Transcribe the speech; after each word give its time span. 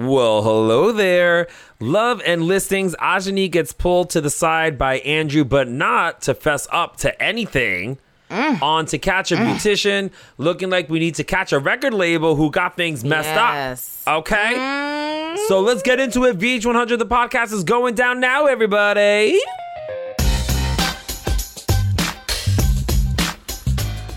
Well, 0.00 0.42
hello 0.42 0.92
there. 0.92 1.46
Love 1.78 2.22
and 2.24 2.44
listings. 2.44 2.94
Ajani 3.02 3.50
gets 3.50 3.74
pulled 3.74 4.08
to 4.10 4.22
the 4.22 4.30
side 4.30 4.78
by 4.78 5.00
Andrew, 5.00 5.44
but 5.44 5.68
not 5.68 6.22
to 6.22 6.32
fess 6.32 6.66
up 6.72 6.96
to 6.98 7.22
anything. 7.22 7.98
Mm. 8.30 8.62
On 8.62 8.86
to 8.86 8.96
catch 8.96 9.30
a 9.30 9.36
beautician, 9.36 10.10
looking 10.38 10.70
like 10.70 10.88
we 10.88 11.00
need 11.00 11.16
to 11.16 11.24
catch 11.24 11.52
a 11.52 11.58
record 11.58 11.92
label 11.92 12.34
who 12.34 12.50
got 12.50 12.76
things 12.76 13.04
messed 13.04 13.28
Yes. 13.28 14.02
up. 14.06 14.20
Okay? 14.20 15.34
So 15.48 15.60
let's 15.60 15.82
get 15.82 16.00
into 16.00 16.24
it. 16.24 16.38
VH100, 16.38 16.98
the 16.98 17.04
podcast 17.06 17.52
is 17.52 17.62
going 17.64 17.94
down 17.94 18.20
now, 18.20 18.46
everybody. 18.46 19.38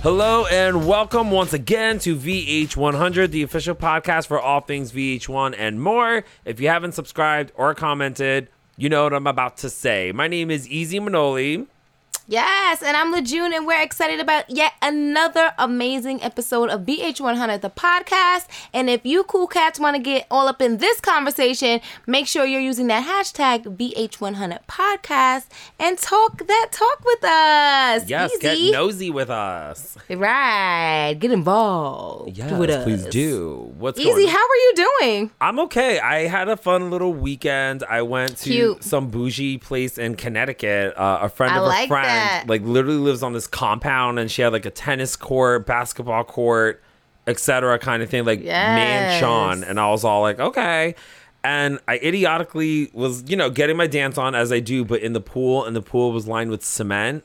Hello 0.03 0.45
and 0.47 0.85
welcome 0.85 1.31
once 1.31 1.53
again 1.53 1.97
to 1.99 2.17
VH100, 2.17 3.31
the 3.31 3.41
official 3.41 3.73
podcast 3.73 4.27
for 4.27 4.37
all 4.37 4.59
things 4.59 4.91
VH1 4.91 5.55
and 5.57 5.81
more. 5.81 6.25
If 6.43 6.59
you 6.59 6.67
haven't 6.67 6.91
subscribed 6.91 7.53
or 7.55 7.73
commented, 7.73 8.49
you 8.75 8.89
know 8.89 9.05
what 9.05 9.13
I'm 9.13 9.27
about 9.27 9.55
to 9.59 9.69
say. 9.69 10.11
My 10.11 10.27
name 10.27 10.51
is 10.51 10.67
Easy 10.67 10.99
Manoli. 10.99 11.67
Yes, 12.25 12.81
and 12.81 12.95
I'm 12.95 13.11
Lejeune, 13.11 13.51
and 13.53 13.67
we're 13.67 13.81
excited 13.81 14.21
about 14.21 14.49
yet 14.49 14.71
another 14.81 15.51
amazing 15.57 16.23
episode 16.23 16.69
of 16.69 16.81
VH100, 16.85 17.59
the 17.59 17.69
podcast. 17.69 18.47
And 18.73 18.89
if 18.89 19.05
you 19.05 19.25
cool 19.25 19.45
cats 19.45 19.77
want 19.77 19.97
to 19.97 20.01
get 20.01 20.25
all 20.31 20.47
up 20.47 20.61
in 20.61 20.77
this 20.77 21.01
conversation, 21.01 21.81
make 22.07 22.25
sure 22.27 22.45
you're 22.45 22.61
using 22.61 22.87
that 22.87 23.05
hashtag 23.05 23.63
VH100 23.75 24.59
podcast 24.69 25.47
and 25.77 25.97
talk 25.97 26.47
that 26.47 26.69
talk 26.71 27.03
with 27.03 27.25
us. 27.25 28.07
Yes, 28.09 28.31
Easy. 28.35 28.41
get 28.41 28.71
nosy 28.71 29.09
with 29.09 29.29
us. 29.29 29.97
Right, 30.09 31.15
get 31.19 31.31
involved 31.31 32.37
Yes, 32.37 32.53
with 32.57 32.69
us. 32.69 32.83
please 32.85 33.05
do. 33.07 33.73
What's 33.77 33.99
Easy, 33.99 34.27
how 34.27 34.37
are 34.37 34.55
you 34.55 34.73
doing? 35.01 35.31
I'm 35.41 35.59
okay. 35.59 35.99
I 35.99 36.27
had 36.27 36.47
a 36.47 36.55
fun 36.55 36.89
little 36.89 37.13
weekend. 37.13 37.83
I 37.83 38.01
went 38.03 38.37
to 38.37 38.49
Cute. 38.49 38.83
some 38.85 39.09
bougie 39.09 39.57
place 39.57 39.97
in 39.97 40.15
Connecticut. 40.15 40.93
Uh, 40.95 41.19
a 41.23 41.27
friend 41.29 41.53
I 41.53 41.57
of 41.57 41.63
a 41.63 41.67
like 41.67 41.87
friend, 41.89 42.12
that. 42.19 42.47
like 42.47 42.61
literally 42.63 42.97
lives 42.97 43.23
on 43.23 43.33
this 43.33 43.47
compound, 43.47 44.19
and 44.19 44.29
she 44.31 44.41
had 44.41 44.53
like 44.53 44.65
a 44.65 44.69
tennis 44.71 45.15
court, 45.15 45.65
basketball 45.65 46.23
court, 46.23 46.81
etc. 47.27 47.79
kind 47.79 48.03
of 48.03 48.09
thing, 48.09 48.25
like 48.25 48.41
Yes. 48.43 48.75
mansion. 48.75 49.63
And 49.63 49.79
I 49.79 49.89
was 49.89 50.03
all 50.03 50.21
like, 50.21 50.39
okay. 50.39 50.95
And 51.43 51.79
I 51.87 51.97
idiotically 51.97 52.89
was, 52.93 53.23
you 53.27 53.35
know, 53.35 53.49
getting 53.49 53.75
my 53.75 53.87
dance 53.87 54.17
on 54.17 54.33
as 54.33 54.51
I 54.51 54.59
do, 54.61 54.85
but 54.85 55.01
in 55.01 55.13
the 55.13 55.19
pool, 55.21 55.65
and 55.65 55.75
the 55.75 55.81
pool 55.81 56.11
was 56.11 56.27
lined 56.27 56.49
with 56.51 56.63
cement. 56.63 57.23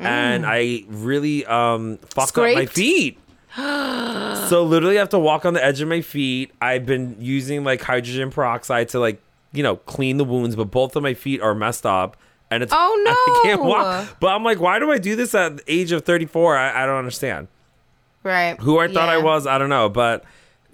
And 0.00 0.44
I 0.44 0.84
really 0.88 1.46
um 1.46 1.98
fucked 1.98 2.36
up 2.38 2.54
my 2.54 2.66
Mm. 2.66 2.68
Feet. 2.70 3.18
So 4.48 4.62
literally, 4.62 4.96
I 4.96 5.00
have 5.00 5.08
to 5.10 5.18
walk 5.18 5.46
on 5.46 5.54
the 5.54 5.64
edge 5.64 5.80
of 5.80 5.88
my 5.88 6.00
feet. 6.00 6.52
I've 6.60 6.84
been 6.84 7.16
using 7.18 7.64
like 7.64 7.80
hydrogen 7.82 8.30
peroxide 8.30 8.88
to 8.90 9.00
like 9.00 9.22
you 9.52 9.62
know 9.62 9.76
clean 9.76 10.16
the 10.18 10.24
wounds, 10.24 10.56
but 10.56 10.70
both 10.70 10.96
of 10.96 11.02
my 11.02 11.14
feet 11.14 11.40
are 11.40 11.54
messed 11.54 11.86
up, 11.86 12.16
and 12.54 12.62
it's 12.62 12.72
Oh, 12.74 13.04
I 13.08 13.40
can't 13.44 13.62
no. 13.62 13.68
walk. 13.68 14.16
But 14.20 14.28
I'm 14.28 14.42
like, 14.44 14.60
why 14.60 14.78
do 14.78 14.90
I 14.90 14.98
do 14.98 15.14
this 15.16 15.34
at 15.34 15.58
the 15.58 15.62
age 15.72 15.92
of 15.92 16.04
34? 16.04 16.56
I, 16.56 16.82
I 16.82 16.86
don't 16.86 16.96
understand. 16.96 17.48
Right. 18.22 18.58
Who 18.60 18.78
I 18.78 18.88
thought 18.88 19.08
I 19.08 19.18
was, 19.18 19.46
I 19.46 19.58
don't 19.58 19.68
know, 19.68 19.88
but 19.88 20.24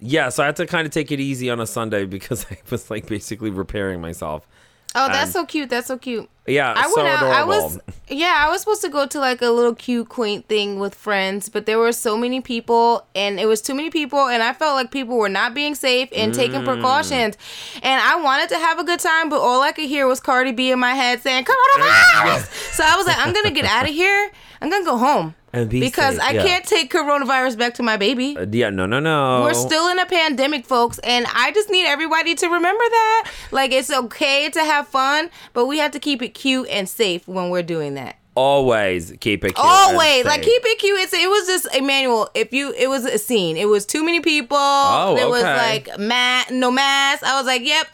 yeah. 0.00 0.28
So 0.28 0.42
I 0.42 0.46
had 0.46 0.56
to 0.56 0.66
kind 0.66 0.86
of 0.86 0.92
take 0.92 1.10
it 1.10 1.18
easy 1.20 1.50
on 1.50 1.60
a 1.60 1.66
Sunday 1.66 2.04
because 2.16 2.46
I 2.50 2.58
was 2.70 2.90
like 2.90 3.06
basically 3.06 3.50
repairing 3.50 4.00
myself. 4.00 4.46
Oh, 4.94 5.06
that's 5.06 5.24
And- 5.24 5.32
so 5.32 5.44
cute. 5.46 5.70
That's 5.70 5.86
so 5.86 5.96
cute. 5.98 6.28
Yeah, 6.46 6.74
I 6.76 6.88
so 6.90 6.96
went 6.96 7.08
out. 7.08 7.22
I 7.22 7.42
adorable. 7.42 7.62
was 7.64 7.78
yeah. 8.08 8.44
I 8.44 8.50
was 8.50 8.60
supposed 8.60 8.82
to 8.82 8.88
go 8.88 9.06
to 9.06 9.20
like 9.20 9.40
a 9.40 9.50
little 9.50 9.74
cute, 9.74 10.08
quaint 10.08 10.48
thing 10.48 10.80
with 10.80 10.96
friends, 10.96 11.48
but 11.48 11.64
there 11.66 11.78
were 11.78 11.92
so 11.92 12.16
many 12.16 12.40
people, 12.40 13.06
and 13.14 13.38
it 13.38 13.46
was 13.46 13.62
too 13.62 13.74
many 13.74 13.88
people, 13.90 14.26
and 14.26 14.42
I 14.42 14.52
felt 14.52 14.74
like 14.74 14.90
people 14.90 15.16
were 15.16 15.28
not 15.28 15.54
being 15.54 15.76
safe 15.76 16.08
and 16.12 16.32
Mm. 16.32 16.36
taking 16.36 16.64
precautions. 16.64 17.36
And 17.84 18.02
I 18.02 18.16
wanted 18.16 18.48
to 18.48 18.56
have 18.58 18.80
a 18.80 18.84
good 18.84 18.98
time, 18.98 19.28
but 19.28 19.38
all 19.38 19.62
I 19.62 19.70
could 19.70 19.84
hear 19.88 20.08
was 20.08 20.18
Cardi 20.18 20.50
B 20.50 20.72
in 20.72 20.80
my 20.80 20.94
head 20.94 21.22
saying 21.22 21.44
"Coronavirus." 21.44 22.50
so 22.74 22.82
I 22.84 22.96
was 22.96 23.06
like, 23.06 23.18
I'm 23.18 23.32
gonna 23.32 23.52
get 23.52 23.66
out 23.66 23.84
of 23.88 23.94
here. 23.94 24.32
I'm 24.60 24.70
gonna 24.70 24.84
go 24.84 24.96
home 24.98 25.34
And 25.52 25.68
be 25.68 25.80
because 25.80 26.18
I 26.18 26.30
yeah. 26.30 26.44
can't 26.44 26.64
take 26.64 26.92
coronavirus 26.92 27.58
back 27.58 27.74
to 27.74 27.82
my 27.82 27.96
baby. 27.96 28.36
Uh, 28.36 28.46
yeah, 28.50 28.70
no, 28.70 28.86
no, 28.86 29.00
no. 29.00 29.42
We're 29.42 29.54
still 29.54 29.88
in 29.88 29.98
a 29.98 30.06
pandemic, 30.06 30.64
folks, 30.64 30.98
and 31.00 31.26
I 31.34 31.50
just 31.52 31.70
need 31.70 31.86
everybody 31.86 32.34
to 32.36 32.46
remember 32.46 32.84
that. 32.84 33.30
Like, 33.50 33.72
it's 33.72 33.90
okay 33.90 34.48
to 34.50 34.60
have 34.60 34.86
fun, 34.86 35.28
but 35.52 35.66
we 35.66 35.78
have 35.78 35.90
to 35.92 35.98
keep 35.98 36.22
it 36.22 36.30
cute 36.34 36.68
and 36.68 36.88
safe 36.88 37.26
when 37.26 37.50
we're 37.50 37.64
doing 37.64 37.94
that. 37.94 38.16
always 38.36 39.12
keep 39.20 39.44
it. 39.44 39.54
Cute 39.54 39.58
Always, 39.58 40.24
like, 40.24 40.42
keep 40.42 40.62
it 40.64 40.78
cute. 40.78 41.00
It's, 41.00 41.12
it 41.12 41.28
was 41.28 41.46
just 41.46 41.74
Emmanuel. 41.74 42.30
If 42.34 42.52
you, 42.52 42.72
it 42.72 42.88
was 42.88 43.04
a 43.04 43.18
scene. 43.18 43.56
It 43.56 43.66
was 43.66 43.84
too 43.84 44.04
many 44.04 44.20
people. 44.20 44.56
Oh, 44.56 45.14
There 45.16 45.28
was 45.28 45.42
like 45.42 45.88
ma- 45.98 46.44
no 46.50 46.70
mask. 46.70 47.24
I 47.24 47.36
was 47.36 47.46
like, 47.46 47.62
yep. 47.64 47.88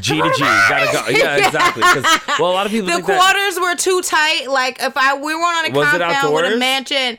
G 0.00 0.20
to 0.20 0.30
G, 0.34 0.40
gotta 0.68 0.92
go. 0.92 1.08
Yeah, 1.08 1.36
exactly. 1.46 1.82
well, 2.38 2.50
a 2.50 2.54
lot 2.54 2.66
of 2.66 2.72
people 2.72 2.86
The 2.88 2.94
think 2.94 3.06
that- 3.06 3.20
quarters 3.20 3.60
were 3.60 3.74
too 3.76 4.00
tight. 4.02 4.46
Like, 4.48 4.80
if 4.82 4.96
I 4.96 5.14
we 5.16 5.34
weren't 5.34 5.58
on 5.58 5.64
a 5.66 5.72
compound 6.00 6.34
with 6.34 6.52
a 6.54 6.56
mansion. 6.58 7.18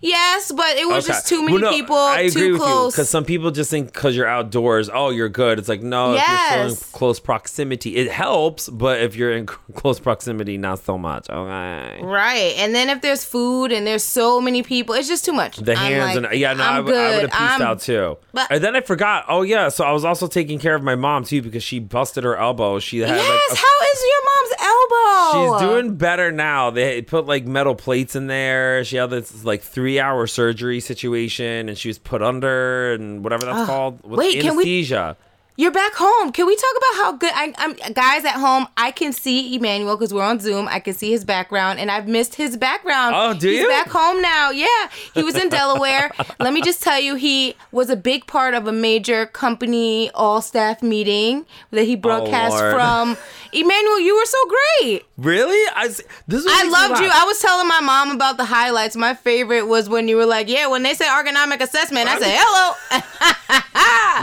Yes, 0.00 0.52
but 0.52 0.76
it 0.76 0.86
was 0.86 1.04
Okay. 1.04 1.12
just 1.14 1.26
too 1.28 1.40
many 1.42 1.54
Well, 1.54 1.62
no, 1.62 1.70
people. 1.70 1.96
I 1.96 2.20
agree 2.20 2.30
too 2.48 2.52
with 2.52 2.62
close. 2.62 2.92
because 2.94 3.10
some 3.10 3.24
people 3.24 3.50
just 3.50 3.70
think 3.70 3.92
because 3.92 4.14
you're 4.16 4.28
outdoors, 4.28 4.88
oh, 4.92 5.10
you're 5.10 5.28
good. 5.28 5.58
It's 5.58 5.68
like 5.68 5.82
no, 5.82 6.14
if 6.14 6.18
you're 6.28 6.38
still 6.48 6.62
in 6.62 6.68
Yes. 6.68 6.90
close 6.92 7.18
proximity, 7.20 7.96
it 7.96 8.10
helps. 8.10 8.68
But 8.68 9.00
if 9.00 9.16
you're 9.16 9.32
in 9.32 9.46
close 9.74 9.98
proximity, 9.98 10.56
not 10.58 10.78
so 10.84 10.96
much. 10.98 11.28
Okay. 11.28 11.98
Right. 12.02 12.54
And 12.58 12.74
then 12.74 12.88
if 12.90 13.00
there's 13.00 13.24
food 13.24 13.72
and 13.72 13.86
there's 13.86 14.04
so 14.04 14.40
many 14.40 14.62
people, 14.62 14.94
it's 14.94 15.08
just 15.08 15.24
too 15.24 15.32
much. 15.32 15.56
The 15.56 15.72
I'm 15.72 15.78
hands 15.78 16.16
like, 16.16 16.30
and 16.32 16.40
yeah, 16.40 16.52
no, 16.52 16.62
I, 16.62 16.76
I'm 16.78 16.84
would- 16.84 16.94
I 16.94 17.10
would 17.14 17.20
have 17.22 17.30
pieced 17.30 17.40
I'm- 17.42 17.62
out 17.62 17.80
too. 17.80 18.18
but- 18.32 18.46
and 18.50 18.62
then 18.62 18.76
I 18.76 18.80
forgot. 18.82 19.24
Oh 19.28 19.42
yeah, 19.42 19.68
so 19.68 19.84
I 19.84 19.92
was 19.92 20.04
also 20.04 20.26
taking 20.28 20.58
care 20.58 20.74
of 20.74 20.82
my 20.82 20.94
mom 20.94 21.24
too 21.24 21.42
because 21.42 21.62
she 21.62 21.78
busted 21.80 22.24
her 22.24 22.36
elbow. 22.36 22.78
She 22.78 22.98
had 23.00 23.08
Yes, 23.08 23.18
like 23.18 23.58
a 23.58 23.60
how 23.60 23.92
is 23.92 24.04
your 24.06 24.22
mom's 24.24 24.52
elbow? 24.60 25.58
She's 25.58 25.68
doing 25.68 25.96
better 25.96 26.30
now. 26.30 26.70
They 26.70 27.02
put 27.02 27.26
like 27.26 27.46
metal 27.46 27.74
plates 27.74 28.14
in 28.14 28.26
there. 28.28 28.84
She 28.84 28.96
had 28.96 29.10
this 29.10 29.44
like 29.44 29.62
three 29.62 29.87
hour 29.96 30.26
surgery 30.26 30.80
situation, 30.80 31.68
and 31.68 31.78
she 31.78 31.88
was 31.88 31.98
put 31.98 32.22
under 32.22 32.92
and 32.92 33.24
whatever 33.24 33.44
that's 33.46 33.66
called. 33.66 34.02
With 34.02 34.18
wait, 34.18 34.34
can 34.42 34.56
we- 34.56 34.62
anesthesia. 34.64 35.16
You're 35.60 35.72
back 35.72 35.94
home. 35.96 36.30
Can 36.30 36.46
we 36.46 36.54
talk 36.54 36.70
about 36.76 37.02
how 37.02 37.12
good 37.16 37.32
I, 37.34 37.52
I'm? 37.58 37.92
Guys 37.92 38.24
at 38.24 38.34
home, 38.34 38.68
I 38.76 38.92
can 38.92 39.12
see 39.12 39.56
Emmanuel 39.56 39.96
because 39.96 40.14
we're 40.14 40.22
on 40.22 40.38
Zoom. 40.38 40.68
I 40.68 40.78
can 40.78 40.94
see 40.94 41.10
his 41.10 41.24
background, 41.24 41.80
and 41.80 41.90
I've 41.90 42.06
missed 42.06 42.36
his 42.36 42.56
background. 42.56 43.16
Oh, 43.18 43.34
do 43.34 43.48
He's 43.48 43.62
you? 43.62 43.66
back 43.68 43.88
home 43.88 44.22
now. 44.22 44.50
Yeah, 44.50 44.66
he 45.14 45.24
was 45.24 45.34
in 45.34 45.48
Delaware. 45.48 46.12
Let 46.38 46.52
me 46.52 46.62
just 46.62 46.80
tell 46.80 47.00
you, 47.00 47.16
he 47.16 47.56
was 47.72 47.90
a 47.90 47.96
big 47.96 48.28
part 48.28 48.54
of 48.54 48.68
a 48.68 48.72
major 48.72 49.26
company 49.26 50.12
all 50.14 50.40
staff 50.42 50.80
meeting 50.80 51.44
that 51.72 51.82
he 51.86 51.96
broadcast 51.96 52.54
Oh, 52.56 52.72
from. 52.72 53.16
Emmanuel, 53.52 54.00
you 54.00 54.16
were 54.16 54.24
so 54.24 54.38
great. 54.46 55.04
Really? 55.16 55.72
I 55.74 55.88
this. 56.26 56.46
I 56.48 56.68
loved 56.68 57.00
you. 57.00 57.08
I 57.12 57.24
was 57.24 57.40
telling 57.40 57.66
my 57.66 57.80
mom 57.80 58.10
about 58.10 58.36
the 58.36 58.44
highlights. 58.44 58.96
My 58.96 59.14
favorite 59.14 59.66
was 59.66 59.88
when 59.88 60.08
you 60.08 60.16
were 60.16 60.26
like, 60.26 60.48
"Yeah, 60.48 60.68
when 60.68 60.82
they 60.82 60.94
say 60.94 61.06
ergonomic 61.06 61.60
assessment, 61.60 62.08
I 62.08 62.18
say 62.18 62.36
hello." 62.38 63.02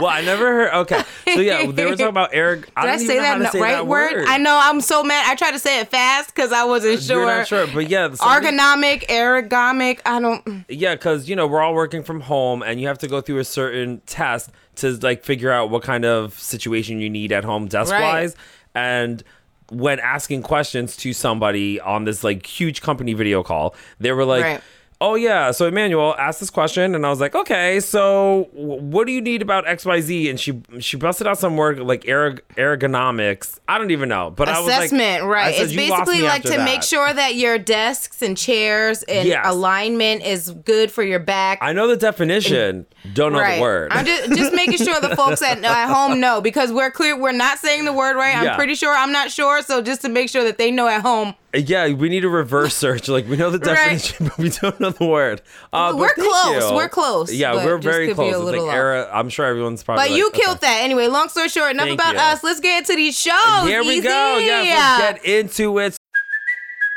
well, 0.00 0.10
I 0.10 0.22
never 0.22 0.44
heard. 0.44 0.74
Okay, 0.74 1.02
so 1.34 1.40
yeah, 1.40 1.70
they 1.70 1.84
were 1.84 1.92
talking 1.92 2.06
about 2.06 2.30
Eric. 2.32 2.68
I 2.76 2.82
Did 2.82 2.90
I, 2.90 2.94
even 2.94 3.06
say 3.06 3.16
know 3.16 3.24
how 3.24 3.38
that 3.38 3.44
to 3.46 3.52
say 3.52 3.60
right 3.60 3.72
that 3.72 3.86
word? 3.86 4.24
I 4.26 4.38
know. 4.38 4.58
I'm 4.62 4.80
so 4.80 5.02
mad. 5.02 5.30
I 5.30 5.34
tried 5.34 5.52
to 5.52 5.58
say 5.58 5.80
it 5.80 5.90
fast 5.90 6.34
because 6.34 6.52
I 6.52 6.64
wasn't 6.64 7.02
sure. 7.02 7.18
You're 7.18 7.26
not 7.26 7.46
sure, 7.46 7.66
but 7.66 7.90
yeah, 7.90 8.08
Ergonomic, 8.08 9.06
ergonomic. 9.08 10.00
I 10.06 10.20
don't. 10.20 10.64
Yeah, 10.68 10.94
because 10.94 11.28
you 11.28 11.36
know 11.36 11.46
we're 11.46 11.62
all 11.62 11.74
working 11.74 12.02
from 12.02 12.20
home, 12.20 12.62
and 12.62 12.80
you 12.80 12.86
have 12.86 12.98
to 12.98 13.08
go 13.08 13.20
through 13.20 13.38
a 13.38 13.44
certain 13.44 14.00
test 14.06 14.50
to 14.76 14.92
like 14.96 15.24
figure 15.24 15.50
out 15.50 15.70
what 15.70 15.82
kind 15.82 16.04
of 16.04 16.38
situation 16.38 17.00
you 17.00 17.10
need 17.10 17.32
at 17.32 17.44
home 17.44 17.66
desk 17.66 17.92
wise. 17.92 18.36
And 18.76 19.24
when 19.70 19.98
asking 19.98 20.42
questions 20.42 20.96
to 20.98 21.12
somebody 21.12 21.80
on 21.80 22.04
this 22.04 22.22
like 22.22 22.46
huge 22.46 22.82
company 22.82 23.14
video 23.14 23.42
call, 23.42 23.74
they 23.98 24.12
were 24.12 24.24
like. 24.24 24.44
Right. 24.44 24.60
Oh 24.98 25.14
yeah, 25.14 25.50
so 25.50 25.66
Emmanuel 25.66 26.14
asked 26.18 26.40
this 26.40 26.48
question, 26.48 26.94
and 26.94 27.04
I 27.04 27.10
was 27.10 27.20
like, 27.20 27.34
okay, 27.34 27.80
so 27.80 28.48
what 28.52 29.06
do 29.06 29.12
you 29.12 29.20
need 29.20 29.42
about 29.42 29.66
X 29.68 29.84
Y 29.84 30.00
Z? 30.00 30.30
And 30.30 30.40
she 30.40 30.62
she 30.80 30.96
busted 30.96 31.26
out 31.26 31.38
some 31.38 31.56
word 31.56 31.80
like 31.80 32.08
erg- 32.08 32.42
ergonomics. 32.56 33.58
I 33.68 33.78
don't 33.78 33.90
even 33.90 34.08
know, 34.08 34.30
but 34.30 34.48
I 34.48 34.58
was 34.58 34.68
like, 34.68 34.78
Assessment, 34.86 35.22
I 35.22 35.26
right? 35.26 35.54
said, 35.54 35.64
It's 35.64 35.72
"You 35.74 35.90
lost 35.90 36.06
basically 36.06 36.26
like 36.26 36.42
to 36.44 36.48
that." 36.50 36.64
make 36.64 36.82
sure 36.82 37.12
that 37.12 37.34
your 37.34 37.58
desks 37.58 38.22
and 38.22 38.36
chairs 38.36 39.02
and 39.02 39.28
Yes. 39.28 39.44
alignment 39.46 40.22
is 40.24 40.50
good 40.50 40.90
for 40.90 41.02
your 41.02 41.18
back. 41.18 41.58
I 41.60 41.72
know 41.72 41.88
the 41.88 41.96
definition, 41.96 42.86
don't 43.12 43.32
know 43.32 43.40
right. 43.40 43.56
the 43.56 43.62
word. 43.62 43.92
I'm 43.92 44.06
just 44.06 44.30
just 44.34 44.54
making 44.54 44.78
sure 44.78 45.00
the 45.00 45.14
folks 45.16 45.42
at, 45.42 45.62
at 45.64 45.86
home 45.92 46.20
know 46.26 46.40
because 46.40 46.72
we're 46.72 46.90
clear 46.90 47.18
we're 47.18 47.32
not 47.32 47.58
saying 47.58 47.84
the 47.84 47.92
word 47.92 48.16
right. 48.16 48.36
I'm 48.36 48.56
pretty 48.56 48.74
sure 48.74 48.94
I'm 48.94 49.12
not 49.12 49.30
sure. 49.30 49.62
So 49.62 49.82
just 49.82 50.02
to 50.02 50.08
make 50.08 50.28
sure 50.28 50.44
that 50.44 50.58
they 50.58 50.70
know 50.70 50.88
at 50.88 51.02
home, 51.02 51.34
Yeah, 51.56 51.88
we 51.92 52.08
need 52.08 52.24
a 52.24 52.28
reverse 52.28 52.74
search. 52.84 53.08
Like 53.08 53.28
we 53.28 53.36
know 53.36 53.50
the 53.50 53.58
Right. 53.58 53.74
definition, 53.74 54.26
but 54.28 54.38
we 54.38 54.50
don't 54.50 54.78
know 54.80 54.90
the 54.90 55.06
word. 55.06 55.42
Uh, 55.72 55.92
We're 55.96 56.12
close. 56.14 56.70
you. 56.70 56.74
We're 56.76 56.88
close, 56.88 57.32
Yeah, 57.32 57.64
we're 57.64 57.78
very 57.78 58.12
close. 58.14 58.34
It's 58.34 58.44
like 58.44 58.60
off. 58.60 58.74
era. 58.74 59.08
I'm 59.12 59.28
sure 59.28 59.46
everyone's 59.46 59.82
probably. 59.82 60.04
but 60.04 60.10
like, 60.10 60.18
you 60.18 60.28
okay. 60.28 60.40
killed 60.42 60.60
that 60.60 60.82
anyway. 60.82 61.06
Long 61.08 61.28
story 61.28 61.48
short, 61.48 61.70
enough 61.72 61.86
Thank 61.86 62.00
about 62.00 62.14
you. 62.14 62.20
us. 62.20 62.44
Let's 62.44 62.60
get 62.60 62.78
into 62.80 62.96
these 62.96 63.18
shows. 63.18 63.66
Here 63.66 63.82
we 63.82 63.94
Easy. 63.94 64.02
go. 64.02 64.38
Yeah, 64.38 64.98
let's 65.00 65.22
get 65.22 65.24
into 65.24 65.78
it. 65.78 65.96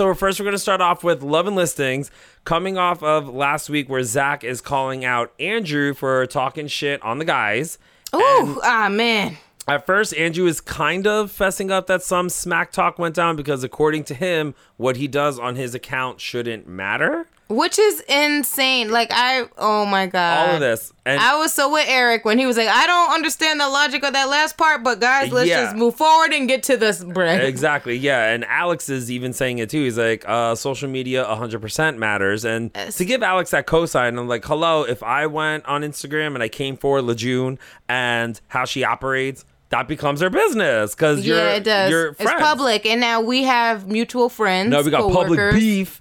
So 0.00 0.14
first, 0.14 0.40
we're 0.40 0.44
going 0.44 0.54
to 0.54 0.58
start 0.58 0.80
off 0.80 1.04
with 1.04 1.22
love 1.22 1.46
and 1.46 1.54
listings, 1.54 2.10
coming 2.44 2.78
off 2.78 3.02
of 3.02 3.28
last 3.28 3.68
week 3.68 3.90
where 3.90 4.02
Zach 4.02 4.42
is 4.42 4.62
calling 4.62 5.04
out 5.04 5.30
Andrew 5.38 5.92
for 5.92 6.24
talking 6.24 6.68
shit 6.68 7.02
on 7.02 7.18
the 7.18 7.26
guys. 7.26 7.76
Oh, 8.10 8.58
ah 8.64 8.88
man. 8.88 9.36
At 9.68 9.84
first, 9.84 10.16
Andrew 10.16 10.46
is 10.46 10.62
kind 10.62 11.06
of 11.06 11.30
fessing 11.30 11.70
up 11.70 11.86
that 11.88 12.02
some 12.02 12.30
smack 12.30 12.72
talk 12.72 12.98
went 12.98 13.14
down 13.14 13.36
because, 13.36 13.62
according 13.62 14.04
to 14.04 14.14
him, 14.14 14.54
what 14.78 14.96
he 14.96 15.06
does 15.06 15.38
on 15.38 15.56
his 15.56 15.74
account 15.74 16.18
shouldn't 16.18 16.66
matter. 16.66 17.28
Which 17.50 17.80
is 17.80 18.00
insane. 18.08 18.92
Like 18.92 19.08
I 19.10 19.44
oh 19.58 19.84
my 19.84 20.06
god. 20.06 20.48
All 20.48 20.54
of 20.54 20.60
this. 20.60 20.92
And 21.04 21.18
I 21.20 21.36
was 21.36 21.52
so 21.52 21.72
with 21.72 21.86
Eric 21.88 22.24
when 22.24 22.38
he 22.38 22.46
was 22.46 22.56
like, 22.56 22.68
I 22.68 22.86
don't 22.86 23.12
understand 23.12 23.58
the 23.58 23.68
logic 23.68 24.04
of 24.04 24.12
that 24.12 24.28
last 24.28 24.56
part, 24.56 24.84
but 24.84 25.00
guys, 25.00 25.32
let's 25.32 25.48
Yeah. 25.48 25.64
just 25.64 25.74
move 25.76 25.96
forward 25.96 26.32
and 26.32 26.46
get 26.46 26.62
to 26.64 26.76
this 26.76 27.02
break. 27.02 27.42
Exactly, 27.50 27.96
yeah. 27.96 28.28
And 28.32 28.44
Alex 28.44 28.88
is 28.88 29.10
even 29.10 29.32
saying 29.32 29.58
it 29.58 29.68
too. 29.68 29.82
He's 29.82 29.98
like, 29.98 30.24
uh, 30.28 30.54
social 30.54 30.88
media 30.88 31.24
100% 31.24 31.96
matters. 31.96 32.44
And 32.44 32.72
to 32.72 33.04
give 33.04 33.22
Alex 33.24 33.50
that 33.50 33.66
cosign, 33.66 34.16
I'm 34.16 34.28
like, 34.28 34.44
hello, 34.44 34.84
if 34.84 35.02
I 35.02 35.26
went 35.26 35.66
on 35.66 35.82
Instagram 35.82 36.34
and 36.34 36.42
I 36.44 36.48
came 36.48 36.76
for 36.76 37.00
LeJune 37.00 37.58
and 37.88 38.40
how 38.48 38.64
she 38.64 38.84
operates, 38.84 39.44
that 39.70 39.88
becomes 39.88 40.20
her 40.20 40.30
business 40.30 40.94
because 40.94 41.26
you're, 41.26 41.36
yeah, 41.36 41.54
it 41.54 41.64
does. 41.64 41.90
you're 41.90 42.08
it's 42.18 42.32
public, 42.34 42.86
and 42.86 43.00
now 43.00 43.20
we 43.20 43.42
have 43.42 43.88
mutual 43.88 44.28
friends. 44.28 44.70
No, 44.70 44.82
we 44.82 44.90
got 44.92 45.10
public 45.12 45.52
beef. 45.54 46.00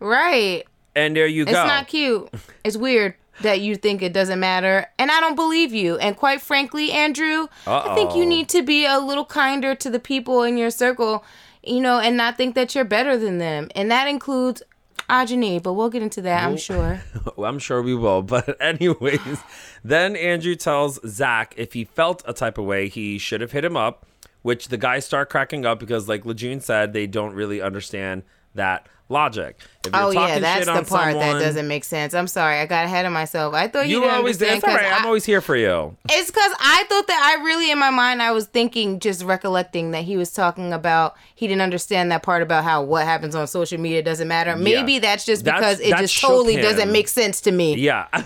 Right. 0.00 0.64
And 0.94 1.16
there 1.16 1.26
you 1.26 1.44
go. 1.44 1.50
It's 1.50 1.56
not 1.56 1.88
cute. 1.88 2.28
It's 2.64 2.76
weird 2.76 3.14
that 3.40 3.60
you 3.60 3.76
think 3.76 4.02
it 4.02 4.12
doesn't 4.12 4.38
matter, 4.38 4.86
and 4.98 5.10
I 5.10 5.20
don't 5.20 5.34
believe 5.34 5.72
you. 5.72 5.96
And 5.96 6.16
quite 6.16 6.40
frankly, 6.40 6.92
Andrew, 6.92 7.48
I 7.66 7.94
think 7.94 8.14
you 8.14 8.26
need 8.26 8.48
to 8.50 8.62
be 8.62 8.86
a 8.86 8.98
little 8.98 9.24
kinder 9.24 9.74
to 9.74 9.90
the 9.90 9.98
people 9.98 10.42
in 10.42 10.58
your 10.58 10.70
circle, 10.70 11.24
you 11.62 11.80
know, 11.80 11.98
and 11.98 12.16
not 12.16 12.36
think 12.36 12.54
that 12.54 12.74
you're 12.74 12.84
better 12.84 13.16
than 13.16 13.38
them. 13.38 13.68
And 13.74 13.90
that 13.90 14.06
includes 14.06 14.62
Ajani, 15.08 15.62
but 15.62 15.72
we'll 15.74 15.90
get 15.90 16.02
into 16.02 16.22
that, 16.22 16.44
I'm 16.44 16.56
sure. 16.56 17.02
I'm 17.38 17.58
sure 17.58 17.82
we 17.82 17.94
will. 17.94 18.22
But 18.32 18.60
anyways, 18.60 19.38
then 19.84 20.16
Andrew 20.16 20.54
tells 20.54 21.00
Zach 21.06 21.54
if 21.56 21.72
he 21.72 21.84
felt 21.84 22.22
a 22.26 22.32
type 22.32 22.58
of 22.58 22.64
way, 22.64 22.88
he 22.88 23.18
should 23.18 23.40
have 23.40 23.52
hit 23.52 23.64
him 23.64 23.76
up. 23.76 24.06
Which 24.42 24.68
the 24.68 24.76
guys 24.76 25.06
start 25.06 25.30
cracking 25.30 25.64
up 25.64 25.78
because, 25.78 26.08
like 26.08 26.24
Lejeune 26.26 26.58
said, 26.58 26.92
they 26.92 27.06
don't 27.06 27.32
really 27.32 27.62
understand 27.62 28.24
that 28.56 28.88
logic. 29.12 29.56
If 29.84 29.92
you're 29.92 30.02
Oh 30.02 30.10
yeah, 30.10 30.38
that's 30.38 30.66
the 30.66 30.72
part 30.84 31.14
that 31.14 31.38
doesn't 31.40 31.68
make 31.68 31.84
sense. 31.84 32.14
I'm 32.14 32.26
sorry, 32.26 32.58
I 32.58 32.66
got 32.66 32.84
ahead 32.86 33.04
of 33.04 33.12
myself. 33.12 33.52
I 33.54 33.68
thought 33.68 33.86
you, 33.88 33.96
You 33.96 34.00
didn't 34.02 34.16
always 34.16 34.40
It's 34.40 34.64
all 34.64 34.70
right. 34.74 34.80
'cause 34.82 34.92
I'm 35.00 35.06
always 35.06 35.24
here 35.24 35.40
for 35.40 35.54
you. 35.56 35.96
It's 36.08 36.30
because 36.30 36.52
I 36.60 36.84
thought 36.88 37.06
that 37.08 37.36
I 37.38 37.44
really, 37.44 37.70
in 37.70 37.78
my 37.78 37.90
mind, 37.90 38.22
I 38.22 38.32
was 38.32 38.46
thinking, 38.46 38.98
just 39.00 39.22
recollecting 39.24 39.90
that 39.92 40.04
he 40.04 40.16
was 40.16 40.32
talking 40.32 40.72
about 40.72 41.14
he 41.34 41.46
didn't 41.46 41.62
understand 41.62 42.10
that 42.12 42.22
part 42.22 42.42
about 42.42 42.64
how 42.64 42.82
what 42.82 43.04
happens 43.04 43.34
on 43.34 43.46
social 43.46 43.78
media 43.80 44.02
doesn't 44.02 44.28
matter. 44.28 44.56
Maybe 44.56 44.98
that's 44.98 45.24
just 45.24 45.44
That's- 45.44 45.78
because 45.78 45.80
it 45.80 45.96
just 45.98 46.20
totally 46.20 46.54
him. 46.54 46.62
doesn't 46.62 46.90
make 46.92 47.08
sense 47.08 47.40
to 47.42 47.52
me. 47.52 47.74
Yeah. 47.76 48.06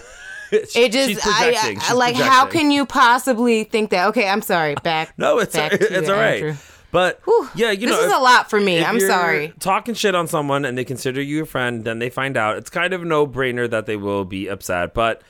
It 0.52 0.92
just, 0.92 1.26
I. 1.26 1.76
I 1.88 1.92
like, 1.94 2.14
how 2.14 2.46
can 2.46 2.70
you 2.70 2.86
possibly 2.86 3.64
think 3.64 3.90
that? 3.90 4.06
Okay, 4.10 4.28
I'm 4.28 4.42
sorry. 4.42 4.76
Back. 4.76 5.12
No, 5.18 5.38
it's 5.40 5.56
back 5.56 5.72
to 5.80 5.98
it's 5.98 6.08
all 6.08 6.14
right. 6.14 6.34
Andrew. 6.36 6.54
But 6.92 7.20
Whew, 7.24 7.48
yeah, 7.54 7.70
you 7.72 7.86
know, 7.86 7.92
this 7.96 8.06
is 8.06 8.12
if- 8.12 8.18
a 8.18 8.22
lot 8.22 8.48
for 8.48 8.60
me. 8.60 8.82
I'm 8.82 9.00
sorry. 9.00 9.52
Talking 9.60 9.94
shit 9.94 10.14
on 10.14 10.26
someone 10.28 10.64
and 10.64 10.76
they 10.78 10.84
consider 10.84 11.20
you 11.20 11.42
a 11.42 11.46
friend, 11.46 11.84
then 11.84 11.98
they 11.98 12.08
find 12.10 12.36
out. 12.36 12.56
It's 12.58 12.70
kind 12.70 12.92
of 12.94 13.02
a 13.02 13.04
no 13.04 13.26
brainer 13.26 13.68
that 13.68 13.86
they 13.86 13.96
will 13.96 14.24
be 14.24 14.46
upset. 14.48 14.94
But 14.94 15.22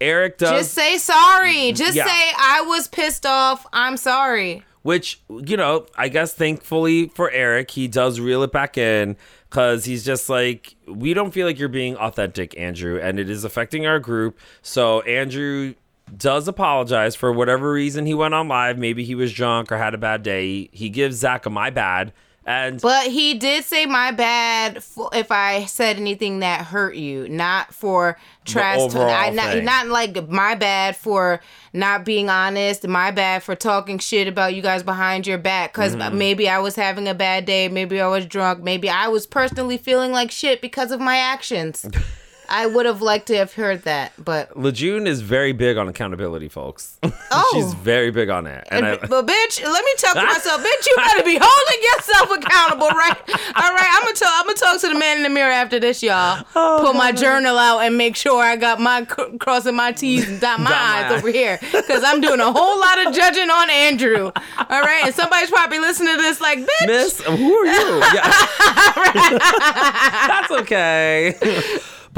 Eric 0.00 0.38
does, 0.38 0.50
Just 0.50 0.74
say 0.74 0.96
sorry. 0.98 1.72
Just 1.72 1.96
Yeah. 1.96 2.06
say 2.06 2.30
I 2.38 2.60
was 2.62 2.86
pissed 2.88 3.26
off. 3.26 3.66
I'm 3.72 3.96
sorry. 3.96 4.62
which 4.82 5.20
you 5.28 5.56
know, 5.56 5.86
I 5.96 6.08
guess 6.08 6.32
thankfully 6.32 7.08
for 7.08 7.30
Eric, 7.32 7.72
he 7.72 7.88
does 7.88 8.20
reel 8.20 8.42
it 8.44 8.52
back 8.52 8.78
in 8.78 9.16
because 9.50 9.84
he's 9.86 10.04
just 10.04 10.28
like, 10.30 10.76
we 10.86 11.12
don't 11.14 11.32
feel 11.32 11.46
like 11.46 11.58
you're 11.58 11.68
being 11.68 11.96
authentic, 11.96 12.56
Andrew, 12.58 12.98
and 13.02 13.18
it 13.18 13.28
is 13.28 13.42
affecting 13.44 13.86
our 13.86 13.98
group. 13.98 14.38
So 14.62 15.00
Andrew 15.02 15.74
does 16.16 16.48
apologize 16.48 17.14
for 17.16 17.32
whatever 17.32 17.72
reason 17.72 18.06
he 18.06 18.14
went 18.14 18.34
on 18.34 18.48
live. 18.48 18.78
Maybe 18.78 19.04
he 19.04 19.14
was 19.14 19.32
drunk 19.32 19.70
or 19.72 19.78
had 19.78 19.94
a 19.94 19.98
bad 19.98 20.22
day. 20.22 20.68
He 20.72 20.88
gives 20.88 21.16
Zach 21.16 21.46
a 21.46 21.50
my 21.50 21.70
bad. 21.70 22.12
And 22.46 22.80
But 22.80 23.08
he 23.08 23.34
did 23.34 23.64
say 23.64 23.84
my 23.84 24.10
bad 24.10 24.76
if 25.12 25.30
I 25.30 25.66
said 25.66 25.98
anything 25.98 26.38
that 26.38 26.64
hurt 26.64 26.94
you, 26.94 27.28
not 27.28 27.74
for 27.74 28.16
trash. 28.46 28.78
overall 28.78 29.10
I, 29.10 29.28
not, 29.28 29.62
not 29.64 29.88
like 29.88 30.26
my 30.30 30.54
bad 30.54 30.96
for 30.96 31.40
not 31.74 32.06
being 32.06 32.30
honest. 32.30 32.88
My 32.88 33.10
bad 33.10 33.42
for 33.42 33.54
talking 33.54 33.98
shit 33.98 34.26
about 34.28 34.54
you 34.54 34.62
guys 34.62 34.82
behind 34.82 35.26
your 35.26 35.36
back. 35.36 35.74
Because 35.74 35.94
Mm-hmm. 35.94 36.16
maybe 36.16 36.48
I 36.48 36.58
was 36.60 36.74
having 36.74 37.06
a 37.06 37.12
bad 37.14 37.44
day. 37.44 37.68
Maybe 37.68 38.00
I 38.00 38.06
was 38.08 38.24
drunk. 38.24 38.62
Maybe 38.64 38.88
I 38.88 39.08
was 39.08 39.26
personally 39.26 39.76
feeling 39.76 40.12
like 40.12 40.30
shit 40.30 40.62
because 40.62 40.90
of 40.90 41.00
my 41.00 41.18
actions. 41.18 41.84
I 42.48 42.66
would 42.66 42.86
have 42.86 43.02
liked 43.02 43.26
to 43.26 43.36
have 43.36 43.52
heard 43.54 43.82
that, 43.82 44.12
but 44.18 44.56
Lejeune 44.56 45.06
is 45.06 45.20
very 45.20 45.52
big 45.52 45.76
on 45.76 45.88
accountability, 45.88 46.48
folks. 46.48 46.96
Oh. 47.30 47.50
She's 47.54 47.74
very 47.74 48.10
big 48.10 48.30
on 48.30 48.44
that. 48.44 48.68
And 48.70 48.86
I, 48.86 48.96
but 48.96 49.26
bitch, 49.26 49.62
let 49.62 49.84
me 49.84 49.92
talk 49.98 50.14
to 50.14 50.22
myself. 50.24 50.62
bitch, 50.62 50.86
you 50.86 50.96
better 50.96 51.24
be 51.24 51.38
holding 51.40 51.82
yourself 51.82 52.30
accountable, 52.38 52.88
right? 52.88 53.16
All 53.56 53.72
right, 53.74 53.90
I'm 53.94 54.02
gonna 54.04 54.14
talk. 54.14 54.30
I'm 54.32 54.46
gonna 54.46 54.56
talk 54.56 54.80
to 54.80 54.88
the 54.88 54.98
man 54.98 55.18
in 55.18 55.22
the 55.24 55.28
mirror 55.28 55.52
after 55.52 55.78
this, 55.78 56.02
y'all. 56.02 56.44
Oh, 56.56 56.80
Pull 56.82 56.94
my 56.94 57.12
journal 57.12 57.58
out 57.58 57.80
and 57.80 57.96
make 57.98 58.16
sure 58.16 58.42
I 58.42 58.56
got 58.56 58.80
my 58.80 59.04
crossing 59.04 59.76
my 59.76 59.92
T's 59.92 60.28
and 60.28 60.40
dot 60.40 60.60
my 60.60 60.70
Dot 60.70 61.04
I's. 61.12 61.18
over 61.18 61.30
here, 61.30 61.58
because 61.60 62.02
I'm 62.04 62.20
doing 62.20 62.40
a 62.40 62.50
whole 62.50 62.78
lot 62.80 63.06
of 63.06 63.14
judging 63.14 63.50
on 63.50 63.68
Andrew. 63.70 64.30
All 64.58 64.80
right, 64.80 65.02
and 65.04 65.14
somebody's 65.14 65.50
probably 65.50 65.78
listening 65.80 66.16
to 66.16 66.22
this 66.22 66.40
like, 66.40 66.58
bitch. 66.60 66.86
Miss, 66.86 67.20
who 67.22 67.54
are 67.54 67.66
you? 67.66 68.02
Yeah. 68.14 69.38
That's 70.28 70.50
okay. 70.62 71.34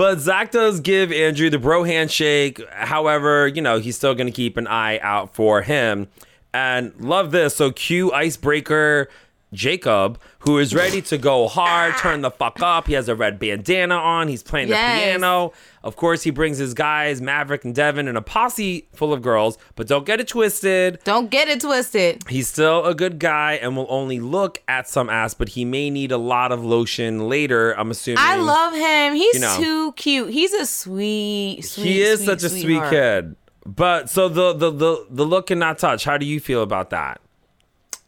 But 0.00 0.18
Zach 0.18 0.50
does 0.50 0.80
give 0.80 1.12
Andrew 1.12 1.50
the 1.50 1.58
bro 1.58 1.84
handshake. 1.84 2.58
However, 2.70 3.46
you 3.46 3.60
know, 3.60 3.78
he's 3.80 3.96
still 3.96 4.14
going 4.14 4.28
to 4.28 4.32
keep 4.32 4.56
an 4.56 4.66
eye 4.66 4.98
out 5.00 5.34
for 5.34 5.60
him. 5.60 6.08
And 6.54 6.94
love 6.98 7.32
this. 7.32 7.54
So, 7.56 7.70
cue 7.70 8.10
icebreaker 8.10 9.10
Jacob, 9.52 10.18
who 10.38 10.56
is 10.56 10.74
ready 10.74 11.02
to 11.02 11.18
go 11.18 11.48
hard, 11.48 11.98
turn 11.98 12.22
the 12.22 12.30
fuck 12.30 12.62
up. 12.62 12.86
He 12.86 12.94
has 12.94 13.10
a 13.10 13.14
red 13.14 13.38
bandana 13.38 13.96
on. 13.96 14.28
He's 14.28 14.42
playing 14.42 14.68
Yes. 14.68 15.00
the 15.02 15.04
piano. 15.04 15.52
Of 15.82 15.96
course, 15.96 16.22
he 16.24 16.30
brings 16.30 16.58
his 16.58 16.74
guys, 16.74 17.22
Maverick 17.22 17.64
and 17.64 17.74
Devin, 17.74 18.06
and 18.06 18.18
a 18.18 18.20
posse 18.22 18.86
full 18.94 19.12
of 19.14 19.22
girls. 19.22 19.56
But 19.76 19.86
don't 19.88 20.04
get 20.04 20.20
it 20.20 20.28
twisted. 20.28 20.98
Don't 21.04 21.30
get 21.30 21.48
it 21.48 21.60
twisted. 21.62 22.22
He's 22.28 22.48
still 22.48 22.84
a 22.84 22.94
good 22.94 23.18
guy 23.18 23.54
and 23.54 23.76
will 23.76 23.86
only 23.88 24.20
look 24.20 24.62
at 24.68 24.88
some 24.88 25.08
ass, 25.08 25.32
but 25.32 25.50
he 25.50 25.64
may 25.64 25.88
need 25.88 26.12
a 26.12 26.18
lot 26.18 26.52
of 26.52 26.62
lotion 26.62 27.28
later. 27.30 27.72
I'm 27.78 27.90
assuming. 27.90 28.18
I 28.20 28.36
love 28.36 28.74
him. 28.74 29.14
He's 29.14 29.34
You 29.36 29.40
know. 29.40 29.56
too 29.58 29.92
cute. 29.92 30.30
He's 30.30 30.52
a 30.52 30.66
sweet, 30.66 31.62
sweet. 31.64 31.84
He 31.84 32.02
is 32.02 32.18
sweet, 32.18 32.26
such 32.26 32.42
a 32.42 32.48
sweet 32.50 32.62
sweetheart. 32.62 32.90
kid. 32.90 33.36
But 33.64 34.10
so 34.10 34.28
the 34.28 34.52
the 34.52 34.70
the 34.70 35.06
the 35.10 35.24
look 35.24 35.50
and 35.50 35.60
not 35.60 35.78
touch. 35.78 36.04
How 36.04 36.18
do 36.18 36.26
you 36.26 36.40
feel 36.40 36.62
about 36.62 36.90
that? 36.90 37.20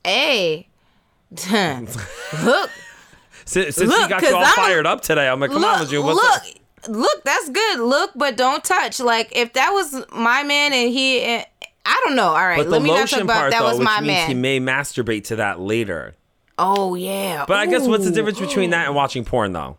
Hey, 0.05 0.69
look, 2.45 2.71
Since, 3.45 3.77
since 3.77 3.79
Look, 3.89 4.01
you 4.03 4.09
got 4.09 4.23
you 4.23 4.35
all 4.35 4.45
I'm 4.45 4.55
fired 4.55 4.87
up 4.87 5.01
today, 5.01 5.29
I'm 5.29 5.41
like, 5.41 5.51
come 5.51 5.65
on, 5.65 5.81
look, 5.81 5.89
Lejeune, 5.89 6.05
what's 6.05 6.17
look, 6.23 6.37
up? 6.57 6.62
Look. 6.89 7.25
That's 7.25 7.49
good. 7.49 7.81
Look, 7.81 8.13
but 8.15 8.37
don't 8.37 8.63
touch. 8.65 9.01
Like 9.01 9.35
if 9.37 9.53
that 9.55 9.71
was 9.71 10.05
my 10.13 10.43
man 10.43 10.73
and 10.73 10.91
he, 10.93 11.21
eh, 11.21 11.45
I 11.85 12.01
don't 12.05 12.17
know. 12.17 12.29
All 12.29 12.35
right, 12.47 12.59
But 12.59 12.65
the 12.65 12.71
let 12.71 12.83
me 12.83 12.91
not 12.91 13.09
talk 13.09 13.21
about 13.21 13.35
part, 13.35 13.51
that 13.53 13.61
though, 13.61 13.69
was 13.69 13.79
which 13.79 13.85
my 13.87 14.01
means 14.01 14.07
man. 14.09 14.29
he 14.29 14.35
may 14.35 14.61
masturbate 14.61 15.25
to 15.25 15.37
that 15.37 15.61
later. 15.61 16.15
oh 16.59 16.95
yeah. 16.95 17.45
But 17.47 17.57
I 17.59 17.67
guess 17.67 17.87
what's 17.87 18.05
the 18.05 18.11
difference 18.13 18.39
between 18.41 18.71
that 18.71 18.87
and 18.87 18.95
watching 18.95 19.25
porn, 19.25 19.53
though? 19.53 19.77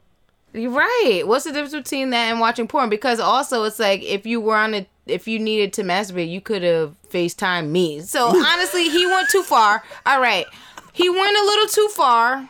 You're 0.54 0.70
right. 0.72 1.24
What's 1.26 1.46
the 1.46 1.52
difference 1.52 1.74
between 1.74 2.12
that 2.12 2.30
and 2.30 2.40
watching 2.40 2.68
porn? 2.68 2.90
Because 2.90 3.20
also, 3.20 3.64
it's 3.64 3.80
like 3.80 4.04
if 4.04 4.26
you 4.28 4.40
were 4.40 4.56
on 4.56 4.74
a, 4.76 4.88
if 5.08 5.28
you 5.28 5.40
needed 5.40 5.74
to 5.74 5.84
masturbate, 5.84 6.30
you 6.30 6.42
could 6.42 6.62
have 6.62 6.96
FaceTime 7.10 7.70
me. 7.70 8.02
So 8.02 8.28
honestly, 8.46 8.88
he 8.90 9.06
went 9.08 9.30
too 9.30 9.42
far. 9.44 9.82
All 10.06 10.22
right, 10.22 10.46
he 10.92 11.10
went 11.10 11.38
a 11.38 11.44
little 11.44 11.68
too 11.68 11.88
far. 11.90 12.50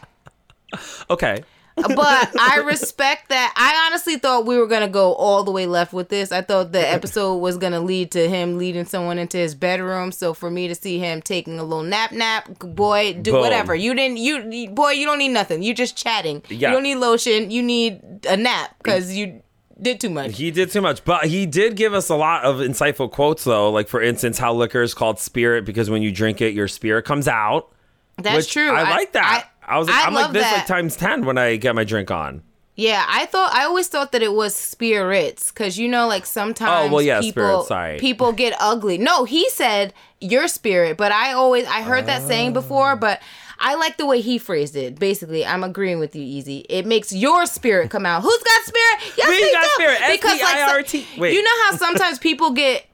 Okay. 1.10 1.44
But 1.76 1.96
I 2.40 2.64
respect 2.66 3.30
that. 3.30 3.54
I 3.56 3.88
honestly 3.88 4.18
thought 4.18 4.46
we 4.46 4.58
were 4.58 4.68
gonna 4.68 4.88
go 4.88 5.14
all 5.14 5.44
the 5.44 5.52
way 5.52 5.66
left 5.66 5.94
with 5.94 6.10
this. 6.10 6.32
I 6.32 6.42
thought 6.42 6.72
the 6.72 6.88
episode 6.88 7.38
was 7.38 7.58
gonna 7.58 7.80
lead 7.80 8.12
to 8.12 8.30
him 8.30 8.58
leading 8.58 8.86
someone 8.86 9.18
into 9.18 9.38
his 9.38 9.56
bedroom. 9.56 10.12
So 10.12 10.34
for 10.34 10.50
me 10.50 10.68
to 10.68 10.76
see 10.76 11.00
him 11.00 11.22
taking 11.22 11.60
a 11.60 11.64
little 11.64 11.84
nap, 11.84 12.12
nap, 12.12 12.60
boy, 12.60 13.14
do 13.14 13.32
Boom. 13.32 13.42
whatever. 13.42 13.76
You 13.76 13.94
didn't, 13.94 14.18
you 14.18 14.70
boy, 14.70 14.92
you 14.92 15.06
don't 15.06 15.20
need 15.20 15.30
nothing. 15.30 15.64
You 15.64 15.74
just 15.74 15.96
chatting. 15.98 16.44
Yeah. 16.50 16.70
You 16.70 16.76
don't 16.76 16.84
need 16.84 16.96
lotion. 16.96 17.52
You 17.52 17.64
need 17.64 18.26
a 18.28 18.38
nap 18.38 18.76
because 18.78 19.14
you 19.14 19.42
did 19.82 20.00
too 20.00 20.10
much. 20.10 20.38
He 20.38 20.52
did 20.52 20.72
too 20.72 20.82
much, 20.82 21.04
but 21.04 21.26
he 21.26 21.46
did 21.46 21.76
give 21.76 21.94
us 21.94 22.10
a 22.10 22.16
lot 22.16 22.44
of 22.44 22.58
insightful 22.58 23.12
quotes, 23.12 23.44
though. 23.44 23.70
Like, 23.72 23.88
for 23.88 24.02
instance, 24.02 24.38
how 24.38 24.54
liquor 24.54 24.82
is 24.82 24.94
called 24.94 25.20
spirit 25.20 25.66
because 25.66 25.90
when 25.90 26.02
you 26.02 26.12
drink 26.12 26.42
it, 26.42 26.54
your 26.54 26.68
spirit 26.68 27.04
comes 27.06 27.28
out. 27.28 27.70
That's 28.18 28.48
true. 28.48 28.70
I, 28.70 28.90
like 28.90 29.14
that. 29.14 29.46
I, 29.46 29.50
was 29.78 29.88
like, 29.88 29.98
I 29.98 30.06
I'm 30.08 30.14
like 30.14 30.32
this 30.34 30.44
that. 30.44 30.58
like 30.58 30.68
times 30.68 30.96
ten 30.96 31.26
when 31.26 31.38
I 31.38 31.56
get 31.58 31.76
my 31.76 31.84
drink 31.84 32.12
on. 32.12 32.44
Yeah, 32.76 33.06
I 33.08 33.28
thought 33.28 33.54
I 33.54 33.66
always 33.66 33.88
thought 33.88 34.12
that 34.14 34.24
it 34.24 34.34
was 34.34 34.56
spirits 34.56 35.52
because 35.52 35.78
you 35.78 35.88
know, 35.88 36.08
like 36.08 36.26
sometimes 36.26 36.90
Oh, 36.90 36.94
well, 36.96 37.02
yeah, 37.04 37.20
people 37.22 37.44
spirits, 37.44 37.68
sorry. 37.68 38.00
people 38.00 38.32
get 38.34 38.56
ugly. 38.60 38.98
No, 38.98 39.26
he 39.26 39.48
said 39.50 39.94
your 40.20 40.48
spirit, 40.48 40.98
but 40.98 41.12
I 41.12 41.34
always 41.34 41.68
I 41.68 41.82
heard 41.84 42.08
that 42.08 42.24
saying 42.24 42.50
Oh. 42.50 42.54
before, 42.54 42.96
but 42.96 43.22
I 43.60 43.76
like 43.76 43.98
the 43.98 44.06
way 44.08 44.20
he 44.22 44.40
phrased 44.40 44.76
it. 44.76 44.98
Basically, 45.00 45.46
I'm 45.46 45.64
agreeing 45.64 46.00
with 46.00 46.16
you, 46.16 46.24
Easy. 46.24 46.66
It 46.68 46.86
makes 46.88 47.14
your 47.14 47.46
spirit 47.46 47.92
come 47.92 48.06
out. 48.06 48.24
Who's 48.24 48.44
got 48.44 48.62
spirit? 48.64 49.14
Yes, 49.18 49.30
We 49.30 49.52
got 49.54 49.64
do. 49.64 49.70
spirit. 49.76 50.00
Because 50.12 50.42
like 50.42 50.56
S-P-I-R-T. 50.56 51.08
Wait. 51.20 51.34
you 51.36 51.44
know 51.44 51.64
how 51.70 51.78
sometimes 51.78 52.18
people 52.20 52.52
get 52.52 52.86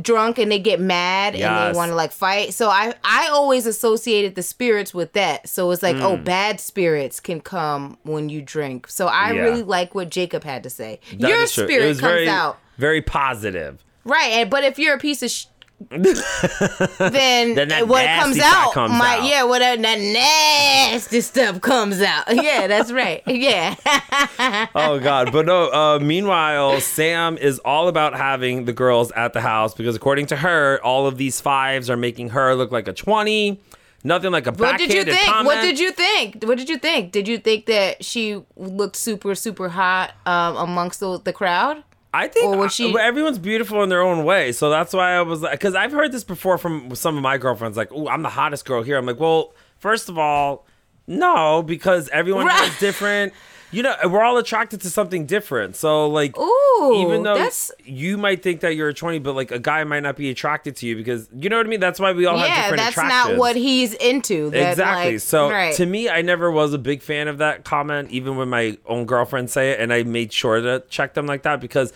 drunk 0.00 0.38
and 0.38 0.50
they 0.50 0.58
get 0.58 0.80
mad 0.80 1.34
and 1.34 1.74
they 1.74 1.76
want 1.76 1.90
to 1.90 1.94
like 1.94 2.12
fight. 2.12 2.54
So 2.54 2.68
I 2.68 2.94
I 3.04 3.28
always 3.32 3.66
associated 3.66 4.34
the 4.34 4.42
spirits 4.42 4.94
with 4.94 5.12
that. 5.14 5.48
So 5.48 5.70
it's 5.72 5.82
like, 5.82 5.96
oh, 5.96 6.16
mm. 6.16 6.24
bad 6.24 6.60
spirits 6.60 7.20
can 7.20 7.40
come 7.40 7.98
when 8.04 8.28
you 8.28 8.40
drink. 8.40 8.88
So 8.88 9.08
I. 9.08 9.32
Yeah. 9.32 9.42
really 9.42 9.62
like 9.62 9.94
what 9.94 10.10
Jacob 10.10 10.44
had 10.44 10.62
to 10.62 10.70
say. 10.70 11.00
That 11.18 11.28
Your 11.28 11.46
spirit 11.46 11.98
comes 11.98 12.00
very, 12.00 12.28
out. 12.28 12.58
very 12.78 13.02
positive. 13.02 13.84
Right, 14.04 14.32
and, 14.32 14.50
but 14.50 14.64
if 14.64 14.78
you're 14.78 14.94
a 14.94 14.98
piece 14.98 15.22
of 15.22 15.30
sh- 15.30 15.46
then, 17.10 17.54
Then 17.54 17.88
what 17.88 18.06
comes 18.06 18.38
out 18.38 18.72
comes 18.72 18.92
might 18.98 19.20
out. 19.20 19.24
yeah, 19.28 19.42
whatever 19.44 19.80
that 19.82 19.98
nasty 19.98 21.20
stuff 21.20 21.60
comes 21.60 22.00
out. 22.00 22.24
Yeah, 22.42 22.66
that's 22.66 22.90
right. 22.90 23.22
Yeah. 23.26 23.74
oh 24.74 24.98
god 24.98 25.32
but 25.32 25.46
no 25.46 25.70
uh 25.70 25.98
meanwhile 26.00 26.80
sam 26.80 27.36
is 27.38 27.58
all 27.60 27.88
about 27.88 28.14
having 28.16 28.64
the 28.64 28.72
girls 28.72 29.12
at 29.12 29.32
the 29.32 29.40
house 29.40 29.74
because 29.74 29.94
according 29.94 30.26
to 30.26 30.36
her 30.36 30.80
all 30.82 31.06
of 31.06 31.18
these 31.18 31.40
fives 31.40 31.88
are 31.88 31.96
making 31.96 32.30
her 32.30 32.54
look 32.54 32.72
like 32.72 32.88
a 32.88 32.92
20 32.92 33.60
nothing 34.04 34.32
like 34.32 34.46
a 34.46 34.52
What 34.52 34.78
did 34.78 34.92
you 34.92 35.04
think? 35.04 35.20
comment. 35.20 35.46
What 35.46 35.62
did 35.62 35.78
you 35.78 35.92
think? 35.92 36.42
What 36.44 36.58
did 36.58 36.68
you 36.68 36.78
think? 36.78 37.12
Did 37.12 37.28
you 37.28 37.38
think 37.38 37.66
that 37.66 38.04
she 38.04 38.42
looked 38.56 38.96
super 38.96 39.34
super 39.34 39.68
hot 39.68 40.12
um, 40.26 40.56
amongst 40.56 41.00
the, 41.00 41.18
the 41.20 41.32
crowd? 41.32 41.84
I 42.14 42.28
think 42.28 42.46
Or 42.46 42.56
was 42.58 42.74
she- 42.74 42.94
everyone's 42.98 43.38
beautiful 43.38 43.82
in 43.82 43.88
their 43.88 44.02
own 44.02 44.24
way. 44.24 44.52
So 44.52 44.68
that's 44.68 44.92
why 44.92 45.12
I 45.12 45.22
was 45.22 45.40
like, 45.42 45.52
because 45.52 45.74
I've 45.74 45.92
heard 45.92 46.12
this 46.12 46.24
before 46.24 46.58
from 46.58 46.94
some 46.94 47.16
of 47.16 47.22
my 47.22 47.38
girlfriends, 47.38 47.76
like, 47.76 47.88
"Oh, 47.90 48.06
I'm 48.08 48.22
the 48.22 48.28
hottest 48.28 48.64
girl 48.66 48.82
here." 48.82 48.98
I'm 48.98 49.06
like, 49.06 49.18
well, 49.18 49.54
first 49.78 50.08
of 50.10 50.18
all, 50.18 50.66
no, 51.06 51.62
because 51.62 52.08
everyone 52.10 52.46
Right. 52.46 52.68
has 52.68 52.78
different. 52.78 53.32
You 53.72 53.82
know, 53.82 53.94
we're 54.04 54.22
all 54.22 54.36
attracted 54.36 54.82
to 54.82 54.90
something 54.90 55.24
different. 55.24 55.76
So 55.76 56.06
like, 56.08 56.36
Ooh, 56.38 56.94
even 57.06 57.22
though 57.22 57.34
that's- 57.34 57.70
you 57.84 58.18
might 58.18 58.42
think 58.42 58.60
that 58.60 58.76
you're 58.76 58.90
a 58.90 58.94
20, 58.94 59.18
but 59.20 59.34
like 59.34 59.50
a 59.50 59.58
guy 59.58 59.82
might 59.84 60.00
not 60.02 60.14
be 60.16 60.28
attracted 60.30 60.76
to 60.76 60.86
you 60.86 60.94
because 60.94 61.28
you 61.34 61.48
know 61.48 61.56
what 61.56 61.64
I 61.66 61.68
mean. 61.70 61.80
That's 61.80 61.98
why 61.98 62.12
we 62.12 62.26
all 62.26 62.36
have 62.36 62.46
Yeah, 62.46 62.56
different 62.62 62.76
that's 62.82 62.96
attractions. 62.98 63.28
not 63.30 63.38
what 63.38 63.56
he's 63.56 63.94
into. 63.94 64.50
That, 64.50 64.72
Exactly. 64.72 65.12
like- 65.12 65.20
so 65.20 65.50
right. 65.50 65.74
to 65.76 65.86
me, 65.86 66.08
I 66.10 66.20
never 66.22 66.50
was 66.50 66.74
a 66.74 66.78
big 66.78 67.00
fan 67.02 67.28
of 67.28 67.38
that 67.38 67.64
comment, 67.64 68.10
even 68.10 68.36
when 68.36 68.48
my 68.50 68.76
own 68.86 69.06
girlfriend 69.06 69.48
say 69.50 69.70
it, 69.70 69.80
and 69.80 69.92
I 69.92 70.02
made 70.02 70.32
sure 70.32 70.60
to 70.60 70.82
check 70.90 71.14
them 71.14 71.26
like 71.26 71.42
that 71.44 71.60
because 71.60 71.92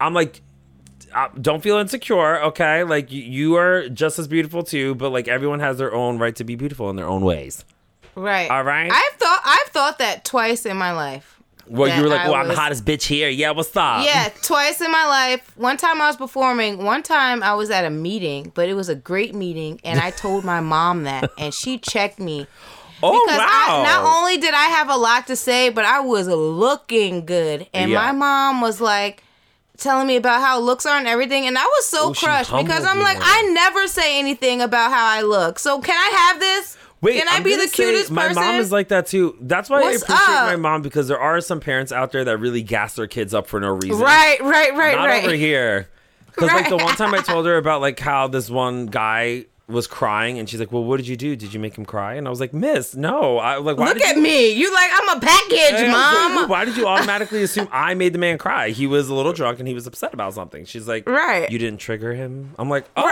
I'm 0.00 0.14
like, 0.14 0.42
uh, 1.14 1.28
don't 1.40 1.62
feel 1.62 1.76
insecure, 1.78 2.42
okay? 2.42 2.82
Like 2.84 3.10
you 3.10 3.54
are 3.56 3.88
just 3.88 4.18
as 4.18 4.26
beautiful 4.28 4.62
too, 4.62 4.94
but 4.96 5.10
like 5.10 5.28
everyone 5.28 5.60
has 5.60 5.78
their 5.78 5.94
own 5.94 6.18
right 6.18 6.34
to 6.36 6.44
be 6.44 6.56
beautiful 6.56 6.90
in 6.90 6.96
their 6.96 7.06
own 7.08 7.22
ways. 7.22 7.64
Right. 8.14 8.50
all 8.50 8.62
right. 8.64 8.90
I've 8.92 9.18
thought 9.18 9.40
I've 9.44 9.68
thought 9.72 9.98
that 9.98 10.24
twice 10.24 10.66
in 10.66 10.76
my 10.76 10.92
life. 10.92 11.36
Well, 11.66 11.94
you 11.96 12.02
were 12.02 12.08
like, 12.08 12.22
I 12.22 12.24
well, 12.30 12.34
I'm 12.34 12.46
the 12.46 12.50
was- 12.50 12.58
hottest 12.58 12.84
bitch 12.84 13.04
here. 13.04 13.28
Yeah, 13.28 13.52
what's 13.52 13.76
up? 13.76 14.04
Yeah, 14.04 14.30
twice 14.42 14.80
in 14.80 14.90
my 14.90 15.06
life. 15.06 15.56
One 15.56 15.76
time 15.76 16.00
I 16.02 16.08
was 16.08 16.16
performing. 16.16 16.84
One 16.84 17.04
time 17.04 17.44
I 17.44 17.54
was 17.54 17.70
at 17.70 17.84
a 17.84 17.90
meeting, 17.90 18.50
but 18.56 18.68
it 18.68 18.74
was 18.74 18.88
a 18.88 18.96
great 18.96 19.36
meeting, 19.36 19.80
and 19.84 20.00
I 20.00 20.10
told 20.10 20.44
my 20.44 20.60
mom 20.60 21.04
that, 21.04 21.30
and 21.38 21.54
she 21.54 21.78
checked 21.78 22.18
me 22.18 22.48
Oh 23.04 23.12
because 23.24 23.38
wow. 23.38 23.46
I, 23.48 23.82
not 23.84 24.04
only 24.18 24.36
did 24.38 24.52
I 24.52 24.64
have 24.64 24.90
a 24.90 24.96
lot 24.96 25.28
to 25.28 25.36
say, 25.36 25.68
but 25.70 25.84
I 25.84 26.00
was 26.00 26.26
looking 26.26 27.24
good, 27.24 27.68
and 27.72 27.90
Yeah. 27.90 27.98
my 28.06 28.12
mom 28.12 28.60
was 28.60 28.80
like 28.80 29.22
telling 29.78 30.06
me 30.08 30.16
about 30.16 30.40
how 30.42 30.58
looks 30.58 30.84
are 30.86 30.98
and 30.98 31.06
everything, 31.06 31.46
and 31.46 31.56
I 31.56 31.62
was 31.64 31.86
so 31.86 32.08
Oh, 32.10 32.12
she 32.14 32.26
crushed 32.26 32.50
because 32.50 32.84
humbled 32.84 32.88
I'm 32.88 32.96
you. 32.98 33.02
like, 33.04 33.18
I 33.20 33.42
never 33.52 33.86
say 33.86 34.18
anything 34.18 34.60
about 34.60 34.90
how 34.90 35.06
I 35.06 35.22
look. 35.22 35.58
So 35.60 35.80
can 35.80 35.96
I 35.96 36.16
have 36.28 36.40
this? 36.40 36.76
Wait, 37.02 37.18
can 37.18 37.28
I 37.28 37.36
I'm 37.36 37.42
be 37.42 37.56
the 37.56 37.66
cutest 37.68 38.08
say, 38.08 38.14
my 38.14 38.32
mom 38.32 38.56
is 38.56 38.70
like 38.70 38.88
that 38.88 39.06
too. 39.06 39.36
That's 39.40 39.70
why 39.70 39.80
What's 39.80 40.02
I 40.02 40.14
appreciate 40.14 40.36
up? 40.36 40.46
my 40.46 40.56
mom 40.56 40.82
because 40.82 41.08
there 41.08 41.18
are 41.18 41.40
some 41.40 41.58
parents 41.60 41.92
out 41.92 42.12
there 42.12 42.24
that 42.24 42.38
really 42.38 42.62
gas 42.62 42.94
their 42.96 43.06
kids 43.06 43.32
up 43.32 43.46
for 43.46 43.58
no 43.58 43.70
reason. 43.70 43.98
right, 43.98 44.38
right, 44.42 44.74
right, 44.76 44.96
Not 44.96 45.06
right. 45.06 45.24
over 45.24 45.34
here. 45.34 45.88
Because 46.26 46.48
like 46.48 46.68
the 46.68 46.76
one 46.76 46.94
time 46.96 47.14
I 47.14 47.18
told 47.22 47.46
her 47.46 47.56
about 47.56 47.80
like 47.80 47.98
how 47.98 48.28
this 48.28 48.48
one 48.50 48.86
guy 48.86 49.46
was 49.70 49.86
crying, 49.86 50.38
and 50.38 50.48
she's 50.48 50.60
like, 50.60 50.70
"Well, 50.72 50.84
what 50.84 50.96
did 50.98 51.06
you 51.08 51.16
do? 51.16 51.36
Did 51.36 51.54
you 51.54 51.60
make 51.60 51.76
him 51.76 51.84
cry?" 51.84 52.14
And 52.14 52.26
I 52.26 52.30
was 52.30 52.40
like, 52.40 52.52
"Miss, 52.52 52.94
no. 52.94 53.38
I 53.38 53.56
like 53.56 53.76
why 53.78 53.86
Look 53.86 54.00
at 54.02 54.16
you- 54.16 54.22
me. 54.22 54.50
You 54.52 54.72
like 54.74 54.90
I'm 54.92 55.16
a 55.16 55.20
package, 55.20 55.58
And 55.80 55.92
I 55.92 56.24
like, 56.26 56.34
mom. 56.34 56.48
Why 56.48 56.64
did 56.64 56.76
you 56.76 56.86
automatically 56.86 57.42
assume 57.42 57.68
I 57.72 57.94
made 57.94 58.12
the 58.12 58.18
man 58.18 58.36
cry? 58.38 58.70
He 58.70 58.86
was 58.86 59.08
a 59.08 59.14
little 59.14 59.32
drunk 59.32 59.58
and 59.58 59.66
he 59.68 59.74
was 59.74 59.86
upset 59.86 60.12
about 60.14 60.34
something. 60.34 60.64
She's 60.64 60.86
like, 60.88 61.08
Right. 61.08 61.50
You 61.50 61.58
didn't 61.58 61.78
trigger 61.80 62.12
him. 62.14 62.54
I'm 62.58 62.68
like, 62.68 62.84
Oh, 62.96 63.08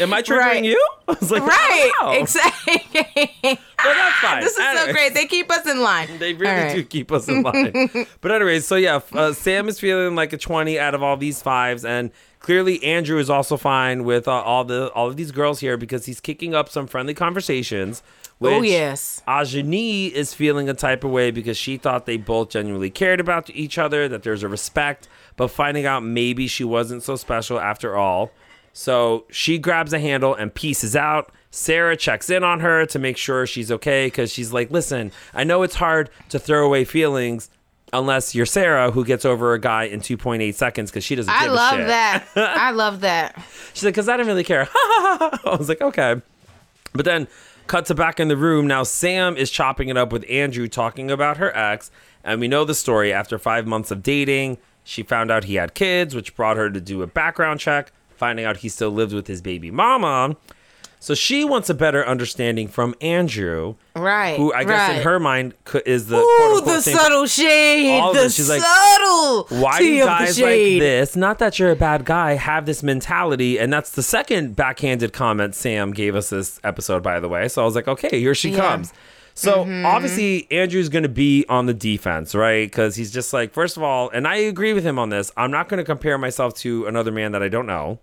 am 0.00 0.12
I 0.14 0.22
triggering 0.22 0.38
Right. 0.38 0.64
you? 0.64 0.88
I 1.08 1.16
was 1.20 1.30
like, 1.30 1.42
Right, 1.42 1.50
"I 1.52 1.92
don't 2.00 2.14
know." 2.14 2.20
exactly. 2.20 3.58
But 3.84 3.94
that's 3.94 4.16
fine. 4.20 4.40
this 4.42 4.56
is 4.56 4.78
so 4.80 4.92
great. 4.92 5.12
They 5.14 5.26
keep 5.26 5.50
us 5.50 5.66
in 5.66 5.80
line. 5.82 6.18
They 6.18 6.34
really 6.34 6.52
All 6.54 6.58
right. 6.66 6.74
do 6.76 6.84
keep 6.84 7.10
us 7.10 7.26
in 7.28 7.42
line. 7.42 7.90
but 8.20 8.30
anyways, 8.30 8.64
so 8.64 8.76
yeah, 8.76 9.00
uh, 9.12 9.32
Sam 9.32 9.68
is 9.68 9.80
feeling 9.80 10.14
like 10.14 10.32
a 10.32 10.38
twenty 10.38 10.78
out 10.78 10.94
of 10.94 11.02
all 11.02 11.16
these 11.16 11.42
fives, 11.42 11.84
and 11.84 12.12
clearly 12.42 12.82
Andrew 12.84 13.18
is 13.18 13.30
also 13.30 13.56
fine 13.56 14.04
with 14.04 14.28
uh, 14.28 14.32
all 14.32 14.64
the 14.64 14.90
all 14.92 15.08
of 15.08 15.16
these 15.16 15.30
girls 15.32 15.60
here 15.60 15.76
because 15.76 16.06
he's 16.06 16.20
kicking 16.20 16.54
up 16.54 16.68
some 16.68 16.86
friendly 16.86 17.14
conversations. 17.14 18.02
Which 18.38 18.52
Oh, 18.52 18.62
yes. 18.62 19.22
Ajani 19.28 20.10
is 20.10 20.34
feeling 20.34 20.68
a 20.68 20.74
type 20.74 21.04
of 21.04 21.12
way 21.12 21.30
because 21.30 21.56
she 21.56 21.76
thought 21.76 22.06
they 22.06 22.16
both 22.16 22.50
genuinely 22.50 22.90
cared 22.90 23.20
about 23.20 23.48
each 23.50 23.78
other, 23.78 24.08
that 24.08 24.24
there's 24.24 24.42
a 24.42 24.48
respect, 24.48 25.08
but 25.36 25.48
finding 25.48 25.86
out 25.86 26.02
maybe 26.02 26.48
she 26.48 26.64
wasn't 26.64 27.04
so 27.04 27.14
special 27.14 27.60
after 27.60 27.96
all. 27.96 28.32
So 28.72 29.26
she 29.30 29.58
grabs 29.58 29.92
a 29.92 30.00
handle 30.00 30.34
and 30.34 30.52
pieces 30.52 30.96
out. 30.96 31.30
Sarah 31.52 31.96
checks 31.96 32.30
in 32.30 32.42
on 32.42 32.60
her 32.60 32.84
to 32.86 32.98
make 32.98 33.16
sure 33.16 33.46
she's 33.46 33.70
okay 33.70 34.06
because 34.06 34.32
she's 34.32 34.52
like, 34.52 34.70
listen, 34.70 35.12
I 35.34 35.44
know 35.44 35.62
it's 35.62 35.76
hard 35.76 36.10
to 36.30 36.38
throw 36.38 36.64
away 36.66 36.84
feelings 36.84 37.48
unless 37.92 38.34
you're 38.34 38.46
Sarah 38.46 38.90
who 38.90 39.04
gets 39.04 39.24
over 39.24 39.54
a 39.54 39.58
guy 39.58 39.84
in 39.84 40.00
2.8 40.00 40.54
seconds 40.54 40.90
because 40.90 41.04
she 41.04 41.14
doesn't 41.14 41.32
I 41.32 41.44
give 41.44 41.52
a 41.52 41.54
love 41.54 41.78
that. 41.78 42.24
I 42.36 42.70
love 42.70 43.00
that. 43.00 43.42
She's 43.74 43.84
like, 43.84 43.94
because 43.94 44.08
I 44.08 44.16
didn't 44.16 44.28
really 44.28 44.44
care. 44.44 44.68
I 44.74 45.56
was 45.58 45.68
like, 45.68 45.82
okay. 45.82 46.20
But 46.94 47.04
then 47.04 47.28
cut 47.66 47.86
to 47.86 47.94
back 47.94 48.18
in 48.20 48.28
the 48.28 48.36
room. 48.36 48.66
Now 48.66 48.82
Sam 48.82 49.36
is 49.36 49.50
chopping 49.50 49.88
it 49.88 49.96
up 49.96 50.12
with 50.12 50.24
Andrew 50.28 50.68
talking 50.68 51.10
about 51.10 51.36
her 51.36 51.54
ex. 51.56 51.90
And 52.24 52.40
we 52.40 52.48
know 52.48 52.64
the 52.64 52.74
story. 52.74 53.12
After 53.12 53.38
five 53.38 53.66
months 53.66 53.90
of 53.90 54.02
dating, 54.02 54.58
she 54.84 55.02
found 55.02 55.30
out 55.30 55.44
he 55.44 55.56
had 55.56 55.74
kids, 55.74 56.14
which 56.14 56.34
brought 56.36 56.56
her 56.56 56.70
to 56.70 56.80
do 56.80 57.02
a 57.02 57.06
background 57.06 57.60
check, 57.60 57.92
finding 58.16 58.44
out 58.44 58.58
he 58.58 58.68
still 58.68 58.90
lived 58.90 59.12
with 59.12 59.26
his 59.26 59.42
baby 59.42 59.70
mama. 59.70 60.36
So 61.02 61.14
she 61.16 61.44
wants 61.44 61.68
a 61.68 61.74
better 61.74 62.06
understanding 62.06 62.68
from 62.68 62.94
Andrew, 63.00 63.74
Right. 63.96 64.36
who 64.36 64.52
I 64.54 64.62
guess 64.62 64.96
in 64.98 65.02
her 65.02 65.18
mind 65.18 65.52
is 65.84 66.06
the 66.06 66.18
Ooh, 66.18 66.60
the 66.64 66.80
subtle 66.80 67.26
shade. 67.26 67.98
All 67.98 68.12
the. 68.14 68.30
She's 68.30 68.48
like, 68.48 68.62
subtle. 68.62 69.46
why 69.60 69.80
do 69.80 69.98
guys 69.98 70.40
like 70.40 70.52
this? 70.78 71.16
Not 71.16 71.40
that 71.40 71.58
you're 71.58 71.72
a 71.72 71.76
bad 71.76 72.04
guy, 72.04 72.34
have 72.34 72.66
this 72.66 72.84
mentality. 72.84 73.58
And 73.58 73.72
that's 73.72 73.90
the 73.90 74.02
second 74.04 74.54
backhanded 74.54 75.12
comment 75.12 75.56
Sam 75.56 75.92
gave 75.92 76.14
us 76.14 76.30
this 76.30 76.60
episode, 76.62 77.02
by 77.02 77.18
the 77.18 77.28
way. 77.28 77.48
So 77.48 77.62
I 77.62 77.64
was 77.64 77.74
like, 77.74 77.88
okay, 77.88 78.20
here 78.20 78.32
she 78.36 78.50
Yeah. 78.50 78.58
Mm-hmm. 78.58 78.68
comes. 78.68 78.92
So 79.34 79.62
obviously, 79.84 80.46
Andrew's 80.52 80.88
going 80.88 81.02
to 81.02 81.08
be 81.08 81.44
on 81.48 81.66
the 81.66 81.74
defense, 81.74 82.32
right? 82.32 82.64
Because 82.70 82.94
he's 82.94 83.10
just 83.10 83.32
like, 83.32 83.52
first 83.52 83.76
of 83.76 83.82
all, 83.82 84.08
and 84.10 84.28
I 84.28 84.36
agree 84.36 84.72
with 84.72 84.84
him 84.84 85.00
on 85.00 85.08
this, 85.08 85.32
I'm 85.36 85.50
not 85.50 85.68
going 85.68 85.78
to 85.78 85.84
compare 85.84 86.16
myself 86.16 86.54
to 86.58 86.86
another 86.86 87.10
man 87.10 87.32
that 87.32 87.42
I 87.42 87.48
don't 87.48 87.66
know 87.66 87.98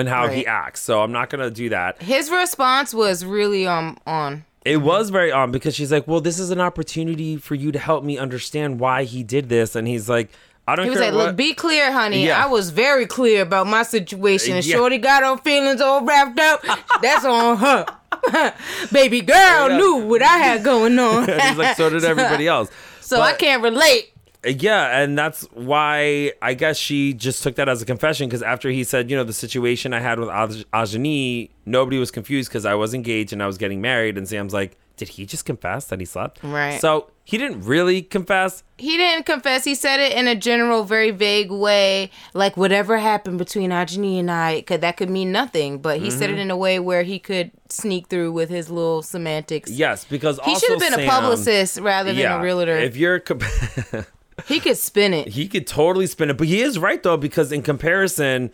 and 0.00 0.08
how 0.08 0.26
he 0.28 0.44
acts. 0.46 0.80
So 0.80 1.00
I'm 1.02 1.12
not 1.12 1.30
going 1.30 1.42
to 1.44 1.50
do 1.50 1.68
that. 1.68 2.02
His 2.02 2.30
response 2.30 2.92
was 2.92 3.24
really 3.24 3.66
um 3.66 3.96
on. 4.06 4.44
It 4.64 4.78
was 4.78 5.08
very 5.10 5.32
on 5.32 5.52
because 5.52 5.74
she's 5.74 5.90
like, 5.92 6.06
well, 6.08 6.20
this 6.20 6.38
is 6.38 6.50
an 6.50 6.60
opportunity 6.60 7.36
for 7.38 7.54
you 7.54 7.72
to 7.72 7.78
help 7.78 8.04
me 8.04 8.18
understand 8.18 8.78
why 8.80 9.04
he 9.04 9.22
did 9.22 9.48
this. 9.48 9.74
And 9.76 9.88
he's 9.88 10.06
like, 10.08 10.28
I 10.68 10.76
don't 10.76 10.84
know. 10.86 10.92
He 10.92 10.98
was 10.98 11.00
like, 11.00 11.14
what- 11.14 11.26
"Look, 11.28 11.36
be 11.36 11.54
clear, 11.54 11.90
honey. 11.90 12.26
Yeah. 12.26 12.44
I 12.44 12.46
was 12.48 12.68
very 12.70 13.06
clear 13.06 13.40
about 13.42 13.66
my 13.66 13.82
situation. 13.82 14.56
And 14.56 14.64
Yeah. 14.66 14.76
Shorty 14.76 14.98
got 14.98 15.22
her 15.22 15.36
feelings 15.42 15.80
all 15.80 16.04
wrapped 16.04 16.38
up. 16.38 16.62
That's 17.02 17.24
on 17.24 17.56
her." 17.56 17.86
Baby 18.92 19.22
girl 19.22 19.70
Yeah. 19.70 19.76
knew 19.78 19.96
what 20.06 20.20
I 20.22 20.36
had 20.38 20.62
going 20.62 20.98
on. 20.98 21.26
He's 21.40 21.56
like, 21.56 21.76
so 21.76 21.88
did 21.90 22.04
everybody 22.04 22.46
else. 22.46 22.70
so 23.00 23.20
I 23.20 23.32
can't 23.32 23.62
relate. 23.62 24.09
Yeah, 24.44 25.00
and 25.02 25.18
that's 25.18 25.42
why 25.52 26.32
I 26.40 26.54
guess 26.54 26.78
she 26.78 27.12
just 27.12 27.42
took 27.42 27.56
that 27.56 27.68
as 27.68 27.82
a 27.82 27.84
confession 27.86 28.28
because 28.28 28.42
after 28.42 28.70
he 28.70 28.84
said, 28.84 29.10
you 29.10 29.16
know, 29.16 29.24
the 29.24 29.32
situation 29.34 29.92
I 29.92 30.00
had 30.00 30.18
with 30.18 30.28
Aj- 30.30 30.64
Ajani, 30.72 31.50
nobody 31.66 31.98
was 31.98 32.10
confused 32.10 32.48
because 32.48 32.64
I 32.64 32.74
was 32.74 32.94
engaged 32.94 33.32
and 33.34 33.42
I 33.42 33.46
was 33.46 33.58
getting 33.58 33.80
married. 33.82 34.16
And 34.16 34.26
Sam's 34.26 34.54
like, 34.54 34.78
did 34.96 35.08
he 35.08 35.26
just 35.26 35.44
confess 35.44 35.86
that 35.86 35.98
he 36.00 36.06
slept? 36.06 36.40
Right. 36.42 36.80
So 36.80 37.10
he 37.24 37.36
didn't 37.38 37.62
really 37.64 38.00
confess. 38.02 38.62
He 38.78 38.96
didn't 38.96 39.24
confess. 39.26 39.64
He 39.64 39.74
said 39.74 39.98
it 40.00 40.12
in 40.12 40.26
a 40.26 40.34
general, 40.34 40.84
very 40.84 41.10
vague 41.10 41.50
way, 41.50 42.10
like 42.34 42.56
whatever 42.56 42.98
happened 42.98 43.38
between 43.38 43.70
Ajani 43.70 44.18
and 44.18 44.30
I, 44.30 44.62
could 44.62 44.80
that 44.82 44.96
could 44.96 45.08
mean 45.10 45.32
nothing. 45.32 45.78
But 45.80 46.00
he 46.00 46.10
said 46.10 46.28
it 46.30 46.34
Mm-hmm. 46.34 46.40
in 46.40 46.50
a 46.50 46.56
way 46.56 46.78
where 46.78 47.02
he 47.02 47.18
could 47.18 47.50
sneak 47.68 48.08
through 48.08 48.32
with 48.32 48.48
his 48.50 48.70
little 48.70 49.02
semantics. 49.02 49.70
Yes, 49.70 50.04
because 50.04 50.38
He 50.44 50.54
should 50.58 50.70
have 50.70 50.80
been 50.96 51.00
a 51.00 51.08
publicist 51.08 51.78
rather 51.80 52.10
than 52.10 52.18
Yeah, 52.20 52.38
a 52.38 52.42
realtor. 52.42 52.76
if 52.78 52.96
you're, 52.96 53.20
comp- 53.20 53.44
he 54.46 54.60
could 54.60 54.76
spin 54.76 55.14
it. 55.14 55.28
he 55.28 55.48
could 55.48 55.66
totally 55.66 56.06
spin 56.06 56.30
it, 56.30 56.36
but 56.36 56.46
he 56.46 56.60
is 56.60 56.78
right 56.78 57.02
though 57.02 57.16
because 57.16 57.52
in 57.52 57.62
comparison, 57.62 58.50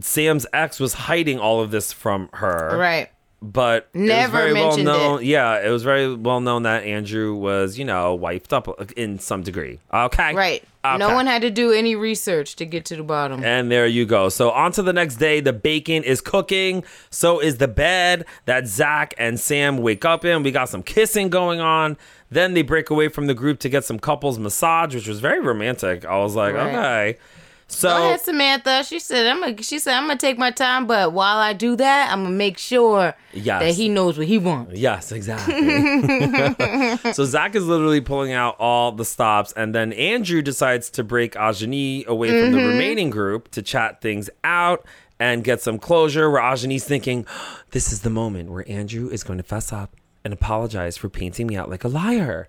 Sam's 0.00 0.46
ex 0.52 0.78
was 0.78 0.94
hiding 0.94 1.38
all 1.38 1.60
of 1.60 1.70
this 1.70 1.92
from 1.92 2.28
her. 2.34 2.76
Right. 2.78 3.10
But 3.42 3.88
Never 3.94 4.32
very 4.32 4.52
well 4.54 4.76
known. 4.78 5.20
it. 5.20 5.26
Yeah, 5.26 5.64
it 5.64 5.70
was 5.70 5.82
very 5.82 6.14
well 6.14 6.40
known 6.40 6.62
that 6.64 6.84
Andrew 6.84 7.34
was, 7.34 7.78
you 7.78 7.84
know, 7.84 8.14
wiped 8.14 8.52
up 8.52 8.68
uh, 8.68 8.84
in 8.96 9.18
some 9.18 9.42
degree. 9.42 9.78
Okay, 9.92 10.34
Right. 10.34 10.64
No 10.84 11.14
one 11.14 11.26
had 11.26 11.42
to 11.42 11.50
do 11.50 11.72
any 11.72 11.96
research 11.96 12.54
to 12.56 12.64
get 12.64 12.84
to 12.86 12.96
the 12.96 13.02
bottom. 13.02 13.42
And 13.42 13.72
there 13.72 13.88
you 13.88 14.06
go. 14.06 14.28
So 14.28 14.52
on 14.52 14.70
to 14.72 14.82
the 14.82 14.92
next 14.92 15.16
day. 15.16 15.40
The 15.40 15.52
bacon 15.52 16.04
is 16.04 16.20
cooking. 16.20 16.84
So 17.10 17.40
is 17.40 17.58
the 17.58 17.66
bed 17.66 18.24
that 18.44 18.68
Zach 18.68 19.12
and 19.18 19.40
Sam 19.40 19.78
wake 19.78 20.04
up 20.04 20.24
in. 20.24 20.44
We 20.44 20.52
got 20.52 20.68
some 20.68 20.84
kissing 20.84 21.28
going 21.28 21.58
on. 21.58 21.96
Then 22.30 22.54
they 22.54 22.62
break 22.62 22.88
away 22.90 23.08
from 23.08 23.26
the 23.26 23.34
group 23.34 23.58
to 23.60 23.68
get 23.68 23.84
some 23.84 23.98
couples 23.98 24.38
massage, 24.38 24.94
which 24.94 25.08
was 25.08 25.18
very 25.18 25.40
romantic. 25.40 26.04
I 26.04 26.18
was 26.18 26.36
like, 26.36 26.54
Right. 26.54 26.68
okay. 26.68 27.18
So 27.68 27.88
Go 27.88 27.96
ahead, 27.96 28.20
Samantha. 28.20 28.84
She 28.84 29.00
said, 29.00 29.26
"I'm 29.26 29.40
gonna." 29.40 29.62
She 29.62 29.80
said, 29.80 29.94
"I'm 29.94 30.06
gonna 30.06 30.18
take 30.18 30.38
my 30.38 30.52
time, 30.52 30.86
but 30.86 31.12
while 31.12 31.38
I 31.38 31.52
do 31.52 31.74
that, 31.76 32.12
I'm 32.12 32.22
gonna 32.22 32.34
make 32.34 32.58
sure 32.58 33.14
Yes. 33.32 33.60
that 33.60 33.74
he 33.74 33.88
knows 33.88 34.16
what 34.16 34.28
he 34.28 34.38
wants." 34.38 34.78
Yes, 34.78 35.10
exactly. 35.10 35.52
so 37.12 37.24
Zach 37.24 37.56
is 37.56 37.66
literally 37.66 38.00
pulling 38.00 38.32
out 38.32 38.54
all 38.60 38.92
the 38.92 39.04
stops, 39.04 39.52
and 39.56 39.74
then 39.74 39.92
Andrew 39.94 40.42
decides 40.42 40.90
to 40.90 41.02
break 41.02 41.34
Ajani 41.34 42.06
away 42.06 42.28
from 42.28 42.52
the 42.52 42.58
mm-hmm. 42.58 42.68
remaining 42.68 43.10
group 43.10 43.50
to 43.50 43.62
chat 43.62 44.00
things 44.00 44.30
out 44.44 44.86
and 45.18 45.42
get 45.42 45.60
some 45.60 45.78
closure. 45.78 46.30
Where 46.30 46.42
Ajani's 46.42 46.84
thinking, 46.84 47.26
"This 47.72 47.92
is 47.92 48.02
the 48.02 48.10
moment 48.10 48.50
where 48.52 48.64
Andrew 48.70 49.08
is 49.08 49.24
going 49.24 49.38
to 49.38 49.44
fess 49.44 49.72
up 49.72 49.96
and 50.24 50.32
apologize 50.32 50.96
for 50.96 51.08
painting 51.08 51.48
me 51.48 51.56
out 51.56 51.68
like 51.68 51.82
a 51.82 51.88
liar." 51.88 52.48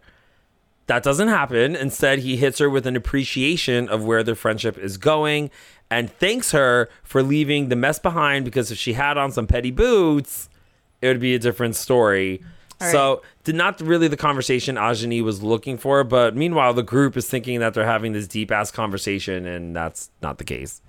That 0.87 1.03
doesn't 1.03 1.27
happen. 1.27 1.75
Instead, 1.75 2.19
he 2.19 2.37
hits 2.37 2.59
her 2.59 2.69
with 2.69 2.87
an 2.87 2.95
appreciation 2.95 3.89
of 3.89 4.03
where 4.03 4.23
their 4.23 4.35
friendship 4.35 4.77
is 4.77 4.97
going 4.97 5.51
and 5.89 6.09
thanks 6.09 6.51
her 6.51 6.89
for 7.03 7.23
leaving 7.23 7.69
the 7.69 7.75
mess 7.75 7.99
behind 7.99 8.45
because 8.45 8.71
if 8.71 8.77
she 8.77 8.93
had 8.93 9.17
on 9.17 9.31
some 9.31 9.47
petty 9.47 9.71
boots, 9.71 10.49
it 11.01 11.07
would 11.07 11.19
be 11.19 11.35
a 11.35 11.39
different 11.39 11.75
story. 11.75 12.41
So, 12.79 13.23
did 13.43 13.55
not 13.55 13.81
really 13.81 14.07
the 14.07 14.17
conversation 14.17 14.75
Ajani 14.75 15.23
was 15.23 15.41
looking 15.41 15.79
for, 15.79 16.03
but 16.03 16.35
meanwhile, 16.35 16.75
the 16.75 16.83
group 16.83 17.17
is 17.17 17.27
thinking 17.27 17.59
that 17.59 17.73
they're 17.73 17.87
having 17.87 18.11
this 18.11 18.27
deep 18.27 18.51
ass 18.51 18.69
conversation, 18.69 19.47
and 19.47 19.75
that's 19.75 20.11
not 20.21 20.37
the 20.37 20.43
case. 20.43 20.79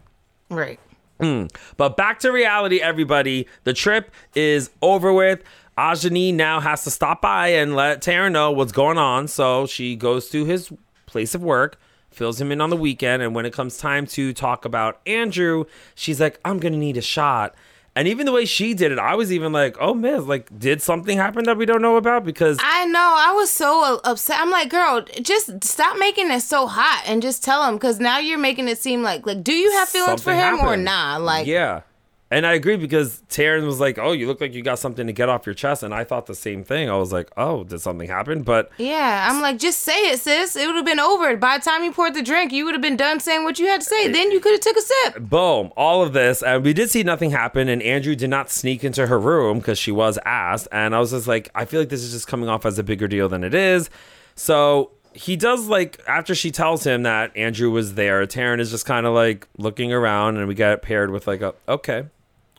Right. 0.51 0.79
Hmm. 1.19 1.47
But 1.79 1.97
back 1.97 2.19
to 2.21 2.31
reality, 2.31 2.83
everybody. 2.83 3.47
The 3.65 3.73
trip 3.73 4.11
is 4.35 4.69
over 4.83 5.15
with. 5.15 5.43
Ajani 5.79 6.35
now 6.35 6.59
has 6.59 6.83
to 6.83 6.91
stop 6.91 7.23
by 7.23 7.49
and 7.49 7.77
let 7.77 8.03
Taryn 8.03 8.33
know 8.33 8.51
what's 8.51 8.73
going 8.73 8.99
on. 8.99 9.29
So 9.29 9.65
she 9.67 9.95
goes 9.95 10.29
to 10.31 10.45
his 10.45 10.73
place 11.07 11.37
of 11.37 11.43
work, 11.43 11.79
fills 12.11 12.41
him 12.41 12.51
in 12.51 12.61
on 12.61 12.71
the 12.71 12.77
weekend, 12.77 13.23
and 13.23 13.33
when 13.33 13.47
it 13.47 13.53
comes 13.53 13.79
time 13.79 14.05
to 14.09 14.33
talk 14.33 14.65
about 14.65 15.01
Andrew, 15.07 15.67
she's 15.95 16.21
like, 16.21 16.41
I'm 16.45 16.59
gonna 16.59 16.77
need 16.77 16.97
a 16.97 17.01
shot. 17.01 17.55
And 17.95 18.07
even 18.07 18.27
the 18.27 18.33
way 18.33 18.45
she 18.45 18.75
did 18.75 18.93
it, 18.93 18.99
I 18.99 19.15
was 19.15 19.33
even 19.33 19.53
like, 19.53 19.77
oh, 19.81 19.93
miss, 19.95 20.25
like, 20.25 20.57
did 20.57 20.83
something 20.83 21.17
happen 21.17 21.45
that 21.45 21.57
we 21.57 21.67
don't 21.67 21.83
know 21.83 21.97
about? 21.97 22.25
Because 22.25 22.59
I 22.61 22.85
know. 22.87 23.15
I 23.19 23.33
was 23.33 23.51
so 23.51 24.01
upset. 24.05 24.39
I'm 24.41 24.51
like, 24.51 24.69
girl, 24.71 25.05
just 25.23 25.65
stop 25.65 25.99
making 25.99 26.31
it 26.31 26.41
so 26.41 26.69
hot 26.69 27.03
and 27.07 27.21
just 27.23 27.43
tell 27.43 27.65
him 27.65 27.75
because 27.75 27.99
now 27.99 28.19
you're 28.19 28.39
making 28.39 28.69
it 28.69 28.79
seem 28.79 29.03
like, 29.03 29.27
like, 29.27 29.43
do 29.43 29.53
you 29.53 29.73
have 29.73 29.89
feelings 29.89 30.23
for 30.23 30.33
him 30.33 30.61
or 30.61 30.77
not? 30.77 31.19
nah? 31.19 31.25
Like, 31.25 31.47
yeah. 31.49 31.81
And 32.31 32.47
I 32.47 32.53
agree 32.53 32.77
because 32.77 33.23
Taryn 33.31 33.65
was 33.65 33.81
like, 33.81 33.99
"Oh, 33.99 34.13
you 34.13 34.27
look 34.27 34.39
like 34.41 34.53
you 34.53 34.61
got 34.63 34.79
something 34.79 35.07
to 35.07 35.15
get 35.15 35.31
off 35.31 35.47
your 35.47 35.55
chest," 35.55 35.83
and 35.83 35.95
I 35.95 36.05
thought 36.05 36.27
the 36.27 36.35
same 36.35 36.63
thing. 36.63 36.91
I 36.91 36.97
was 36.97 37.11
like, 37.11 37.31
"Oh, 37.39 37.65
did 37.65 37.81
something 37.81 38.07
happen?" 38.07 38.43
But 38.43 38.71
Yeah, 38.77 39.29
I'm 39.31 39.41
like, 39.41 39.59
just 39.59 39.79
say 39.81 40.11
it, 40.11 40.21
sis. 40.21 40.55
It 40.55 40.67
would 40.67 40.77
have 40.77 40.85
been 40.85 41.01
over. 41.01 41.37
By 41.39 41.57
the 41.57 41.65
time 41.65 41.85
you 41.85 41.93
poured 41.93 42.13
the 42.13 42.23
drink, 42.23 42.53
you 42.53 42.67
would 42.67 42.75
have 42.75 42.83
been 42.83 42.99
done 42.99 43.19
saying 43.21 43.45
what 43.45 43.59
you 43.59 43.67
had 43.67 43.81
to 43.81 43.87
say. 43.87 44.09
Then 44.13 44.31
you 44.31 44.41
could 44.41 44.53
have 44.53 44.61
took 44.61 44.77
a 44.77 44.83
sip. 44.83 45.21
boom, 45.21 45.73
all 45.75 46.03
of 46.03 46.13
this, 46.13 46.43
and 46.43 46.63
we 46.63 46.75
did 46.75 46.91
see 46.91 47.03
nothing 47.03 47.31
happen. 47.31 47.67
And 47.69 47.83
Andrew 47.83 48.15
did 48.15 48.29
not 48.29 48.51
sneak 48.51 48.85
into 48.85 49.07
her 49.07 49.19
room 49.19 49.59
because 49.59 49.79
she 49.79 49.91
was 49.91 50.19
asked, 50.27 50.69
and 50.71 50.95
I 50.95 50.99
was 51.01 51.13
just 51.13 51.27
like, 51.27 51.49
I 51.55 51.65
feel 51.65 51.81
like 51.81 51.89
this 51.89 52.03
is 52.03 52.13
just 52.13 52.27
coming 52.27 52.51
off 52.51 52.67
as 52.67 52.79
a 52.79 52.83
bigger 52.83 53.09
deal 53.09 53.31
than 53.31 53.43
it 53.43 53.55
is. 53.55 53.89
So 54.35 54.91
he 55.15 55.35
does 55.37 55.67
like 55.67 55.99
after 56.07 56.35
she 56.35 56.51
tells 56.51 56.85
him 56.85 57.03
that 57.05 57.35
Andrew 57.37 57.71
was 57.71 57.95
there, 57.95 58.25
Taryn 58.27 58.61
is 58.61 58.71
just 58.71 58.85
kind 58.85 59.07
of 59.07 59.15
like 59.15 59.49
looking 59.57 59.93
around, 59.95 60.37
and 60.37 60.47
we 60.47 60.55
get 60.55 60.83
paired 60.83 61.11
with 61.11 61.27
like 61.27 61.41
a 61.41 61.55
okay, 61.67 62.05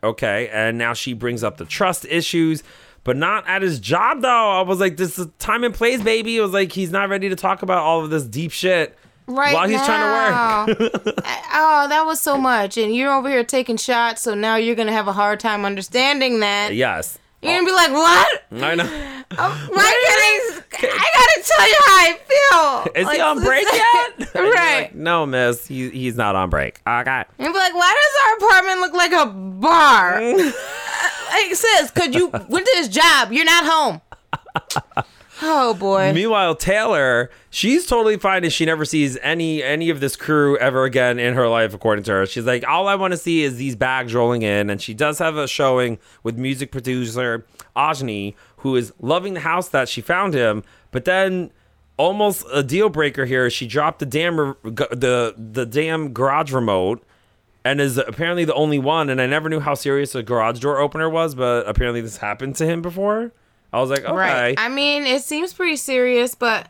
okay, 0.04 0.50
and 0.50 0.78
now 0.78 0.94
she 0.94 1.14
brings 1.14 1.44
up 1.44 1.58
the 1.58 1.66
trust 1.66 2.06
issues. 2.06 2.64
But 3.06 3.16
not 3.16 3.48
at 3.48 3.62
his 3.62 3.80
job 3.80 4.22
though. 4.22 4.52
I 4.52 4.62
was 4.62 4.80
like, 4.80 4.98
this 4.98 5.18
is 5.18 5.28
time 5.40 5.64
and 5.64 5.74
place, 5.74 6.02
baby. 6.02 6.38
It 6.38 6.42
was 6.42 6.52
like 6.52 6.72
he's 6.74 6.92
not 6.92 7.10
ready 7.10 7.30
to 7.30 7.36
talk 7.36 7.62
about 7.62 7.80
all 7.80 8.04
of 8.04 8.10
this 8.10 8.24
deep 8.26 8.52
shit 8.52 8.98
Right 9.26 9.54
while 9.54 9.70
he's 9.70 9.84
trying 9.86 10.68
to 10.68 10.76
work. 10.76 11.16
now. 11.16 11.24
oh, 11.54 11.88
that 11.88 12.04
was 12.06 12.20
so 12.20 12.38
much. 12.38 12.78
And 12.78 12.94
you're 12.94 13.14
over 13.14 13.30
here 13.30 13.44
taking 13.44 13.78
shots, 13.78 14.22
so 14.24 14.34
now 14.34 14.58
you're 14.58 14.76
going 14.76 14.88
to 14.88 14.94
have 14.94 15.08
a 15.08 15.14
hard 15.14 15.40
time 15.40 15.66
understanding 15.66 16.42
that. 16.42 16.74
Yes. 16.74 17.18
You're 17.42 17.60
to 17.60 17.66
be 17.66 17.72
like, 17.72 17.92
what? 17.92 18.44
I 18.52 18.76
know. 18.76 18.84
Why 18.86 19.26
can't 19.36 19.76
I? 19.76 20.40
I 20.82 21.08
got 21.16 21.28
to 21.36 21.44
tell 21.46 21.68
you 21.70 21.76
how 21.86 21.96
I 21.96 22.20
feel. 22.28 23.02
Is 23.02 23.12
he 23.16 23.22
on 23.22 23.42
break 23.44 23.66
yet? 23.74 24.30
Right. 24.40 24.82
like, 24.84 24.96
no, 24.96 25.26
miss. 25.26 25.68
He, 25.68 25.90
he's 25.90 26.16
not 26.16 26.36
on 26.36 26.50
break. 26.50 26.82
Okay. 26.88 27.24
And 27.40 27.54
be 27.54 27.60
like, 27.60 27.74
why 27.74 27.94
does 27.94 28.46
our 28.46 28.48
apartment 28.48 28.80
look 28.80 28.94
like 28.94 29.12
a 29.12 29.26
bar? 29.28 30.20
Mm. 30.20 30.54
like, 31.32 31.56
sis, 31.56 31.92
could 31.92 32.14
you 32.16 32.28
went 32.30 32.66
to 32.66 32.72
this 32.76 32.88
job? 32.90 33.32
You're 33.32 33.46
not 33.46 33.66
home. 33.66 34.02
Oh 35.42 35.74
boy. 35.74 36.12
Meanwhile, 36.14 36.56
Taylor, 36.56 37.30
she's 37.50 37.86
totally 37.86 38.18
fine 38.18 38.44
and 38.44 38.52
she 38.52 38.66
never 38.66 38.86
sees 38.86 39.18
any 39.22 39.64
any 39.64 39.90
of 39.90 40.00
this 40.00 40.16
crew 40.16 40.58
ever 40.58 40.84
again 40.84 41.20
in 41.20 41.34
her 41.36 41.48
life, 41.48 41.74
according 41.74 42.04
to 42.06 42.12
her. 42.12 42.26
She's 42.26 42.46
like, 42.46 42.68
all 42.68 42.88
I 42.88 42.96
want 42.96 43.12
to 43.12 43.18
see 43.18 43.44
is 43.44 43.58
these 43.58 43.76
bags 43.76 44.14
rolling 44.14 44.42
in. 44.42 44.70
And 44.70 44.82
she 44.82 44.94
does 44.94 45.20
have 45.20 45.38
a 45.38 45.48
showing 45.48 46.00
with 46.24 46.38
music 46.38 46.72
producer 46.72 47.46
Ajni, 47.76 48.36
who 48.58 48.76
is 48.76 48.94
loving 49.00 49.34
the 49.34 49.40
house 49.42 49.70
that 49.70 49.90
she 49.90 50.02
found 50.02 50.34
him, 50.34 50.64
but 50.92 51.06
then 51.06 51.52
almost 51.98 52.46
a 52.52 52.64
deal 52.64 52.90
breaker 52.90 53.26
here. 53.26 53.50
She 53.50 53.68
dropped 53.68 54.00
the 54.00 54.06
damn 54.06 54.36
the 54.64 55.36
the 55.38 55.66
damn 55.66 56.14
garage 56.14 56.52
remote 56.52 57.04
and 57.66 57.82
is 57.82 57.98
apparently 57.98 58.46
the 58.46 58.54
only 58.54 58.80
one. 58.80 59.10
And 59.10 59.22
I 59.22 59.28
never 59.28 59.50
knew 59.50 59.60
how 59.60 59.74
serious 59.76 60.16
a 60.16 60.24
garage 60.24 60.60
door 60.60 60.80
opener 60.80 61.10
was, 61.10 61.36
but 61.36 61.68
apparently 61.68 62.02
this 62.02 62.18
happened 62.18 62.56
to 62.56 62.66
him 62.66 62.82
before. 62.82 63.32
I 63.72 63.80
was 63.80 63.90
like, 63.90 64.04
okay. 64.04 64.12
Right. 64.14 64.56
I 64.58 64.68
mean, 64.70 65.04
it 65.06 65.22
seems 65.24 65.54
pretty 65.54 65.76
serious, 65.76 66.36
but 66.36 66.68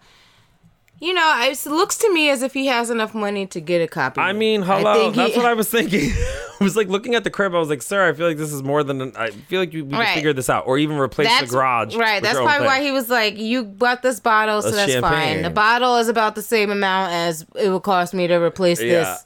you 1.02 1.14
know, 1.14 1.34
it 1.46 1.66
looks 1.66 1.98
to 2.00 2.14
me 2.14 2.30
as 2.30 2.42
if 2.44 2.54
he 2.54 2.66
has 2.68 2.90
enough 2.90 3.14
money 3.16 3.48
to 3.48 3.62
get 3.62 3.82
a 3.82 3.88
copy. 3.88 4.20
I 4.20 4.34
mean, 4.34 4.64
hello. 4.64 4.94
think 5.04 5.16
That's 5.16 5.32
he- 5.34 5.38
what 5.38 5.46
I 5.46 5.54
was 5.54 5.70
thinking. 5.72 6.12
I 6.60 6.64
was 6.66 6.76
like 6.76 6.90
looking 6.90 7.16
at 7.16 7.24
the 7.24 7.30
crib. 7.30 7.56
I 7.56 7.58
was 7.60 7.70
like, 7.70 7.82
sir, 7.82 8.10
I 8.10 8.12
feel 8.12 8.28
like 8.28 8.36
this 8.36 8.52
is 8.52 8.62
more 8.62 8.84
than. 8.84 9.00
An, 9.00 9.14
I 9.16 9.30
feel 9.32 9.62
like 9.62 9.72
you, 9.74 9.86
we 9.86 9.94
Right. 9.98 10.14
figure 10.14 10.34
this 10.34 10.50
out, 10.50 10.68
or 10.68 10.78
even 10.78 10.98
replace 10.98 11.40
the 11.40 11.48
garage. 11.48 11.96
Right. 11.96 12.22
That's 12.22 12.38
probably 12.38 12.68
why 12.68 12.82
he 12.82 12.92
was 12.92 13.10
like, 13.10 13.38
"You 13.38 13.64
bought 13.64 14.02
this 14.02 14.20
bottle, 14.20 14.62
so 14.62 14.68
A 14.68 14.72
that's 14.74 14.96
fine. 15.00 15.42
The 15.42 15.50
bottle 15.50 15.96
is 15.96 16.10
about 16.10 16.36
the 16.36 16.42
same 16.42 16.70
amount 16.70 17.14
as 17.14 17.46
it 17.56 17.70
would 17.70 17.84
cost 17.84 18.14
me 18.14 18.28
to 18.28 18.36
replace 18.36 18.82
Yeah. 18.82 18.90
this 19.04 19.26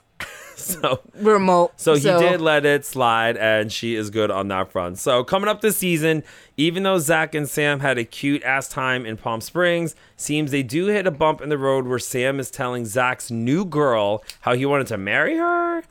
So, 0.81 1.01
remote." 1.15 1.73
so 1.77 1.95
he 1.95 2.01
did 2.01 2.41
let 2.41 2.65
it 2.65 2.85
slide, 2.85 3.37
and 3.37 3.71
she 3.71 3.95
is 3.95 4.09
good 4.09 4.31
on 4.31 4.47
that 4.49 4.71
front. 4.71 4.97
So 4.99 5.23
coming 5.23 5.49
up 5.49 5.61
this 5.61 5.77
season, 5.77 6.23
even 6.57 6.83
though 6.83 6.99
Zach 6.99 7.35
and 7.35 7.47
Sam 7.47 7.79
had 7.81 7.97
a 7.97 8.03
cute 8.05 8.43
ass 8.43 8.67
time 8.67 9.05
in 9.05 9.17
Palm 9.17 9.41
Springs, 9.41 9.95
seems 10.17 10.51
they 10.51 10.63
do 10.63 10.87
hit 10.87 11.05
a 11.07 11.11
bump 11.11 11.41
in 11.41 11.49
the 11.49 11.57
road 11.57 11.85
where 11.87 11.99
Sam 11.99 12.39
is 12.39 12.49
telling 12.51 12.85
Zach's 12.85 13.29
new 13.29 13.65
girl 13.65 14.23
how 14.41 14.53
he 14.53 14.65
wanted 14.65 14.87
to 14.87 14.97
marry 14.97 15.37
her. 15.37 15.83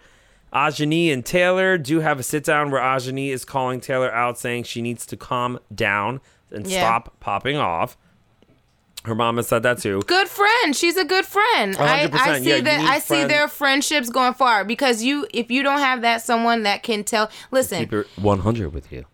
Ajani 0.52 1.12
and 1.12 1.24
Taylor 1.24 1.78
do 1.78 2.00
have 2.00 2.20
a 2.20 2.22
sit 2.22 2.44
down 2.44 2.70
where 2.70 2.80
Ajani 2.82 3.28
is 3.30 3.44
calling 3.44 3.80
Taylor 3.80 4.12
out, 4.12 4.38
saying 4.38 4.64
she 4.64 4.82
needs 4.82 5.06
to 5.06 5.16
calm 5.16 5.58
down 5.74 6.20
and 6.50 6.66
Yeah. 6.66 6.80
stop 6.80 7.18
popping 7.20 7.56
off. 7.56 7.96
Her 9.04 9.14
mama 9.14 9.42
said 9.42 9.64
that 9.64 9.78
too. 9.78 10.00
Good 10.06 10.28
friend. 10.28 10.76
She's 10.76 10.96
a 10.96 11.04
good 11.04 11.26
friend. 11.26 11.76
I, 11.76 12.06
100%, 12.06 12.14
I 12.14 12.40
see 12.40 12.48
yeah, 12.48 12.60
that. 12.60 12.80
need 12.80 12.88
I 12.88 12.98
see 13.00 13.24
their 13.24 13.48
friendships 13.48 14.10
going 14.10 14.34
far 14.34 14.64
because 14.64 15.02
you, 15.02 15.26
if 15.34 15.50
you 15.50 15.62
don't 15.62 15.80
have 15.80 16.02
that 16.02 16.22
someone 16.22 16.62
that 16.62 16.82
can 16.82 17.02
tell, 17.02 17.30
listen, 17.50 17.80
Keep 17.80 17.92
it 17.92 18.06
100 18.16 18.72
with 18.72 18.92
you. 18.92 19.04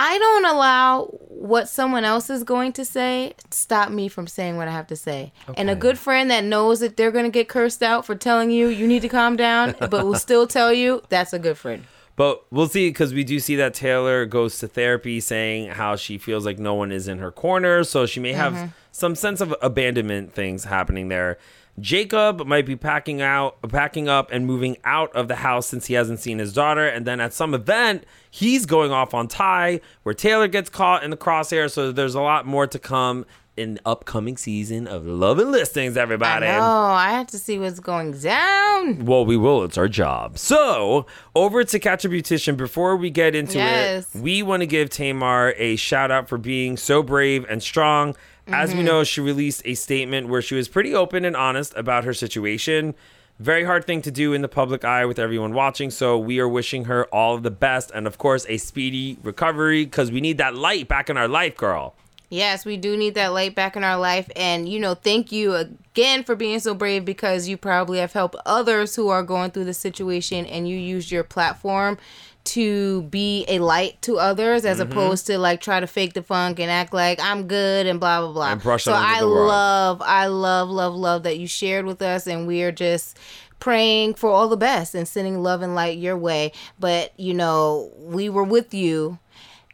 I 0.00 0.16
don't 0.18 0.44
allow 0.44 1.06
what 1.28 1.68
someone 1.68 2.04
else 2.04 2.30
is 2.30 2.44
going 2.44 2.72
to 2.74 2.84
say 2.84 3.34
stop 3.50 3.90
me 3.90 4.06
from 4.06 4.28
saying 4.28 4.56
what 4.56 4.68
I 4.68 4.70
have 4.70 4.86
to 4.88 4.96
say. 4.96 5.32
And 5.56 5.68
a 5.68 5.74
good 5.74 5.98
friend 5.98 6.30
that 6.30 6.44
knows 6.44 6.78
that 6.80 6.96
they're 6.96 7.10
going 7.10 7.24
to 7.24 7.30
get 7.30 7.48
cursed 7.48 7.82
out 7.82 8.06
for 8.06 8.14
telling 8.14 8.52
you 8.52 8.68
you 8.68 8.86
need 8.86 9.02
to 9.02 9.08
calm 9.08 9.34
down, 9.34 9.74
but 9.80 10.04
will 10.04 10.14
still 10.14 10.46
tell 10.46 10.72
you, 10.72 11.02
that's 11.08 11.32
a 11.32 11.38
good 11.38 11.58
friend. 11.58 11.84
But 12.18 12.44
we'll 12.52 12.66
see 12.66 12.88
because 12.90 13.14
we 13.14 13.22
do 13.22 13.38
see 13.38 13.54
that 13.56 13.74
Taylor 13.74 14.26
goes 14.26 14.58
to 14.58 14.66
therapy 14.66 15.20
saying 15.20 15.68
how 15.70 15.94
she 15.94 16.18
feels 16.18 16.44
like 16.44 16.58
no 16.58 16.74
one 16.74 16.90
is 16.90 17.06
in 17.06 17.18
her 17.18 17.30
corner. 17.30 17.84
So 17.84 18.06
she 18.06 18.18
may 18.18 18.32
have 18.32 18.54
Mm-hmm. 18.54 18.66
some 18.90 19.14
sense 19.14 19.40
of 19.40 19.54
abandonment 19.62 20.32
things 20.34 20.64
happening 20.64 21.06
there. 21.08 21.38
Jacob 21.78 22.44
might 22.44 22.66
be 22.66 22.74
packing 22.74 23.22
out, 23.22 23.62
packing 23.68 24.08
up 24.08 24.32
and 24.32 24.44
moving 24.46 24.76
out 24.82 25.14
of 25.14 25.28
the 25.28 25.36
house 25.36 25.68
since 25.68 25.86
he 25.86 25.94
hasn't 25.94 26.18
seen 26.18 26.40
his 26.40 26.52
daughter. 26.52 26.84
And 26.88 27.06
then 27.06 27.20
at 27.20 27.32
some 27.32 27.54
event, 27.54 28.02
he's 28.28 28.66
going 28.66 28.90
off 28.90 29.14
on 29.14 29.28
Ty 29.28 29.80
where 30.02 30.12
Taylor 30.14 30.48
gets 30.48 30.68
caught 30.68 31.04
in 31.04 31.10
the 31.10 31.16
crosshair. 31.16 31.70
So 31.70 31.92
there's 31.92 32.16
a 32.16 32.20
lot 32.20 32.46
more 32.46 32.66
to 32.66 32.80
come 32.80 33.26
in 33.58 33.74
the 33.74 33.80
upcoming 33.84 34.36
season 34.36 34.86
of 34.86 35.04
Love 35.06 35.38
and 35.38 35.50
Listings, 35.52 35.96
I 35.96 36.02
everybody. 36.02 36.46
know. 36.46 36.62
I 36.62 37.10
have 37.10 37.26
to 37.28 37.38
see 37.38 37.58
what's 37.58 37.80
going 37.80 38.12
down. 38.12 39.04
Well, 39.04 39.26
we 39.26 39.36
will. 39.36 39.64
It's 39.64 39.76
our 39.76 39.88
job. 39.88 40.38
So, 40.38 41.06
over 41.34 41.64
to 41.64 41.78
Catch 41.78 42.04
a 42.04 42.08
Beautician. 42.08 42.56
Before 42.56 42.96
we 42.96 43.10
get 43.10 43.34
into 43.34 43.58
Yes. 43.58 44.14
it, 44.14 44.20
we 44.22 44.42
want 44.42 44.60
to 44.62 44.66
give 44.66 44.88
Tamar 44.90 45.54
a 45.58 45.76
shout 45.76 46.10
out 46.10 46.28
for 46.28 46.38
being 46.38 46.76
so 46.76 47.02
brave 47.02 47.44
and 47.50 47.62
strong. 47.62 48.14
As 48.46 48.70
Mm-hmm. 48.70 48.78
we 48.78 48.84
know, 48.84 49.04
she 49.04 49.20
released 49.20 49.60
a 49.66 49.74
statement 49.74 50.28
where 50.28 50.40
she 50.40 50.54
was 50.54 50.68
pretty 50.68 50.94
open 50.94 51.24
and 51.26 51.36
honest 51.36 51.74
about 51.76 52.04
her 52.04 52.14
situation. 52.14 52.94
Very 53.38 53.62
hard 53.64 53.84
thing 53.86 54.02
to 54.02 54.10
do 54.10 54.32
in 54.32 54.42
the 54.42 54.48
public 54.48 54.84
eye 54.84 55.04
with 55.04 55.18
everyone 55.18 55.52
watching. 55.52 55.90
So, 55.90 56.16
we 56.18 56.38
are 56.40 56.48
wishing 56.48 56.86
her 56.86 57.04
all 57.14 57.34
of 57.34 57.42
the 57.42 57.50
best 57.50 57.90
and, 57.94 58.06
of 58.06 58.16
course, 58.18 58.46
a 58.48 58.56
speedy 58.56 59.18
recovery 59.22 59.84
because 59.84 60.10
we 60.10 60.20
need 60.20 60.38
that 60.38 60.54
light 60.54 60.88
back 60.88 61.10
in 61.10 61.16
our 61.16 61.28
life, 61.28 61.56
girl. 61.56 61.94
Yes, 62.30 62.66
we 62.66 62.76
do 62.76 62.96
need 62.96 63.14
that 63.14 63.28
light 63.32 63.54
back 63.54 63.74
in 63.76 63.84
our 63.84 63.98
life. 63.98 64.30
And, 64.36 64.68
you 64.68 64.78
know, 64.78 64.94
thank 64.94 65.32
you 65.32 65.54
again 65.54 66.24
for 66.24 66.36
being 66.36 66.60
so 66.60 66.74
brave 66.74 67.04
because 67.04 67.48
you 67.48 67.56
probably 67.56 67.98
have 67.98 68.12
helped 68.12 68.36
others 68.44 68.94
who 68.96 69.08
are 69.08 69.22
going 69.22 69.50
through 69.50 69.64
the 69.64 69.74
situation 69.74 70.44
and 70.44 70.68
you 70.68 70.76
used 70.76 71.10
your 71.10 71.24
platform 71.24 71.96
to 72.44 73.02
be 73.02 73.44
a 73.48 73.58
light 73.58 74.00
to 74.02 74.18
others 74.18 74.64
as 74.64 74.78
Mm-hmm. 74.78 74.92
opposed 74.92 75.26
to 75.26 75.38
like 75.38 75.60
try 75.60 75.80
to 75.80 75.86
fake 75.86 76.14
the 76.14 76.22
funk 76.22 76.58
and 76.60 76.70
act 76.70 76.94
like 76.94 77.18
I'm 77.20 77.46
good 77.46 77.86
and 77.86 77.98
blah 78.00 78.20
blah 78.20 78.32
blah. 78.32 78.52
And 78.52 78.62
brush 78.62 78.84
so 78.84 78.92
I 78.94 79.20
love, 79.20 80.00
I 80.02 80.26
love, 80.26 80.68
love, 80.70 80.94
love 80.94 81.22
that 81.24 81.38
you 81.38 81.46
shared 81.46 81.84
with 81.84 82.00
us 82.00 82.26
and 82.26 82.46
we 82.46 82.62
are 82.62 82.72
just 82.72 83.18
praying 83.60 84.14
for 84.14 84.30
all 84.30 84.48
the 84.48 84.56
best 84.56 84.94
and 84.94 85.06
sending 85.06 85.42
love 85.42 85.60
and 85.62 85.74
light 85.74 85.98
your 85.98 86.16
way. 86.16 86.52
But 86.78 87.12
you 87.18 87.34
know, 87.34 87.90
we 87.98 88.28
were 88.30 88.44
with 88.44 88.72
you 88.72 89.18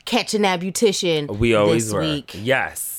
catching 0.04 0.42
that 0.42 0.60
beautician 0.60 1.38
We 1.38 1.54
always 1.54 1.86
this 1.86 1.94
were. 1.94 2.00
week. 2.00 2.32
Yes. 2.34 2.90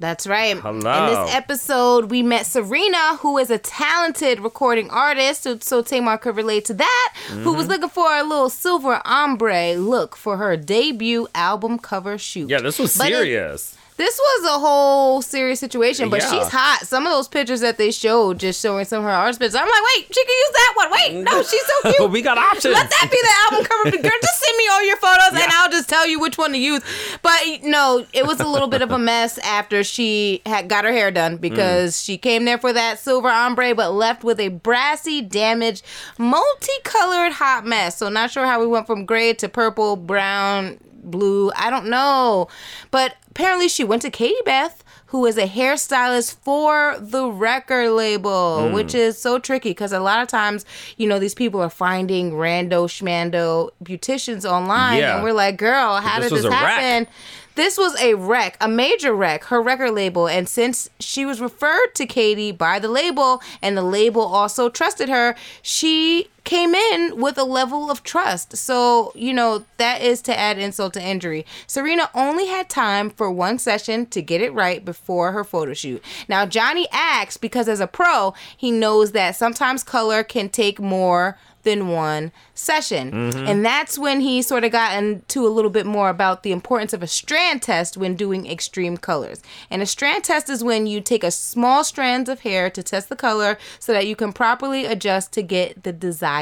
That's 0.00 0.28
right. 0.28 0.56
Hello. 0.56 0.76
In 0.78 0.80
this 1.24 1.34
episode, 1.34 2.08
we 2.08 2.22
met 2.22 2.46
Serena, 2.46 3.16
who 3.16 3.36
is 3.36 3.50
a 3.50 3.58
talented 3.58 4.38
recording 4.38 4.88
artist, 4.90 5.42
so, 5.42 5.58
so 5.58 5.82
Tamar 5.82 6.18
could 6.18 6.36
relate 6.36 6.64
to 6.66 6.74
that, 6.74 7.14
who 7.30 7.52
was 7.52 7.62
Mm-hmm. 7.64 7.70
looking 7.72 7.88
for 7.88 8.06
a 8.08 8.22
little 8.22 8.48
silver 8.48 9.02
ombre 9.04 9.74
look 9.74 10.14
for 10.14 10.36
her 10.36 10.56
debut 10.56 11.26
album 11.34 11.80
cover 11.80 12.16
shoot. 12.16 12.48
Yeah, 12.48 12.60
this 12.60 12.78
was 12.78 12.96
But 12.96 13.08
it- 13.08 13.14
serious. 13.16 13.74
This 13.98 14.16
was 14.16 14.44
a 14.46 14.58
whole 14.60 15.20
serious 15.22 15.58
situation, 15.58 16.08
but 16.08 16.20
Yeah. 16.20 16.30
she's 16.30 16.48
hot. 16.48 16.86
Some 16.86 17.04
of 17.04 17.12
those 17.12 17.26
pictures 17.26 17.60
that 17.60 17.78
they 17.78 17.90
showed 17.90 18.38
just 18.38 18.62
showing 18.62 18.84
some 18.84 19.00
of 19.00 19.04
her 19.04 19.10
art 19.10 19.36
pictures. 19.38 19.56
I'm 19.56 19.68
like, 19.68 19.82
wait, 19.96 20.06
she 20.14 20.24
can 20.24 20.34
use 20.34 20.52
that 20.52 20.72
one. 20.76 20.90
Wait, 20.92 21.14
no, 21.24 21.42
she's 21.42 21.66
so 21.66 21.92
cute. 21.96 22.10
we 22.10 22.22
got 22.22 22.38
options. 22.38 22.74
Let 22.74 22.88
that 22.88 23.08
be 23.10 23.18
the 23.20 23.56
album 23.56 23.66
cover. 23.68 23.90
Girl, 23.90 24.18
just 24.22 24.38
send 24.38 24.56
me 24.56 24.68
all 24.70 24.86
your 24.86 24.96
photos 24.98 25.42
and 25.42 25.52
I'll 25.52 25.70
just 25.70 25.88
tell 25.88 26.06
you 26.06 26.20
which 26.20 26.38
one 26.38 26.52
to 26.52 26.58
use. 26.58 26.80
But 27.22 27.42
no, 27.64 28.06
it 28.12 28.24
was 28.24 28.38
a 28.38 28.46
little 28.46 28.68
bit 28.68 28.82
of 28.82 28.92
a 28.92 28.98
mess 28.98 29.36
after 29.38 29.82
she 29.82 30.42
had 30.46 30.68
got 30.68 30.84
her 30.84 30.92
hair 30.92 31.10
done 31.10 31.36
because 31.36 31.96
mm. 31.96 32.04
she 32.04 32.18
came 32.18 32.44
there 32.44 32.58
for 32.58 32.72
that 32.72 33.00
silver 33.00 33.28
ombre, 33.28 33.74
but 33.74 33.90
left 33.90 34.22
with 34.22 34.38
a 34.38 34.48
brassy, 34.48 35.20
damaged, 35.22 35.84
multicolored 36.18 37.32
hot 37.32 37.66
mess. 37.66 37.98
So 37.98 38.08
not 38.08 38.30
sure 38.30 38.46
how 38.46 38.60
we 38.60 38.68
went 38.68 38.86
from 38.86 39.06
gray 39.06 39.34
to 39.34 39.48
purple, 39.48 39.96
brown, 39.96 40.78
blue. 41.02 41.50
I 41.56 41.70
don't 41.70 41.86
know. 41.86 42.48
But 42.90 43.16
apparently 43.38 43.68
she 43.68 43.84
went 43.84 44.02
to 44.02 44.10
Katie 44.10 44.34
Beth. 44.44 44.82
Who 45.12 45.24
is 45.24 45.38
a 45.38 45.46
hairstylist 45.46 46.34
for 46.42 46.96
the 47.00 47.30
record 47.30 47.92
label, 47.92 48.68
Hmm. 48.68 48.74
which 48.74 48.94
is 48.94 49.16
so 49.18 49.38
tricky 49.38 49.70
because 49.70 49.90
a 49.90 50.00
lot 50.00 50.20
of 50.20 50.28
times, 50.28 50.66
you 50.98 51.08
know, 51.08 51.18
these 51.18 51.34
people 51.34 51.62
are 51.62 51.70
finding 51.70 52.32
rando 52.32 52.86
schmando 52.86 53.70
beauticians 53.82 54.44
online, 54.44 54.98
Yeah. 54.98 55.14
and 55.14 55.24
we're 55.24 55.32
like, 55.32 55.56
girl, 55.56 55.96
how 55.96 56.20
this 56.20 56.30
did 56.30 56.42
this 56.44 56.52
happen? 56.52 57.06
This 57.54 57.78
was 57.78 57.98
a 58.02 58.14
wreck, 58.14 58.58
a 58.60 58.68
major 58.68 59.14
wreck, 59.14 59.44
her 59.44 59.62
record 59.62 59.92
label. 59.92 60.28
And 60.28 60.46
since 60.46 60.90
she 61.00 61.24
was 61.24 61.40
referred 61.40 61.94
to 61.94 62.04
Katie 62.04 62.52
by 62.52 62.78
the 62.78 62.88
label 62.88 63.40
and 63.62 63.78
the 63.78 63.82
label 63.82 64.20
also 64.22 64.68
trusted 64.68 65.08
her, 65.08 65.34
she 65.62 66.28
came 66.48 66.74
in 66.74 67.20
with 67.20 67.36
a 67.36 67.44
level 67.44 67.90
of 67.90 68.02
trust. 68.02 68.56
So, 68.56 69.12
you 69.14 69.34
know, 69.34 69.66
that 69.76 70.00
is 70.00 70.22
to 70.22 70.38
add 70.38 70.58
insult 70.58 70.94
to 70.94 71.02
injury. 71.02 71.44
Serena 71.66 72.08
only 72.14 72.46
had 72.46 72.70
time 72.70 73.10
for 73.10 73.30
one 73.30 73.58
session 73.58 74.06
to 74.06 74.22
get 74.22 74.40
it 74.40 74.54
right 74.54 74.82
before 74.82 75.32
her 75.32 75.44
photo 75.44 75.74
shoot. 75.74 76.02
Now, 76.26 76.46
Johnny 76.46 76.88
acts 76.90 77.36
because 77.36 77.68
as 77.68 77.80
a 77.80 77.86
pro, 77.86 78.32
he 78.56 78.70
knows 78.70 79.12
that 79.12 79.36
sometimes 79.36 79.84
color 79.84 80.24
can 80.24 80.48
take 80.48 80.80
more 80.80 81.36
than 81.64 81.88
one 81.88 82.32
session. 82.54 83.12
Mm-hmm. 83.12 83.46
And 83.46 83.64
that's 83.64 83.98
when 83.98 84.20
he 84.20 84.40
sort 84.40 84.64
of 84.64 84.72
got 84.72 84.96
into 84.96 85.46
a 85.46 85.50
little 85.50 85.70
bit 85.70 85.84
more 85.84 86.08
about 86.08 86.42
the 86.42 86.52
importance 86.52 86.94
of 86.94 87.02
a 87.02 87.06
strand 87.06 87.60
test 87.60 87.96
when 87.96 88.14
doing 88.14 88.46
extreme 88.46 88.96
colors. 88.96 89.42
And 89.70 89.82
a 89.82 89.86
strand 89.86 90.24
test 90.24 90.48
is 90.48 90.64
when 90.64 90.86
you 90.86 91.02
take 91.02 91.22
a 91.22 91.30
small 91.30 91.84
strands 91.84 92.30
of 92.30 92.40
hair 92.40 92.70
to 92.70 92.82
test 92.82 93.10
the 93.10 93.16
color 93.16 93.58
so 93.78 93.92
that 93.92 94.06
you 94.06 94.16
can 94.16 94.32
properly 94.32 94.86
adjust 94.86 95.32
to 95.32 95.42
get 95.42 95.82
the 95.82 95.92
desired 95.92 96.37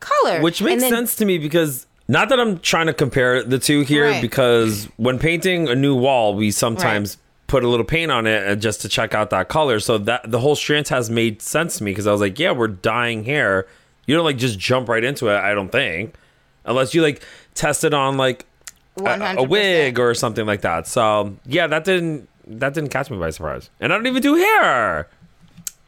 color. 0.00 0.40
Which 0.40 0.62
makes 0.62 0.82
then- 0.82 0.90
sense 0.90 1.16
to 1.16 1.24
me 1.24 1.38
because 1.38 1.86
not 2.08 2.28
that 2.30 2.40
I'm 2.40 2.58
trying 2.58 2.86
to 2.86 2.92
compare 2.94 3.42
the 3.42 3.58
two 3.58 3.82
here, 3.82 4.06
Right. 4.10 4.20
because 4.22 4.88
when 4.96 5.18
painting 5.18 5.68
a 5.68 5.74
new 5.74 5.94
wall, 5.94 6.34
we 6.34 6.50
sometimes 6.50 7.16
put 7.46 7.62
a 7.64 7.68
little 7.68 7.84
paint 7.84 8.10
on 8.10 8.26
it 8.26 8.46
uh, 8.48 8.54
just 8.54 8.80
to 8.80 8.88
check 8.88 9.14
out 9.14 9.30
that 9.30 9.48
color. 9.48 9.78
So 9.78 9.98
that 9.98 10.30
the 10.30 10.40
whole 10.40 10.54
strand 10.56 10.88
has 10.88 11.10
made 11.10 11.40
sense 11.42 11.78
to 11.78 11.84
me 11.84 11.90
because 11.92 12.06
I 12.06 12.12
was 12.12 12.20
like, 12.20 12.38
yeah, 12.38 12.50
we're 12.52 12.68
dyeing 12.68 13.24
hair. 13.24 13.66
You 14.06 14.16
don't 14.16 14.24
like 14.24 14.38
just 14.38 14.58
jump 14.58 14.88
right 14.88 15.04
into 15.04 15.28
it. 15.28 15.36
I 15.36 15.54
don't 15.54 15.70
think, 15.70 16.14
unless 16.64 16.94
you 16.94 17.02
like 17.02 17.22
test 17.54 17.84
it 17.84 17.94
on 17.94 18.16
like 18.16 18.46
a, 18.98 19.34
a 19.38 19.42
wig 19.42 19.98
or 19.98 20.12
something 20.14 20.44
like 20.46 20.62
that. 20.62 20.86
So 20.86 21.36
yeah, 21.46 21.66
that 21.68 21.84
didn't 21.84 22.28
that 22.46 22.74
didn't 22.74 22.90
catch 22.90 23.10
me 23.10 23.18
by 23.18 23.30
surprise. 23.30 23.70
And 23.80 23.92
I 23.92 23.96
don't 23.96 24.06
even 24.06 24.22
do 24.22 24.34
hair. 24.34 25.08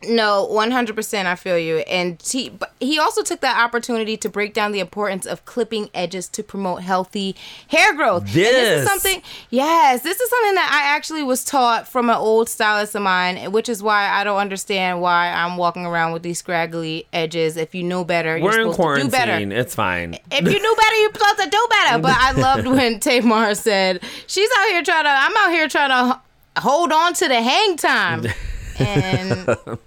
No, 0.08 0.44
one 0.46 0.70
hundred 0.70 0.96
percent. 0.96 1.28
I 1.28 1.34
feel 1.34 1.58
you. 1.58 1.78
And 1.78 2.20
he, 2.22 2.48
but 2.50 2.72
he 2.80 2.98
also 2.98 3.22
took 3.22 3.40
that 3.40 3.58
opportunity 3.62 4.16
to 4.18 4.28
break 4.28 4.54
down 4.54 4.72
the 4.72 4.80
importance 4.80 5.26
of 5.26 5.44
clipping 5.44 5.90
edges 5.94 6.28
to 6.30 6.42
promote 6.42 6.82
healthy 6.82 7.36
hair 7.68 7.94
growth. 7.94 8.22
And 8.24 8.32
this 8.32 8.80
is 8.82 8.88
something. 8.88 9.22
Yes, 9.50 10.02
this 10.02 10.20
is 10.20 10.28
something 10.30 10.54
that 10.54 10.70
I 10.72 10.94
actually 10.96 11.22
was 11.22 11.44
taught 11.44 11.86
from 11.88 12.08
an 12.10 12.16
old 12.16 12.48
stylist 12.48 12.94
of 12.94 13.02
mine, 13.02 13.52
which 13.52 13.68
is 13.68 13.82
why 13.82 14.08
I 14.08 14.24
don't 14.24 14.38
understand 14.38 15.00
why 15.00 15.32
I'm 15.32 15.56
walking 15.56 15.86
around 15.86 16.12
with 16.12 16.22
these 16.22 16.38
scraggly 16.38 17.06
edges. 17.12 17.56
If 17.56 17.74
you 17.74 17.82
know 17.82 18.04
better, 18.04 18.34
We're 18.40 18.52
you're 18.52 18.66
in 18.68 18.72
to 18.72 19.02
do 19.04 19.10
better. 19.10 19.32
quarantine. 19.32 19.52
It's 19.52 19.74
fine. 19.74 20.18
If 20.30 20.44
you 20.44 20.60
knew 20.60 20.76
better, 20.76 20.96
you're 20.96 21.12
supposed 21.12 21.38
to 21.38 21.50
do 21.50 21.66
better. 21.70 21.98
But 22.02 22.16
I 22.18 22.32
loved 22.32 22.66
when 22.66 23.00
Tamar 23.04 23.54
said, 23.54 24.02
"She's 24.26 24.50
out 24.58 24.68
here 24.68 24.82
trying 24.82 25.04
to. 25.04 25.10
I'm 25.10 25.36
out 25.38 25.50
here 25.50 25.68
trying 25.68 25.90
to 25.90 26.20
hold 26.60 26.92
on 26.92 27.14
to 27.14 27.28
the 27.28 27.42
hang 27.42 27.76
time." 27.76 28.26
And 28.78 29.78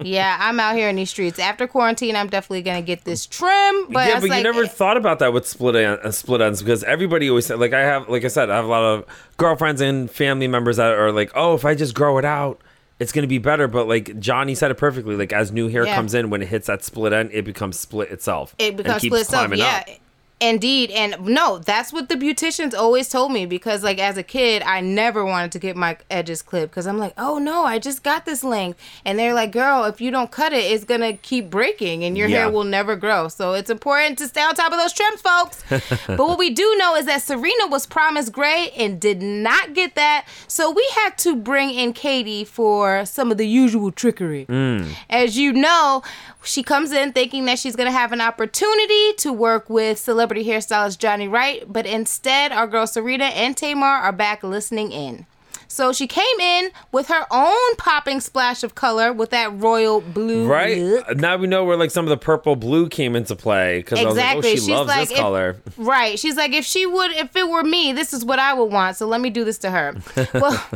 yeah, 0.00 0.36
I'm 0.40 0.60
out 0.60 0.74
here 0.76 0.88
in 0.88 0.96
these 0.96 1.10
streets. 1.10 1.38
After 1.38 1.66
quarantine, 1.66 2.16
I'm 2.16 2.28
definitely 2.28 2.62
gonna 2.62 2.82
get 2.82 3.04
this 3.04 3.26
trim. 3.26 3.92
But 3.92 4.08
yeah, 4.08 4.20
but 4.20 4.28
like, 4.30 4.38
you 4.38 4.44
never 4.44 4.66
thought 4.66 4.96
about 4.96 5.18
that 5.20 5.32
with 5.32 5.46
split 5.46 5.76
en- 5.76 5.98
uh, 6.02 6.10
split 6.10 6.40
ends 6.40 6.62
because 6.62 6.84
everybody 6.84 7.28
always 7.28 7.46
said 7.46 7.58
like 7.58 7.72
I 7.72 7.80
have 7.80 8.08
like 8.08 8.24
I 8.24 8.28
said 8.28 8.50
I 8.50 8.56
have 8.56 8.64
a 8.64 8.68
lot 8.68 8.82
of 8.84 9.04
girlfriends 9.36 9.80
and 9.80 10.10
family 10.10 10.48
members 10.48 10.76
that 10.76 10.92
are 10.92 11.12
like 11.12 11.30
oh 11.34 11.54
if 11.54 11.64
I 11.64 11.74
just 11.74 11.94
grow 11.94 12.18
it 12.18 12.24
out 12.24 12.60
it's 13.00 13.12
gonna 13.12 13.26
be 13.26 13.38
better 13.38 13.68
but 13.68 13.86
like 13.88 14.18
Johnny 14.18 14.54
said 14.54 14.70
it 14.70 14.74
perfectly 14.76 15.16
like 15.16 15.32
as 15.32 15.52
new 15.52 15.68
hair 15.68 15.84
Yeah. 15.84 15.94
comes 15.94 16.14
in 16.14 16.30
when 16.30 16.42
it 16.42 16.48
hits 16.48 16.66
that 16.66 16.82
split 16.84 17.12
end 17.12 17.30
it 17.32 17.44
becomes 17.44 17.78
split 17.78 18.10
itself 18.10 18.54
it 18.58 18.68
and 18.68 18.76
becomes 18.76 19.00
keeps 19.02 19.10
split 19.10 19.20
itself. 19.22 19.54
Yeah. 19.56 19.84
up. 19.88 19.98
Indeed, 20.40 20.92
and 20.92 21.18
no, 21.26 21.58
that's 21.58 21.92
what 21.92 22.08
the 22.08 22.14
beauticians 22.14 22.72
always 22.72 23.08
told 23.08 23.32
me 23.32 23.44
because, 23.44 23.82
like, 23.82 23.98
as 23.98 24.16
a 24.16 24.22
kid, 24.22 24.62
I 24.62 24.80
never 24.80 25.24
wanted 25.24 25.50
to 25.52 25.58
get 25.58 25.76
my 25.76 25.96
edges 26.10 26.42
clipped 26.42 26.70
because 26.70 26.86
I'm 26.86 26.96
like, 26.96 27.12
oh 27.18 27.38
no, 27.38 27.64
I 27.64 27.80
just 27.80 28.04
got 28.04 28.24
this 28.24 28.44
length, 28.44 28.78
and 29.04 29.18
they're 29.18 29.34
like, 29.34 29.50
girl, 29.50 29.84
if 29.84 30.00
you 30.00 30.12
don't 30.12 30.30
cut 30.30 30.52
it, 30.52 30.58
it's 30.70 30.84
gonna 30.84 31.14
keep 31.14 31.50
breaking, 31.50 32.04
and 32.04 32.16
your 32.16 32.28
Yeah. 32.28 32.36
hair 32.44 32.50
will 32.50 32.62
never 32.62 32.94
grow. 32.94 33.26
So 33.26 33.54
it's 33.54 33.68
important 33.68 34.16
to 34.18 34.28
stay 34.28 34.40
on 34.42 34.54
top 34.54 34.70
of 34.72 34.78
those 34.78 34.92
trims, 34.92 35.20
folks. 35.20 35.64
but 36.06 36.18
what 36.18 36.38
we 36.38 36.50
do 36.50 36.76
know 36.78 36.94
is 36.94 37.06
that 37.06 37.22
Serena 37.22 37.66
was 37.66 37.84
promised 37.84 38.32
gray 38.32 38.70
and 38.76 39.00
did 39.00 39.20
not 39.20 39.74
get 39.74 39.96
that, 39.96 40.24
so 40.46 40.70
we 40.70 40.88
had 40.94 41.18
to 41.18 41.34
bring 41.34 41.70
in 41.70 41.92
Katie 41.92 42.44
for 42.44 43.04
some 43.06 43.32
of 43.32 43.38
the 43.38 43.48
usual 43.48 43.90
trickery. 43.90 44.46
Mm. 44.46 44.94
As 45.10 45.36
you 45.36 45.52
know, 45.52 46.02
she 46.48 46.62
comes 46.62 46.92
in 46.92 47.12
thinking 47.12 47.44
that 47.44 47.58
she's 47.58 47.76
going 47.76 47.86
to 47.88 47.96
have 47.96 48.12
an 48.12 48.20
opportunity 48.20 49.12
to 49.18 49.32
work 49.32 49.68
with 49.68 49.98
celebrity 49.98 50.44
hairstylist 50.44 50.98
Johnny 50.98 51.28
Wright, 51.28 51.62
but 51.70 51.86
instead, 51.86 52.52
our 52.52 52.66
girl 52.66 52.86
Serena 52.86 53.26
and 53.26 53.56
Tamar 53.56 53.86
are 53.86 54.12
back 54.12 54.42
listening 54.42 54.90
in. 54.92 55.26
So 55.70 55.92
she 55.92 56.06
came 56.06 56.40
in 56.40 56.70
with 56.92 57.08
her 57.08 57.26
own 57.30 57.76
popping 57.76 58.20
splash 58.20 58.62
of 58.64 58.74
color 58.74 59.12
with 59.12 59.28
that 59.30 59.52
royal 59.52 60.00
blue 60.00 60.46
Right 60.48 60.78
look. 60.78 61.06
Uh, 61.06 61.12
now, 61.12 61.36
we 61.36 61.46
know 61.46 61.62
where 61.66 61.76
like 61.76 61.90
some 61.90 62.06
of 62.06 62.08
the 62.08 62.16
purple 62.16 62.56
blue 62.56 62.88
came 62.88 63.14
into 63.14 63.36
play 63.36 63.80
because 63.80 63.98
I 63.98 64.04
was 64.06 64.16
like, 64.16 64.36
Exactly. 64.38 64.48
oh, 64.48 64.54
she 64.54 64.56
She's 64.60 64.68
loves 64.70 64.88
like, 64.88 65.00
this 65.00 65.10
if- 65.10 65.18
color. 65.18 65.56
Right. 65.76 66.18
She's 66.18 66.36
like, 66.36 66.52
if 66.54 66.64
she 66.64 66.86
would, 66.86 67.10
if 67.10 67.36
it 67.36 67.46
were 67.46 67.62
me, 67.62 67.92
this 67.92 68.14
is 68.14 68.24
what 68.24 68.38
I 68.38 68.54
would 68.54 68.72
want. 68.72 68.96
So 68.96 69.06
let 69.06 69.20
me 69.20 69.28
do 69.28 69.44
this 69.44 69.58
to 69.58 69.70
her. 69.70 69.94
Well, 70.32 70.66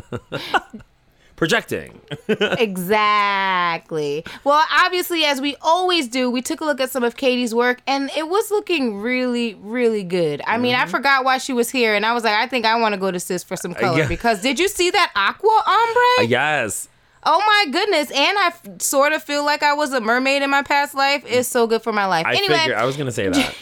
Projecting. 1.42 2.00
exactly. 2.28 4.24
Well, 4.44 4.64
obviously, 4.72 5.24
as 5.24 5.40
we 5.40 5.56
always 5.60 6.06
do, 6.06 6.30
we 6.30 6.40
took 6.40 6.60
a 6.60 6.64
look 6.64 6.80
at 6.80 6.92
some 6.92 7.02
of 7.02 7.16
Katie's 7.16 7.52
work 7.52 7.82
and 7.84 8.12
it 8.16 8.28
was 8.28 8.52
looking 8.52 9.00
really, 9.00 9.54
really 9.54 10.04
good. 10.04 10.40
I 10.46 10.56
mean, 10.56 10.76
I 10.76 10.82
mm-hmm. 10.82 10.92
forgot 10.92 11.24
why 11.24 11.38
she 11.38 11.52
was 11.52 11.68
here 11.68 11.96
and 11.96 12.06
I 12.06 12.12
was 12.12 12.22
like, 12.22 12.36
I 12.36 12.46
think 12.46 12.64
I 12.64 12.78
want 12.78 12.94
to 12.94 13.00
go 13.00 13.10
to 13.10 13.18
Sis 13.18 13.42
for 13.42 13.56
some 13.56 13.72
uh, 13.72 13.74
color 13.74 13.98
yeah. 13.98 14.06
because 14.06 14.40
did 14.40 14.60
you 14.60 14.68
see 14.68 14.90
that 14.90 15.10
aqua 15.16 15.62
ombre? 15.66 16.02
Uh, 16.20 16.28
yes. 16.28 16.88
Oh 17.24 17.42
my 17.44 17.72
goodness. 17.72 18.12
And 18.12 18.38
I 18.38 18.46
f- 18.46 18.80
sort 18.80 19.12
of 19.12 19.20
feel 19.24 19.44
like 19.44 19.64
I 19.64 19.74
was 19.74 19.92
a 19.92 20.00
mermaid 20.00 20.42
in 20.42 20.50
my 20.50 20.62
past 20.62 20.94
life. 20.94 21.24
It's 21.26 21.48
so 21.48 21.66
good 21.66 21.82
for 21.82 21.92
my 21.92 22.06
life. 22.06 22.24
I 22.24 22.34
anyway, 22.34 22.58
figured 22.58 22.76
I 22.76 22.84
was 22.84 22.96
gonna 22.96 23.10
say 23.10 23.28
that. 23.28 23.54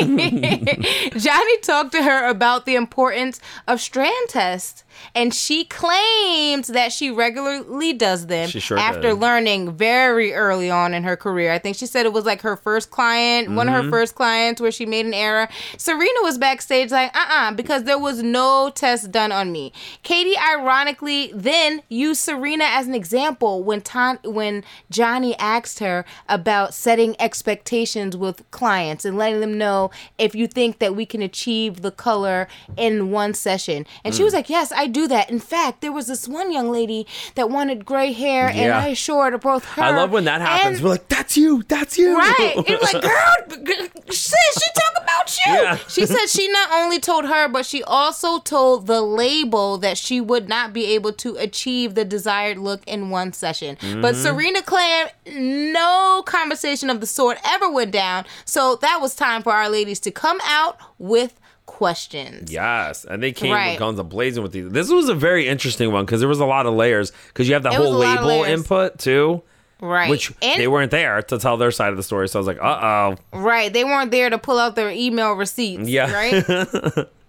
Johnny 1.18 1.58
talked 1.58 1.92
to 1.92 2.02
her 2.02 2.28
about 2.28 2.64
the 2.64 2.76
importance 2.76 3.40
of 3.66 3.80
strand 3.80 4.28
tests, 4.28 4.83
and 5.14 5.32
she 5.34 5.64
claims 5.64 6.68
that 6.68 6.92
she 6.92 7.10
regularly 7.10 7.92
does 7.92 8.26
them 8.26 8.48
She 8.48 8.60
sure 8.60 8.78
after 8.78 9.10
does. 9.10 9.18
learning 9.18 9.72
very 9.76 10.32
early 10.34 10.70
on 10.70 10.94
in 10.94 11.04
her 11.04 11.16
career. 11.16 11.52
I 11.52 11.58
think 11.58 11.76
she 11.76 11.86
said 11.86 12.06
it 12.06 12.12
was 12.12 12.24
like 12.24 12.42
her 12.42 12.56
first 12.56 12.90
client, 12.90 13.50
one 13.52 13.66
Mm-hmm. 13.66 13.76
of 13.76 13.84
her 13.86 13.90
first 13.90 14.14
clients 14.14 14.60
where 14.60 14.70
she 14.72 14.86
made 14.86 15.06
an 15.06 15.14
error. 15.14 15.48
Serena 15.78 16.18
was 16.22 16.38
backstage 16.38 16.90
like, 16.90 17.14
uh 17.16 17.24
uh 17.28 17.52
because 17.52 17.84
there 17.84 17.98
was 17.98 18.22
no 18.22 18.70
test 18.74 19.10
done 19.10 19.32
on 19.32 19.50
me. 19.52 19.72
Katie, 20.02 20.36
ironically, 20.38 21.30
then 21.34 21.82
used 21.88 22.20
Serena 22.20 22.64
as 22.64 22.86
an 22.86 22.94
example 22.94 23.62
when 23.62 23.80
Ton- 23.80 24.18
when 24.24 24.64
Johnny 24.90 25.36
asked 25.38 25.78
her 25.80 26.04
about 26.28 26.74
setting 26.74 27.16
expectations 27.20 28.16
with 28.16 28.48
clients 28.50 29.04
and 29.04 29.16
letting 29.16 29.40
them 29.40 29.56
know 29.58 29.90
if 30.18 30.34
you 30.34 30.46
think 30.46 30.78
that 30.78 30.94
we 30.96 31.06
can 31.06 31.22
achieve 31.22 31.82
the 31.82 31.90
color 31.90 32.46
in 32.76 33.10
one 33.10 33.34
session. 33.34 33.86
And 34.04 34.14
she 34.14 34.20
Mm. 34.22 34.24
was 34.24 34.34
like, 34.34 34.48
Yes, 34.50 34.72
I 34.72 34.83
do 34.86 35.08
that. 35.08 35.30
In 35.30 35.40
fact, 35.40 35.80
there 35.80 35.92
was 35.92 36.06
this 36.06 36.28
one 36.28 36.52
young 36.52 36.70
lady 36.70 37.06
that 37.34 37.50
wanted 37.50 37.84
gray 37.84 38.12
hair, 38.12 38.48
and 38.48 38.56
Yeah. 38.56 38.78
I 38.78 38.88
assured 38.88 39.40
both 39.40 39.64
her. 39.64 39.82
I 39.82 39.90
love 39.90 40.10
when 40.10 40.24
that 40.24 40.40
happens. 40.40 40.82
We're 40.82 40.90
like, 40.90 41.08
that's 41.08 41.36
you, 41.36 41.62
that's 41.68 41.98
you. 41.98 42.16
Right. 42.16 42.54
It 42.56 42.80
was 42.80 42.92
like, 42.92 43.02
girl, 43.66 43.88
sis, 44.10 44.34
she 44.54 44.70
talk 44.74 45.02
about 45.02 45.36
you. 45.46 45.52
Yeah. 45.52 45.76
She 45.88 46.06
said 46.06 46.26
she 46.26 46.48
not 46.48 46.70
only 46.72 47.00
told 47.00 47.26
her, 47.26 47.48
but 47.48 47.66
she 47.66 47.82
also 47.82 48.38
told 48.38 48.86
the 48.86 49.00
label 49.00 49.78
that 49.78 49.98
she 49.98 50.20
would 50.20 50.48
not 50.48 50.72
be 50.72 50.86
able 50.94 51.12
to 51.14 51.36
achieve 51.36 51.94
the 51.94 52.04
desired 52.04 52.58
look 52.58 52.82
in 52.86 53.10
one 53.10 53.32
session. 53.32 53.76
But 53.80 54.14
mm-hmm. 54.14 54.22
Serena 54.22 54.62
claimed 54.62 55.10
no 55.26 56.22
conversation 56.26 56.90
of 56.90 57.00
the 57.00 57.06
sort 57.06 57.38
ever 57.44 57.70
went 57.70 57.90
down. 57.90 58.24
So 58.44 58.76
that 58.76 58.98
was 59.00 59.14
time 59.14 59.42
for 59.42 59.52
our 59.52 59.68
ladies 59.68 60.00
to 60.00 60.10
come 60.10 60.38
out 60.44 60.78
with 60.98 61.40
questions. 61.74 62.52
Yes, 62.52 63.04
and 63.04 63.20
they 63.22 63.32
came 63.32 63.52
Right. 63.52 63.70
with 63.72 63.78
guns 63.80 64.00
blazing 64.02 64.42
with 64.44 64.52
these. 64.52 64.70
This 64.70 64.90
was 64.90 65.08
a 65.08 65.14
very 65.14 65.48
interesting 65.48 65.90
one 65.90 66.04
because 66.06 66.20
there 66.20 66.28
was 66.28 66.38
a 66.40 66.46
lot 66.46 66.66
of 66.66 66.74
layers. 66.74 67.10
Because 67.28 67.48
you 67.48 67.54
have 67.54 67.64
the 67.64 67.70
It 67.70 67.74
whole 67.74 67.96
a 67.96 67.98
lot 67.98 68.18
of 68.18 68.24
label 68.24 68.44
input 68.44 68.98
too, 68.98 69.42
Right. 69.80 70.08
which 70.08 70.32
and, 70.40 70.60
they 70.60 70.68
weren't 70.68 70.92
there 70.92 71.20
to 71.22 71.38
tell 71.38 71.56
their 71.56 71.72
side 71.72 71.90
of 71.90 71.96
the 71.96 72.02
story. 72.04 72.28
So 72.28 72.38
I 72.38 72.40
was 72.40 72.46
like, 72.46 72.58
uh 72.62 73.14
oh, 73.32 73.38
Right. 73.38 73.72
They 73.72 73.82
weren't 73.84 74.12
there 74.12 74.30
to 74.30 74.38
pull 74.38 74.58
out 74.58 74.76
their 74.76 74.90
email 74.90 75.32
receipts. 75.32 75.88
Yeah. 75.88 76.12
Right. 76.12 77.06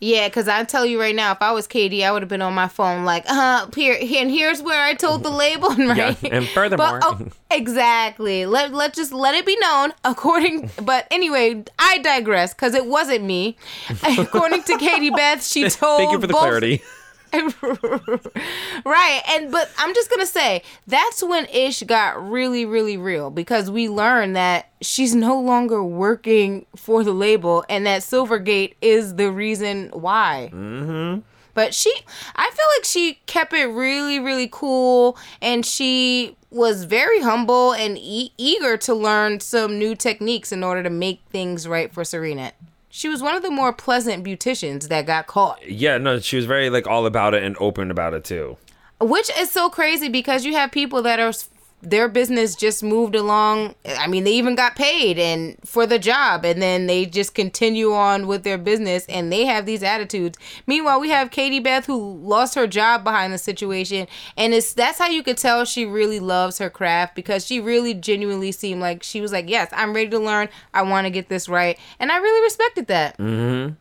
yeah, 0.00 0.28
because 0.28 0.48
I 0.48 0.64
tell 0.64 0.84
you 0.86 1.00
right 1.00 1.14
now, 1.14 1.32
if 1.32 1.42
I 1.42 1.52
was 1.52 1.66
Katie, 1.66 2.04
I 2.04 2.12
would 2.12 2.22
have 2.22 2.28
been 2.28 2.42
on 2.42 2.54
my 2.54 2.68
phone 2.68 3.04
like, 3.04 3.24
uh, 3.28 3.66
here, 3.74 3.96
and 4.00 4.30
here's 4.30 4.62
where 4.62 4.82
I 4.82 4.94
told 4.94 5.22
the 5.22 5.30
label, 5.30 5.68
right? 5.76 6.16
Yeah, 6.22 6.28
and 6.32 6.46
furthermore- 6.48 7.00
But, 7.00 7.20
oh, 7.20 7.26
exactly. 7.50 8.46
Let 8.46 8.72
let 8.72 8.94
just 8.94 9.12
let 9.12 9.34
it 9.34 9.44
be 9.46 9.56
known. 9.60 9.92
According, 10.04 10.70
but 10.82 11.06
anyway, 11.10 11.64
I 11.78 11.98
digress 11.98 12.54
because 12.54 12.74
it 12.74 12.86
wasn't 12.86 13.24
me. 13.24 13.56
According 14.18 14.62
to 14.64 14.78
Katie 14.78 15.10
Beth, 15.10 15.44
she 15.46 15.68
told. 15.68 16.00
Me. 16.00 16.04
Thank 16.06 16.12
you 16.12 16.20
for 16.20 16.26
the 16.26 16.32
both- 16.32 16.40
clarity. 16.42 16.82
right 18.84 19.22
and 19.28 19.50
but 19.50 19.70
i'm 19.78 19.94
just 19.94 20.10
gonna 20.10 20.26
say 20.26 20.62
that's 20.86 21.22
when 21.22 21.46
ish 21.46 21.82
got 21.82 22.30
really 22.30 22.64
really 22.64 22.96
real 22.96 23.30
because 23.30 23.70
we 23.70 23.88
learned 23.88 24.36
that 24.36 24.68
she's 24.80 25.14
no 25.14 25.38
longer 25.40 25.82
working 25.82 26.64
for 26.76 27.04
the 27.04 27.12
label 27.12 27.64
and 27.68 27.86
that 27.86 28.02
silvergate 28.02 28.74
is 28.80 29.16
the 29.16 29.30
reason 29.30 29.90
why 29.92 30.50
mm-hmm. 30.52 31.20
but 31.54 31.74
she 31.74 31.92
i 32.36 32.50
feel 32.50 32.66
like 32.76 32.84
she 32.84 33.14
kept 33.26 33.52
it 33.52 33.66
really 33.66 34.18
really 34.18 34.48
cool 34.50 35.16
and 35.42 35.66
she 35.66 36.36
was 36.50 36.84
very 36.84 37.20
humble 37.20 37.72
and 37.74 37.98
e- 37.98 38.32
eager 38.38 38.76
to 38.76 38.94
learn 38.94 39.38
some 39.40 39.78
new 39.78 39.94
techniques 39.94 40.50
in 40.50 40.64
order 40.64 40.82
to 40.82 40.90
make 40.90 41.20
things 41.30 41.68
right 41.68 41.92
for 41.92 42.04
serena 42.04 42.52
she 42.90 43.08
was 43.08 43.22
one 43.22 43.36
of 43.36 43.42
the 43.42 43.50
more 43.50 43.72
pleasant 43.72 44.24
beauticians 44.24 44.88
that 44.88 45.06
got 45.06 45.26
caught 45.26 45.58
Yeah, 45.68 45.98
no, 45.98 46.18
she 46.20 46.36
was 46.36 46.46
very 46.46 46.70
like 46.70 46.86
all 46.86 47.06
about 47.06 47.34
it 47.34 47.42
and 47.42 47.56
open 47.60 47.90
about 47.90 48.14
it 48.14 48.24
too. 48.24 48.56
which 49.00 49.30
is 49.38 49.50
so 49.50 49.68
crazy 49.70 50.08
because 50.08 50.44
you 50.44 50.54
have 50.54 50.70
people 50.72 51.02
that 51.02 51.20
are 51.20 51.32
their 51.80 52.08
business 52.08 52.54
just 52.54 52.82
moved 52.82 53.14
along. 53.14 53.74
I 53.86 54.06
mean 54.06 54.24
they 54.24 54.32
even 54.32 54.54
got 54.54 54.74
paid 54.74 55.18
and 55.18 55.56
for 55.64 55.86
the 55.86 55.98
job 55.98 56.44
and 56.44 56.60
then 56.60 56.86
they 56.86 57.06
just 57.06 57.34
continue 57.34 57.92
on 57.92 58.26
with 58.26 58.42
their 58.42 58.58
business 58.58 59.06
and 59.06 59.32
they 59.32 59.44
have 59.44 59.64
these 59.64 59.82
attitudes. 59.82 60.38
Meanwhile 60.66 61.00
we 61.00 61.10
have 61.10 61.30
katie 61.30 61.60
beth 61.60 61.86
who 61.86 62.18
lost 62.18 62.54
her 62.54 62.66
job 62.66 63.04
behind 63.04 63.32
the 63.32 63.38
situation 63.38 64.08
and 64.36 64.54
it's 64.54 64.74
that's 64.74 64.98
how 64.98 65.08
you 65.08 65.22
could 65.22 65.38
tell 65.38 65.64
she 65.64 65.86
really 65.86 66.20
loves 66.20 66.58
her 66.58 66.70
craft 66.70 67.14
because 67.14 67.46
she 67.46 67.60
really 67.60 67.94
genuinely 67.94 68.52
seemed 68.52 68.80
like 68.80 69.02
she 69.02 69.20
was 69.20 69.32
like 69.32 69.48
yes 69.48 69.68
i'm 69.72 69.92
ready 69.94 70.10
to 70.10 70.18
learn. 70.18 70.48
I 70.74 70.82
want 70.82 71.06
to 71.06 71.10
get 71.10 71.28
this 71.28 71.48
right. 71.48 71.78
And 72.00 72.10
i 72.10 72.18
really 72.18 72.42
respected 72.42 72.88
that. 72.88 73.16
Mm-hmm. 73.18 73.74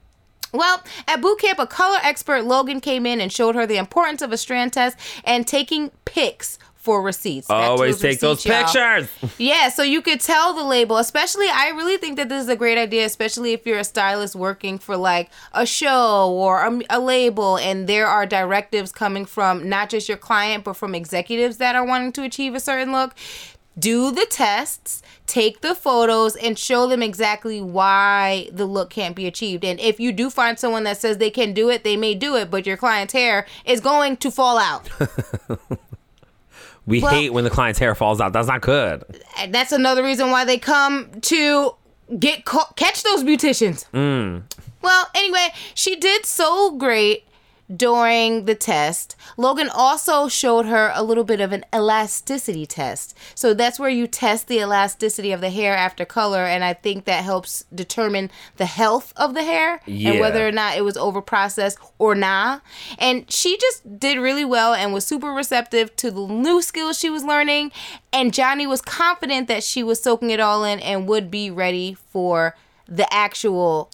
Well, 0.53 0.81
at 1.07 1.21
boot 1.21 1.39
camp, 1.39 1.59
a 1.59 1.67
color 1.67 1.99
expert, 2.01 2.45
Logan, 2.45 2.79
came 2.79 3.05
in 3.05 3.19
and 3.19 3.31
showed 3.31 3.55
her 3.55 3.65
the 3.65 3.77
importance 3.77 4.21
of 4.21 4.31
a 4.31 4.37
strand 4.37 4.73
test 4.73 4.97
and 5.25 5.45
taking 5.45 5.91
pics 6.05 6.57
for 6.87 7.01
receipts. 7.01 7.47
Back 7.47 7.69
Always 7.69 7.99
take 7.99 8.21
those 8.21 8.45
receipts, 8.45 8.73
y'all. 8.73 9.01
pictures. 9.01 9.33
Yeah, 9.37 9.67
so 9.67 9.83
you 9.83 10.01
could 10.01 10.21
tell 10.21 10.53
the 10.53 10.63
label, 10.63 10.95
especially 10.95 11.47
I 11.49 11.71
really 11.75 11.97
think 11.97 12.15
that 12.15 12.29
this 12.29 12.41
is 12.41 12.47
a 12.47 12.55
great 12.55 12.77
idea, 12.77 13.05
especially 13.05 13.51
if 13.51 13.65
you're 13.65 13.79
a 13.79 13.83
stylist 13.83 14.35
working 14.35 14.79
for 14.79 14.95
like 14.95 15.29
a 15.51 15.65
show 15.65 16.31
or 16.31 16.65
a, 16.65 16.79
a 16.89 16.99
label 17.01 17.57
and 17.57 17.87
there 17.87 18.07
are 18.07 18.25
directives 18.25 18.93
coming 18.93 19.25
from 19.25 19.67
not 19.67 19.89
just 19.89 20.07
your 20.07 20.17
client 20.17 20.63
but 20.63 20.77
from 20.77 20.95
executives 20.95 21.57
that 21.57 21.75
are 21.75 21.85
wanting 21.85 22.13
to 22.13 22.23
achieve 22.23 22.55
a 22.55 22.59
certain 22.61 22.93
look. 22.93 23.13
Do 23.77 24.09
the 24.09 24.25
tests, 24.25 25.03
take 25.25 25.59
the 25.59 25.75
photos, 25.75 26.37
and 26.37 26.57
show 26.57 26.87
them 26.87 27.03
exactly 27.03 27.61
why 27.61 28.49
the 28.51 28.65
look 28.65 28.89
can't 28.89 29.13
be 29.15 29.27
achieved. 29.27 29.65
And 29.65 29.77
if 29.81 29.99
you 29.99 30.13
do 30.13 30.29
find 30.29 30.57
someone 30.57 30.85
that 30.85 30.97
says 30.97 31.17
they 31.17 31.29
can 31.29 31.53
do 31.53 31.69
it, 31.69 31.83
they 31.83 31.97
may 31.97 32.15
do 32.15 32.37
it, 32.37 32.49
but 32.49 32.65
your 32.65 32.77
client's 32.77 33.13
hair 33.13 33.45
is 33.65 33.81
going 33.81 34.15
to 34.17 34.31
fall 34.31 34.57
out. 34.57 34.89
We 36.87 37.01
Well- 37.01 37.13
hate 37.13 37.33
when 37.33 37.43
the 37.43 37.49
client's 37.49 37.77
hair 37.79 37.93
falls 37.93 38.19
out. 38.21 38.33
That's 38.33 38.47
not 38.47 38.61
good. 38.61 39.03
That's 39.49 39.71
another 39.73 40.03
reason 40.03 40.31
why 40.31 40.45
they 40.45 40.57
come 40.57 41.09
to 41.23 41.75
get 42.17 42.45
ca- 42.45 42.71
catch 42.77 43.03
those 43.03 43.23
beauticians. 43.23 43.85
Mm. 43.93 44.43
Well, 44.81 45.07
anyway, 45.13 45.49
she 45.73 45.97
did 45.97 46.25
so 46.25 46.71
great 46.71 47.26
during 47.75 48.45
the 48.45 48.55
test. 48.55 49.15
Logan 49.35 49.69
also 49.73 50.27
showed 50.27 50.65
her 50.65 50.91
a 50.95 51.03
little 51.03 51.23
bit 51.23 51.41
of 51.41 51.51
an 51.51 51.65
elasticity 51.73 52.65
test. 52.65 53.17
So 53.35 53.53
that's 53.53 53.79
where 53.79 53.89
you 53.89 54.07
test 54.07 54.47
the 54.47 54.59
elasticity 54.59 55.31
of 55.31 55.41
the 55.41 55.49
hair 55.49 55.75
after 55.75 56.05
color 56.05 56.45
and 56.45 56.63
I 56.63 56.73
think 56.73 57.05
that 57.05 57.23
helps 57.23 57.65
determine 57.73 58.31
the 58.55 58.65
health 58.65 59.13
of 59.17 59.33
the 59.33 59.43
hair 59.43 59.81
and 59.85 60.19
whether 60.19 60.47
or 60.47 60.51
not 60.51 60.77
it 60.77 60.83
was 60.83 60.97
over 60.97 61.21
processed 61.21 61.77
or 61.99 62.15
nah. 62.15 62.59
And 62.97 63.29
she 63.31 63.57
just 63.57 63.99
did 63.99 64.17
really 64.17 64.45
well 64.45 64.73
and 64.73 64.93
was 64.93 65.05
super 65.05 65.31
receptive 65.31 65.95
to 65.97 66.11
the 66.11 66.25
new 66.27 66.61
skills 66.61 66.97
she 66.97 67.09
was 67.09 67.23
learning 67.23 67.71
and 68.13 68.33
Johnny 68.33 68.65
was 68.65 68.81
confident 68.81 69.47
that 69.49 69.63
she 69.63 69.83
was 69.83 70.01
soaking 70.01 70.29
it 70.29 70.39
all 70.39 70.63
in 70.63 70.79
and 70.79 71.07
would 71.07 71.29
be 71.29 71.51
ready 71.51 71.93
for 71.93 72.55
the 72.87 73.11
actual 73.13 73.89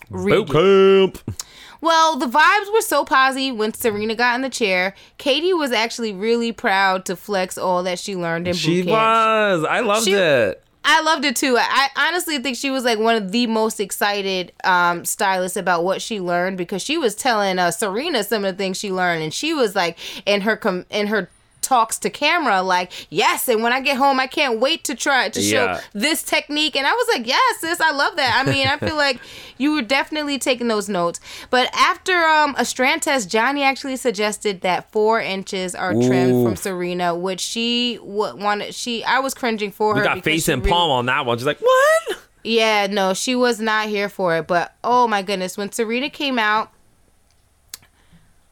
Boot 0.45 0.49
camp. 0.49 1.37
Well, 1.83 2.15
the 2.15 2.27
vibes 2.27 2.71
were 2.73 2.79
so 2.81 3.03
posy 3.03 3.51
when 3.51 3.73
Serena 3.73 4.15
got 4.15 4.35
in 4.35 4.41
the 4.41 4.49
chair. 4.49 4.95
Katie 5.17 5.53
was 5.53 5.73
actually 5.73 6.13
really 6.13 6.53
proud 6.53 7.03
to 7.07 7.17
flex 7.17 7.57
all 7.57 7.83
that 7.83 7.99
she 7.99 8.15
learned 8.15 8.47
in 8.47 8.53
Blue. 8.53 8.57
She 8.59 8.81
boot 8.83 8.89
camp. 8.91 9.61
was. 9.61 9.65
I 9.69 9.81
loved 9.81 10.05
She- 10.05 10.13
it. 10.13 10.59
I 10.85 11.01
loved 11.01 11.23
it 11.23 11.37
too. 11.37 11.55
I 11.57 11.87
honestly 11.95 12.39
think 12.39 12.57
she 12.57 12.69
was 12.69 12.83
like 12.83 12.99
one 12.99 13.15
of 13.15 13.31
the 13.31 13.47
most 13.47 13.79
excited 13.79 14.51
um, 14.65 15.05
stylists 15.05 15.55
about 15.55 15.85
what 15.85 16.01
she 16.01 16.19
learned 16.19 16.57
because 16.57 16.81
she 16.81 16.97
was 16.97 17.15
telling 17.15 17.57
uh, 17.57 17.71
Serena 17.71 18.21
some 18.23 18.43
of 18.43 18.53
the 18.55 18.57
things 18.61 18.77
she 18.77 18.91
learned, 18.91 19.23
and 19.23 19.33
she 19.33 19.53
was 19.53 19.75
like 19.77 19.97
in 20.25 20.41
her 20.41 20.57
com- 20.57 20.85
in 20.89 21.07
her 21.07 21.29
talks 21.63 21.97
to 21.97 22.09
camera 22.09 22.61
like 22.61 22.91
yes 23.09 23.47
and 23.47 23.63
when 23.63 23.73
i 23.73 23.79
get 23.79 23.97
home 23.97 24.19
i 24.19 24.27
can't 24.27 24.59
wait 24.59 24.83
to 24.83 24.93
try 24.93 25.29
to 25.29 25.41
show 25.41 25.65
Yeah. 25.65 25.81
this 25.93 26.21
technique 26.21 26.75
and 26.75 26.85
i 26.85 26.91
was 26.91 27.07
like 27.17 27.25
yes 27.25 27.59
sis 27.61 27.81
i 27.81 27.91
love 27.91 28.15
that 28.17 28.43
i 28.45 28.49
mean 28.51 28.67
i 28.67 28.77
feel 28.77 28.95
like 28.97 29.19
you 29.57 29.73
were 29.73 29.81
definitely 29.81 30.37
taking 30.37 30.67
those 30.67 30.89
notes 30.89 31.19
but 31.49 31.69
after 31.73 32.13
um 32.25 32.53
a 32.57 32.65
strand 32.65 33.01
test 33.01 33.29
johnny 33.29 33.63
actually 33.63 33.95
suggested 33.95 34.61
that 34.61 34.91
four 34.91 35.19
inches 35.21 35.73
are 35.73 35.93
trimmed 35.93 36.33
Ooh. 36.33 36.43
from 36.43 36.55
serena 36.55 37.15
which 37.15 37.39
she 37.41 37.95
w- 37.97 38.35
wanted 38.35 38.75
she 38.75 39.03
i 39.05 39.19
was 39.19 39.33
cringing 39.33 39.71
for 39.71 39.93
We 39.93 39.99
her 40.01 40.05
got 40.05 40.23
face 40.23 40.47
and 40.49 40.61
really- 40.61 40.71
palm 40.71 40.91
on 40.91 41.05
that 41.07 41.25
one. 41.25 41.37
She's 41.37 41.47
like, 41.47 41.59
what? 41.59 42.19
yeah, 42.43 42.87
no, 42.87 43.13
she 43.13 43.35
was 43.35 43.59
not 43.61 43.87
here 43.87 44.09
for 44.09 44.35
it. 44.37 44.47
But 44.47 44.75
oh 44.83 45.07
my 45.07 45.21
goodness, 45.21 45.57
when 45.57 45.71
Serena 45.71 46.09
came 46.09 46.37
out 46.37 46.71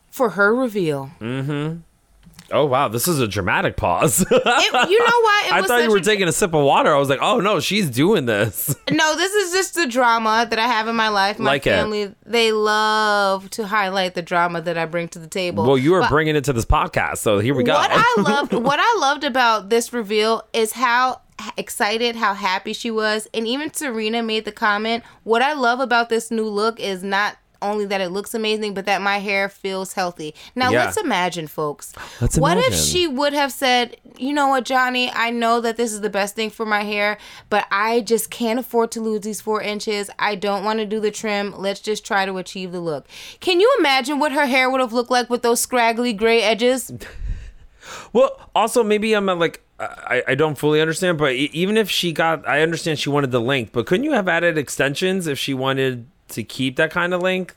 for 0.10 0.30
her 0.32 0.54
reveal, 0.56 1.12
Oh 2.54 2.66
wow, 2.66 2.88
this 2.88 3.08
is 3.08 3.20
a 3.20 3.28
dramatic 3.28 3.78
pause. 3.78 4.22
it, 4.30 4.30
you 4.32 5.00
know 5.00 5.20
what? 5.22 5.46
It 5.46 5.54
I 5.54 5.62
thought 5.66 5.84
you 5.84 5.92
were 5.92 5.98
a- 5.98 6.02
taking 6.02 6.28
a 6.28 6.32
sip 6.32 6.54
of 6.54 6.64
water. 6.64 6.94
I 6.94 6.98
was 7.00 7.10
like, 7.10 7.20
oh 7.22 7.40
no, 7.40 7.60
she's 7.60 7.90
doing 7.90 8.26
this. 8.26 8.76
No, 8.92 9.16
this 9.16 9.34
is 9.34 9.54
just 9.54 9.76
the 9.76 9.88
drama 9.88 10.46
that 10.50 10.60
I 10.60 10.68
have 10.68 10.88
in 10.88 10.96
my 10.96 11.08
life. 11.10 11.40
My 11.40 11.52
Like 11.52 11.66
it. 11.66 11.72
family, 11.72 12.14
they 12.26 12.52
love 12.52 13.50
to 13.52 13.66
highlight 13.66 14.14
the 14.16 14.22
drama 14.22 14.62
that 14.62 14.78
I 14.78 14.86
bring 14.86 15.08
to 15.10 15.20
the 15.20 15.28
table. 15.28 15.66
well, 15.66 15.78
you 15.78 15.96
are 15.96 16.02
But 16.02 16.10
bringing 16.10 16.36
it 16.36 16.44
to 16.46 16.54
this 16.54 16.66
podcast, 16.66 17.18
so 17.20 17.40
here 17.40 17.56
we 17.56 17.64
go. 17.64 17.74
What 17.74 17.90
I 17.92 18.16
loved, 18.22 18.54
what 18.54 18.80
I 18.82 18.98
loved 19.00 19.24
about 19.24 19.70
this 19.70 19.94
reveal 19.94 20.44
is 20.54 20.74
how 20.74 21.22
excited, 21.58 22.16
how 22.16 22.34
happy 22.34 22.74
she 22.74 22.92
was, 22.92 23.28
and 23.34 23.48
even 23.48 23.74
Serena 23.74 24.22
made 24.22 24.46
the 24.46 24.52
comment. 24.52 25.04
What 25.24 25.42
I 25.42 25.54
love 25.54 25.80
about 25.80 26.10
this 26.10 26.30
new 26.32 26.46
look 26.48 26.80
is 26.80 27.02
not 27.04 27.38
only 27.62 27.86
that 27.86 28.02
it 28.02 28.10
looks 28.10 28.34
amazing, 28.34 28.74
but 28.74 28.86
that 28.86 29.02
my 29.02 29.20
hair 29.20 29.50
feels 29.50 29.94
healthy. 29.94 30.34
Now 30.56 30.72
Yeah. 30.72 30.86
let's 30.86 30.98
imagine, 30.98 31.48
folks. 31.48 31.94
Let's 32.20 32.38
what 32.38 32.58
if 32.58 32.74
she 32.76 33.08
would 33.08 33.34
have 33.34 33.52
said, 33.52 33.98
"You 34.18 34.34
know 34.34 34.48
what, 34.48 34.66
Johnny? 34.66 35.12
I 35.12 35.30
know 35.30 35.62
that 35.62 35.78
this 35.78 35.94
is 35.94 36.02
the 36.02 36.10
best 36.10 36.36
thing 36.36 36.50
for 36.50 36.66
my 36.66 36.84
hair, 36.84 37.18
but 37.50 37.66
I 37.72 38.02
just 38.02 38.30
can't 38.30 38.60
afford 38.60 38.92
to 38.92 39.02
lose 39.02 39.22
these 39.22 39.42
four 39.42 39.62
inches. 39.62 40.10
I 40.20 40.36
don't 40.36 40.64
want 40.64 40.80
to 40.80 40.86
do 40.86 41.00
the 41.00 41.12
trim. 41.12 41.54
Let's 41.58 41.80
just 41.80 42.06
try 42.06 42.26
to 42.26 42.38
achieve 42.38 42.72
the 42.72 42.80
look." 42.80 43.08
Can 43.40 43.60
you 43.60 43.74
imagine 43.80 44.20
what 44.20 44.32
her 44.32 44.46
hair 44.46 44.70
would 44.70 44.82
have 44.82 44.94
looked 44.94 45.12
like 45.12 45.30
with 45.30 45.42
those 45.42 45.60
scraggly 45.60 46.14
gray 46.14 46.42
edges? 46.42 46.92
Well, 48.14 48.40
also 48.54 48.84
maybe 48.84 49.14
I'm 49.14 49.26
like 49.26 49.64
I, 49.80 50.22
I 50.28 50.36
don't 50.36 50.56
fully 50.58 50.80
understand, 50.80 51.18
but 51.18 51.34
even 51.34 51.76
if 51.76 51.90
she 51.90 52.14
got, 52.14 52.48
I 52.48 52.62
understand 52.62 53.00
she 53.00 53.10
wanted 53.10 53.32
the 53.32 53.42
length, 53.42 53.72
but 53.72 53.88
couldn't 53.88 54.04
you 54.04 54.12
have 54.12 54.28
added 54.28 54.58
extensions 54.58 55.26
if 55.26 55.40
she 55.40 55.56
wanted 55.56 56.06
to 56.32 56.44
keep 56.44 56.76
that 56.78 56.92
kind 56.92 57.14
of 57.14 57.22
length? 57.22 57.56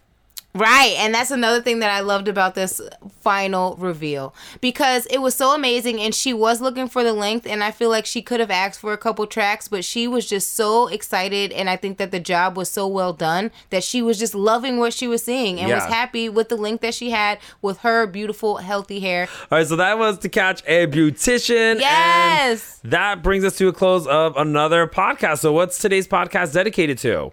Right, 0.56 0.94
and 0.98 1.12
that's 1.12 1.32
another 1.32 1.60
thing 1.60 1.80
that 1.80 1.90
I 1.90 1.98
loved 1.98 2.28
about 2.28 2.54
this 2.54 2.80
final 3.22 3.74
reveal 3.74 4.32
because 4.60 5.04
it 5.06 5.18
was 5.18 5.34
so 5.34 5.52
amazing 5.52 5.98
and 6.00 6.14
she 6.14 6.32
was 6.32 6.60
looking 6.60 6.86
for 6.86 7.02
the 7.02 7.12
length 7.12 7.44
and 7.44 7.64
I 7.64 7.72
feel 7.72 7.90
like 7.90 8.06
she 8.06 8.22
could 8.22 8.38
have 8.38 8.52
asked 8.52 8.78
for 8.78 8.92
a 8.92 8.96
couple 8.96 9.26
tracks 9.26 9.66
but 9.66 9.84
she 9.84 10.06
was 10.06 10.26
just 10.28 10.52
so 10.54 10.86
excited 10.86 11.50
and 11.50 11.68
I 11.68 11.74
think 11.74 11.98
that 11.98 12.12
the 12.12 12.20
job 12.20 12.56
was 12.56 12.70
so 12.70 12.86
well 12.86 13.12
done 13.12 13.50
that 13.70 13.82
she 13.82 14.00
was 14.00 14.16
just 14.16 14.32
loving 14.32 14.78
what 14.78 14.92
she 14.92 15.08
was 15.08 15.24
seeing 15.24 15.58
and 15.58 15.72
was 15.72 15.86
happy 15.86 16.28
with 16.28 16.50
the 16.50 16.56
length 16.56 16.82
that 16.82 16.94
she 16.94 17.10
had 17.10 17.40
with 17.60 17.78
her 17.78 18.06
beautiful 18.06 18.58
healthy 18.58 19.00
hair. 19.00 19.26
All 19.50 19.58
right, 19.58 19.66
so 19.66 19.74
that 19.74 19.98
was 19.98 20.18
to 20.20 20.28
catch 20.28 20.62
a 20.68 20.86
beautician. 20.86 21.72
and 21.72 21.80
Yes. 21.80 22.78
that 22.84 23.24
brings 23.24 23.42
us 23.42 23.58
to 23.58 23.66
a 23.66 23.72
close 23.72 24.06
of 24.06 24.36
another 24.36 24.86
podcast. 24.86 25.38
So, 25.38 25.52
what's 25.52 25.78
today's 25.80 26.06
podcast 26.06 26.52
dedicated 26.52 26.98
to? 26.98 27.32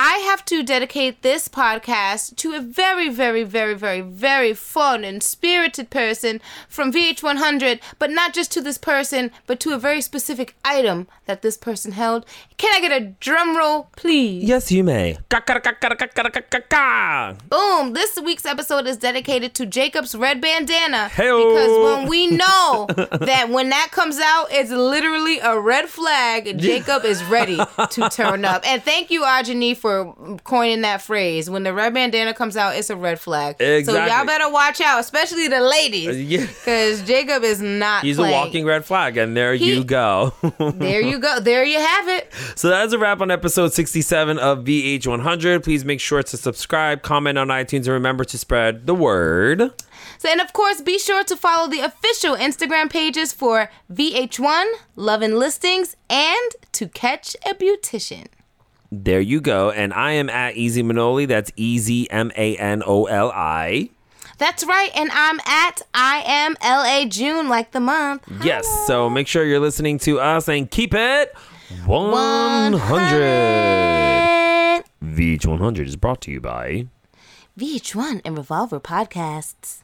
I 0.00 0.18
have 0.18 0.44
to 0.44 0.62
dedicate 0.62 1.22
this 1.22 1.48
podcast 1.48 2.36
to 2.36 2.52
a 2.52 2.60
very, 2.60 3.08
very, 3.08 3.42
very, 3.42 3.74
very, 3.74 4.00
very 4.00 4.54
fun 4.54 5.02
and 5.02 5.20
spirited 5.20 5.90
person 5.90 6.40
from 6.68 6.92
VH100, 6.92 7.80
but 7.98 8.12
not 8.12 8.32
just 8.32 8.52
to 8.52 8.60
this 8.60 8.78
person, 8.78 9.32
but 9.48 9.58
to 9.58 9.72
a 9.72 9.76
very 9.78 10.00
specific 10.00 10.54
item 10.64 11.08
that 11.24 11.42
this 11.42 11.56
person 11.56 11.90
held. 11.90 12.24
Can 12.58 12.72
I 12.72 12.80
get 12.80 13.02
a 13.02 13.06
drum 13.18 13.56
roll, 13.56 13.88
please? 13.96 14.44
Yes, 14.44 14.70
you 14.70 14.84
may. 14.84 15.18
Boom! 17.48 17.92
This 17.92 18.20
week's 18.20 18.46
episode 18.46 18.86
is 18.86 18.98
dedicated 18.98 19.52
to 19.54 19.66
Jacob's 19.66 20.14
red 20.14 20.40
bandana. 20.40 21.08
Hey-o. 21.08 21.38
Because 21.38 21.98
when 21.98 22.08
we 22.08 22.26
know 22.36 22.86
that 22.88 23.48
when 23.50 23.70
that 23.70 23.88
comes 23.90 24.20
out, 24.20 24.46
it's 24.52 24.70
literally 24.70 25.40
a 25.40 25.58
red 25.58 25.88
flag, 25.88 26.56
Jacob 26.56 27.04
is 27.04 27.24
ready 27.24 27.58
to 27.90 28.08
turn 28.10 28.44
up. 28.44 28.64
And 28.64 28.80
thank 28.80 29.10
you, 29.10 29.22
Ajani, 29.22 29.76
for 29.76 29.87
coining 30.44 30.82
that 30.82 31.02
phrase. 31.02 31.48
When 31.50 31.62
the 31.62 31.72
red 31.74 31.94
bandana 31.94 32.34
comes 32.34 32.56
out, 32.56 32.76
it's 32.76 32.90
a 32.90 32.96
red 32.96 33.18
flag. 33.20 33.56
So 33.58 33.92
y'all 33.94 34.24
better 34.26 34.50
watch 34.50 34.80
out, 34.80 35.00
especially 35.00 35.48
the 35.48 35.60
ladies. 35.60 36.08
Uh, 36.08 36.12
yeah. 36.12 36.46
Because 36.46 37.02
Jacob 37.02 37.42
is 37.44 37.60
not 37.60 38.04
He's 38.04 38.16
playing. 38.16 38.34
a 38.34 38.36
walking 38.38 38.64
red 38.66 38.84
flag, 38.84 39.16
and 39.16 39.36
there 39.36 39.54
He- 39.54 39.74
you 39.74 39.84
go. 39.84 40.32
There 40.58 41.00
you 41.00 41.18
go. 41.18 41.40
There 41.40 41.64
you 41.64 41.78
have 41.78 42.08
it. 42.08 42.32
So 42.56 42.68
that's 42.68 42.92
a 42.92 42.98
wrap 42.98 43.20
on 43.20 43.30
episode 43.30 43.72
67 43.72 44.38
of 44.38 44.58
VH100. 44.64 45.62
Please 45.64 45.84
make 45.84 46.00
sure 46.00 46.22
to 46.22 46.36
subscribe, 46.36 47.02
comment 47.02 47.38
on 47.38 47.48
iTunes, 47.48 47.84
and 47.84 47.88
remember 47.88 48.24
to 48.24 48.38
spread 48.38 48.86
the 48.86 48.94
word. 48.94 49.72
So, 50.18 50.28
and 50.28 50.40
of 50.40 50.52
course, 50.52 50.80
be 50.80 50.98
sure 50.98 51.22
to 51.24 51.36
follow 51.36 51.68
the 51.68 51.80
official 51.80 52.34
Instagram 52.36 52.90
pages 52.90 53.32
for 53.32 53.70
VH1, 53.92 54.64
Love 54.96 55.22
and 55.22 55.38
Listings, 55.38 55.96
and 56.10 56.50
To 56.72 56.88
Catch 56.88 57.36
a 57.46 57.54
Beautician. 57.54 58.26
There 58.90 59.20
you 59.20 59.40
go. 59.40 59.70
And 59.70 59.92
I 59.92 60.12
am 60.12 60.30
at 60.30 60.56
Easy 60.56 60.82
Manoli. 60.82 61.28
That's 61.28 61.52
Easy 61.56 62.10
M 62.10 62.32
A 62.36 62.56
N 62.56 62.82
O 62.86 63.04
L 63.04 63.30
I. 63.30 63.90
That's 64.38 64.64
right, 64.64 64.90
and 64.94 65.10
I'm 65.12 65.40
at 65.46 65.82
I 65.92 66.22
am 66.24 66.56
LA 66.62 67.06
June, 67.08 67.48
like 67.48 67.72
the 67.72 67.80
month. 67.80 68.22
Yes. 68.42 68.68
So 68.86 69.10
make 69.10 69.26
sure 69.26 69.44
you're 69.44 69.58
listening 69.58 69.98
to 70.00 70.20
us 70.20 70.48
and 70.48 70.70
keep 70.70 70.94
it 70.94 71.34
100. 71.86 72.78
100. 72.78 74.84
VH100 75.04 75.86
is 75.86 75.96
brought 75.96 76.20
to 76.22 76.30
you 76.30 76.40
by. 76.40 76.86
VH1 77.58 78.20
and 78.24 78.38
Revolver 78.38 78.78
Podcasts. 78.78 79.82